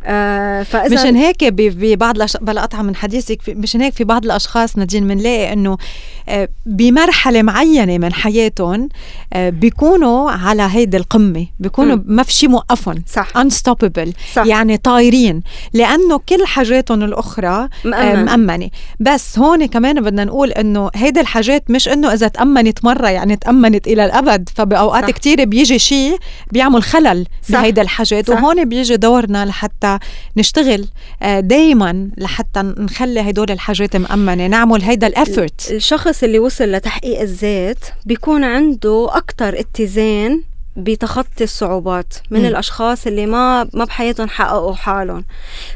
آه، 0.06 0.64
فإذا 0.64 0.96
مشان 0.96 1.16
هيك 1.16 1.44
ببعض 1.44 2.16
الأش... 2.16 2.38
بلا 2.38 2.62
قطعه 2.62 2.82
من 2.82 2.96
حديثك 2.96 3.40
مشان 3.50 3.82
هيك 3.82 3.94
في 3.94 4.04
بعض 4.04 4.26
الأشخاص 4.26 4.78
نادين 4.78 5.08
بنلاقي 5.08 5.54
إنه 5.54 5.78
بمرحلة 6.66 7.42
معينة 7.42 7.98
من 7.98 8.14
حياتهم 8.14 8.90
بيكونوا 9.36 10.32
على 10.32 10.68
هيدي 10.72 10.98
القمة 10.98 11.46
بيكونوا 11.60 11.98
ما 12.06 12.24
في 12.24 12.34
شيء 12.34 12.50
موقفهم. 12.50 13.04
صح. 13.08 13.30
Unstoppable. 13.38 14.10
صح. 14.34 14.46
يعني 14.46 14.78
طايرين. 14.78 15.42
لأنه 15.74 16.18
كل 16.30 16.46
حاجاتهم 16.46 17.04
الأخرى 17.04 17.70
مأمن. 17.84 18.26
مأمنة. 18.26 18.70
بس 19.00 19.40
هون 19.40 19.66
كمان 19.66 20.02
بدنا 20.02 20.26
نقول 20.26 20.52
إنه 20.52 20.90
هيدي 20.96 21.20
الحاجات 21.20 21.72
مش 21.72 21.88
إنه 21.88 22.14
إذا 22.14 22.28
تأمنت 22.28 22.86
مرة 22.86 23.08
يعني 23.10 23.36
تأمنت 23.36 23.88
إلى 23.98 24.06
الأبد 24.06 24.50
فبأوقات 24.56 25.04
صح. 25.04 25.10
كتير 25.10 25.46
بيجي 25.46 25.80
شيء 25.80 26.18
بيعمل 26.52 26.84
خلل 26.84 27.26
بهيدا 27.50 27.82
الحاجات 27.82 28.28
صح. 28.28 28.34
وهون 28.34 28.70
بيجي 28.70 28.98
دورنا 28.98 29.46
لحتى 29.46 30.00
نشتغل 30.38 30.88
آه، 31.22 31.40
دائما 31.40 32.10
لحتى 32.18 32.62
نخلي 32.78 33.20
هدول 33.20 33.52
الحاجات 33.52 33.96
مأمنة 33.96 34.48
نعمل 34.48 34.82
هيدا 34.82 35.08
الافورت 35.08 35.72
الشخص 35.72 36.24
اللي 36.24 36.40
وصل 36.40 36.72
لتحقيق 36.72 37.22
الذات 37.22 37.80
بيكون 38.06 38.44
عنده 38.44 39.10
أكثر 39.12 39.60
اتزان 39.60 40.42
بتخطي 40.78 41.44
الصعوبات 41.44 42.14
من 42.32 42.42
م. 42.42 42.46
الأشخاص 42.46 43.08
اللي 43.08 43.26
ما 43.26 43.70
ما 43.74 43.86
بحياتهم 43.86 44.30
حققوا 44.30 44.74
حالهم 44.74 45.26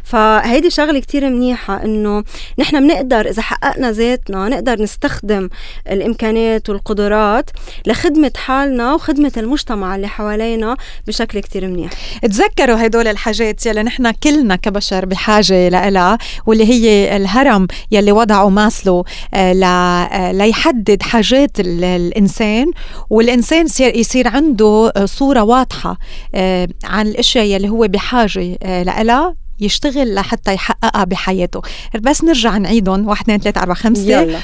فهيدي 0.04 0.70
شغلة 0.70 1.00
كتير 1.00 1.30
منيحة 1.30 1.84
إنه 1.84 2.24
نحن 2.60 2.88
بنقدر 2.88 3.30
إذا 3.30 3.42
حققنا 3.42 3.92
ذاتنا 3.92 4.50
نقدر 4.50 4.82
نستخدم 4.82 5.50
الإمكانيات 5.92 6.70
والقدرات 6.70 7.50
لخدمة 7.86 8.32
حالنا 8.36 8.94
وخدمة 8.94 9.32
المجتمع 9.38 9.96
اللي 9.96 10.08
حوالينا 10.08 10.78
بشكل 11.08 11.40
كتير 11.40 11.68
منيح 11.68 11.92
تذكروا 12.22 12.86
هدول 12.86 13.08
الحاجات 13.08 13.66
يلي 13.66 13.84
نحن 13.84 14.12
كلنا 14.12 14.56
كبشر 14.56 15.06
بحاجة 15.06 15.70
لها 15.70 16.18
واللي 16.46 16.66
هي 16.66 17.16
الهرم 17.16 17.68
يلي 17.92 18.12
وضعه 18.12 18.50
ماسلو 18.50 19.06
آه، 19.34 19.64
آه، 19.64 20.32
ليحدد 20.32 21.04
حاجات 21.04 21.52
الإنسان 21.60 22.72
والإنسان 23.10 23.66
يصير 23.80 24.28
عنده 24.28 24.91
صورة 25.06 25.44
واضحة 25.44 25.98
آه، 26.36 26.68
عن 26.84 27.08
الأشياء 27.08 27.46
يلي 27.46 27.70
هو 27.70 27.88
بحاجة 27.88 28.58
آه، 28.64 28.84
لها 28.84 29.36
يشتغل 29.60 30.16
لحتى 30.16 30.54
يحققها 30.54 31.04
بحياته. 31.04 31.62
بس 32.02 32.24
نرجع 32.24 32.58
نعيدهم 32.58 33.08
واحد 33.08 33.24
اثنين 33.24 33.40
ثلاثة 33.40 33.62
أربعة 33.62 33.76
خمسة 33.76 34.40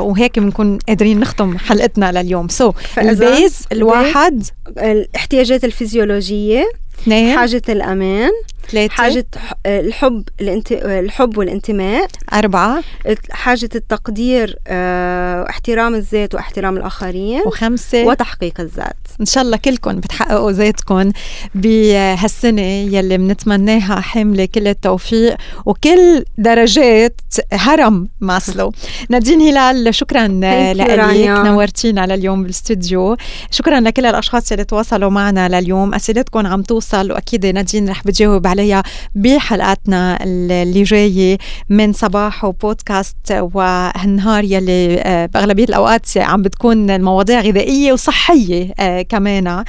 وهيك 0.00 0.38
بنكون 0.38 0.78
قادرين 0.88 1.20
نختم 1.20 1.58
حلقتنا 1.58 2.12
لليوم. 2.12 2.48
so, 2.48 2.98
ال 2.98 3.12
base 3.12 3.66
الواحد 3.72 4.42
الاحتياجات 4.78 5.64
الفيزيولوجية 5.64 6.64
اثنين. 7.02 7.38
حاجة 7.38 7.62
الأمان 7.68 8.30
ثلاثة. 8.70 8.94
حاجة 8.94 9.26
الحب 9.66 10.24
الانت... 10.40 10.72
الحب 10.72 11.38
والانتماء. 11.38 12.06
أربعة. 12.32 12.82
حاجة 13.30 13.68
التقدير 13.74 14.58
آه... 14.66 15.50
احترام 15.50 15.94
الذات 15.94 16.34
واحترام 16.34 16.76
الآخرين. 16.76 17.42
وخمسة. 17.46 18.04
وتحقيق 18.04 18.60
الذات. 18.60 18.96
إن 19.20 19.26
شاء 19.26 19.44
الله 19.44 19.56
كلكم 19.56 20.00
بتحققوا 20.00 20.52
ذاتكم 20.52 21.12
بهالسنة 21.54 22.62
يلي 22.62 23.18
بنتمناها 23.18 24.00
حاملة 24.00 24.44
كل 24.44 24.68
التوفيق 24.68 25.36
وكل 25.66 26.24
درجات 26.38 27.20
هرم 27.52 28.08
ماسلو. 28.20 28.72
نادين 29.10 29.40
هلال 29.40 29.94
شكرا 29.94 30.28
لك. 30.28 31.28
نورتينا 31.28 32.06
لليوم 32.06 32.42
بالاستوديو 32.42 33.16
شكرا 33.50 33.80
لكل 33.80 34.06
الأشخاص 34.06 34.52
اللي 34.52 34.64
تواصلوا 34.64 35.10
معنا 35.10 35.48
لليوم. 35.48 35.94
أسئلتكم 35.94 36.46
عم 36.46 36.62
توصل 36.62 37.12
وأكيد 37.12 37.46
نادين 37.46 37.88
رح 37.88 38.04
بتجاوب 38.04 38.46
عليها 38.54 38.82
بحلقاتنا 39.14 40.18
اللي 40.24 40.82
جاية 40.82 41.38
من 41.68 41.92
صباح 41.92 42.44
وبودكاست 42.44 43.16
وهالنهار 43.30 44.44
يلي 44.44 45.00
آه، 45.00 45.26
بأغلبية 45.26 45.64
الأوقات 45.64 46.18
عم 46.18 46.42
بتكون 46.42 46.90
المواضيع 46.90 47.40
غذائية 47.40 47.92
وصحية 47.92 48.74
آه، 48.80 49.02
كمان. 49.02 49.64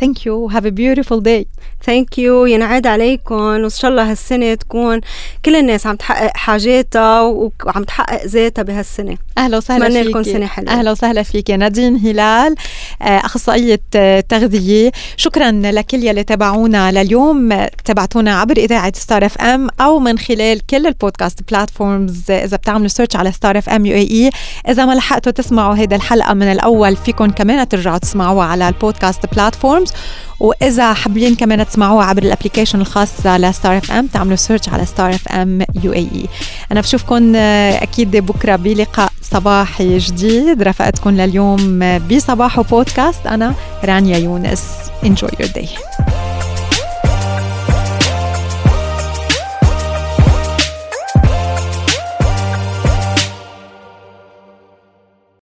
thank 0.00 0.26
you 0.26 0.46
have 0.46 0.66
a 0.66 0.68
beautiful 0.68 1.22
day 1.22 1.46
thank 1.84 2.18
you 2.18 2.46
ينعاد 2.46 2.86
عليكم. 2.86 3.34
وإن 3.34 3.68
شاء 3.68 3.90
الله 3.90 4.10
هالسنة 4.10 4.54
تكون 4.54 5.00
كل 5.44 5.56
الناس 5.56 5.86
عم 5.86 5.96
تحقق 5.96 6.36
حاجاتها 6.36 7.20
وعم 7.22 7.84
تحقق 7.84 8.26
ذاتها 8.26 8.62
بهالسنة. 8.62 9.16
أهلا 9.38 9.56
وسهلا 9.56 9.88
فيك 9.90 10.06
لكم 10.06 10.22
سنة 10.22 10.46
حلوة. 10.46 10.70
أهلا 10.70 10.90
وسهلا 10.90 11.22
فيك 11.22 11.50
نادين 11.50 11.96
هلال. 11.96 12.54
أخصائية 13.02 13.80
تغذية. 14.28 14.92
شكرا 15.16 15.50
لكل 15.50 16.04
يلي 16.04 16.24
تابعونا 16.24 16.92
لليوم. 16.92 17.66
تبعتونا 17.84 18.40
عبر 18.40 18.56
إذاعة 18.56 18.92
Star 18.96 19.26
FM 19.26 19.68
أو 19.80 19.98
من 19.98 20.18
خلال 20.18 20.66
كل 20.66 20.86
ال 20.86 20.92
podcast 20.92 21.38
platforms 21.50 22.30
إذا 22.30 22.56
بتعملوا 22.56 22.88
search 22.88 23.16
على 23.16 23.32
Star 23.32 23.58
FM 23.58 23.86
UAE 23.86 24.30
إذا 24.68 24.84
ما 24.84 24.92
لحقتوا 24.92 25.32
تسمعوا 25.32 25.76
هيدا 25.76 25.96
الحلقة 25.96 26.34
من 26.34 26.52
الأول 26.52 26.96
فيكم 26.96 27.30
كمان 27.30 27.68
ترجعوا 27.68 27.98
تسمعوها 27.98 28.46
على 28.46 28.68
ال 28.68 28.75
podcast 28.75 29.26
platforms 29.34 29.92
وإذا 30.40 30.92
حابين 30.92 31.34
كمان 31.34 31.66
تسمعوها 31.66 32.04
عبر 32.04 32.22
ال 32.22 32.27
application 32.27 32.80
الخاصه 32.80 33.38
ل 33.38 33.78
Star 33.78 33.92
FM 33.92 34.06
تعملوا 34.06 34.36
search 34.36 34.68
على 34.68 34.86
Star 34.86 35.10
FM 35.10 35.62
UAE 35.82 36.26
أنا 36.72 36.80
بشوفكم 36.80 37.36
أكيد 37.36 38.16
بكرة 38.16 38.56
بلقاء. 38.56 39.12
صباحي 39.36 39.98
جديد. 39.98 40.62
رفقتكم 40.62 41.10
لليوم 41.10 41.98
بصباح 41.98 42.60
بودكاست 42.60 43.26
أنا 43.26 43.54
رانيا 43.84 44.18
يونس. 44.18 44.62
Enjoy 45.02 45.30
your 45.30 45.48
day. 45.48 45.68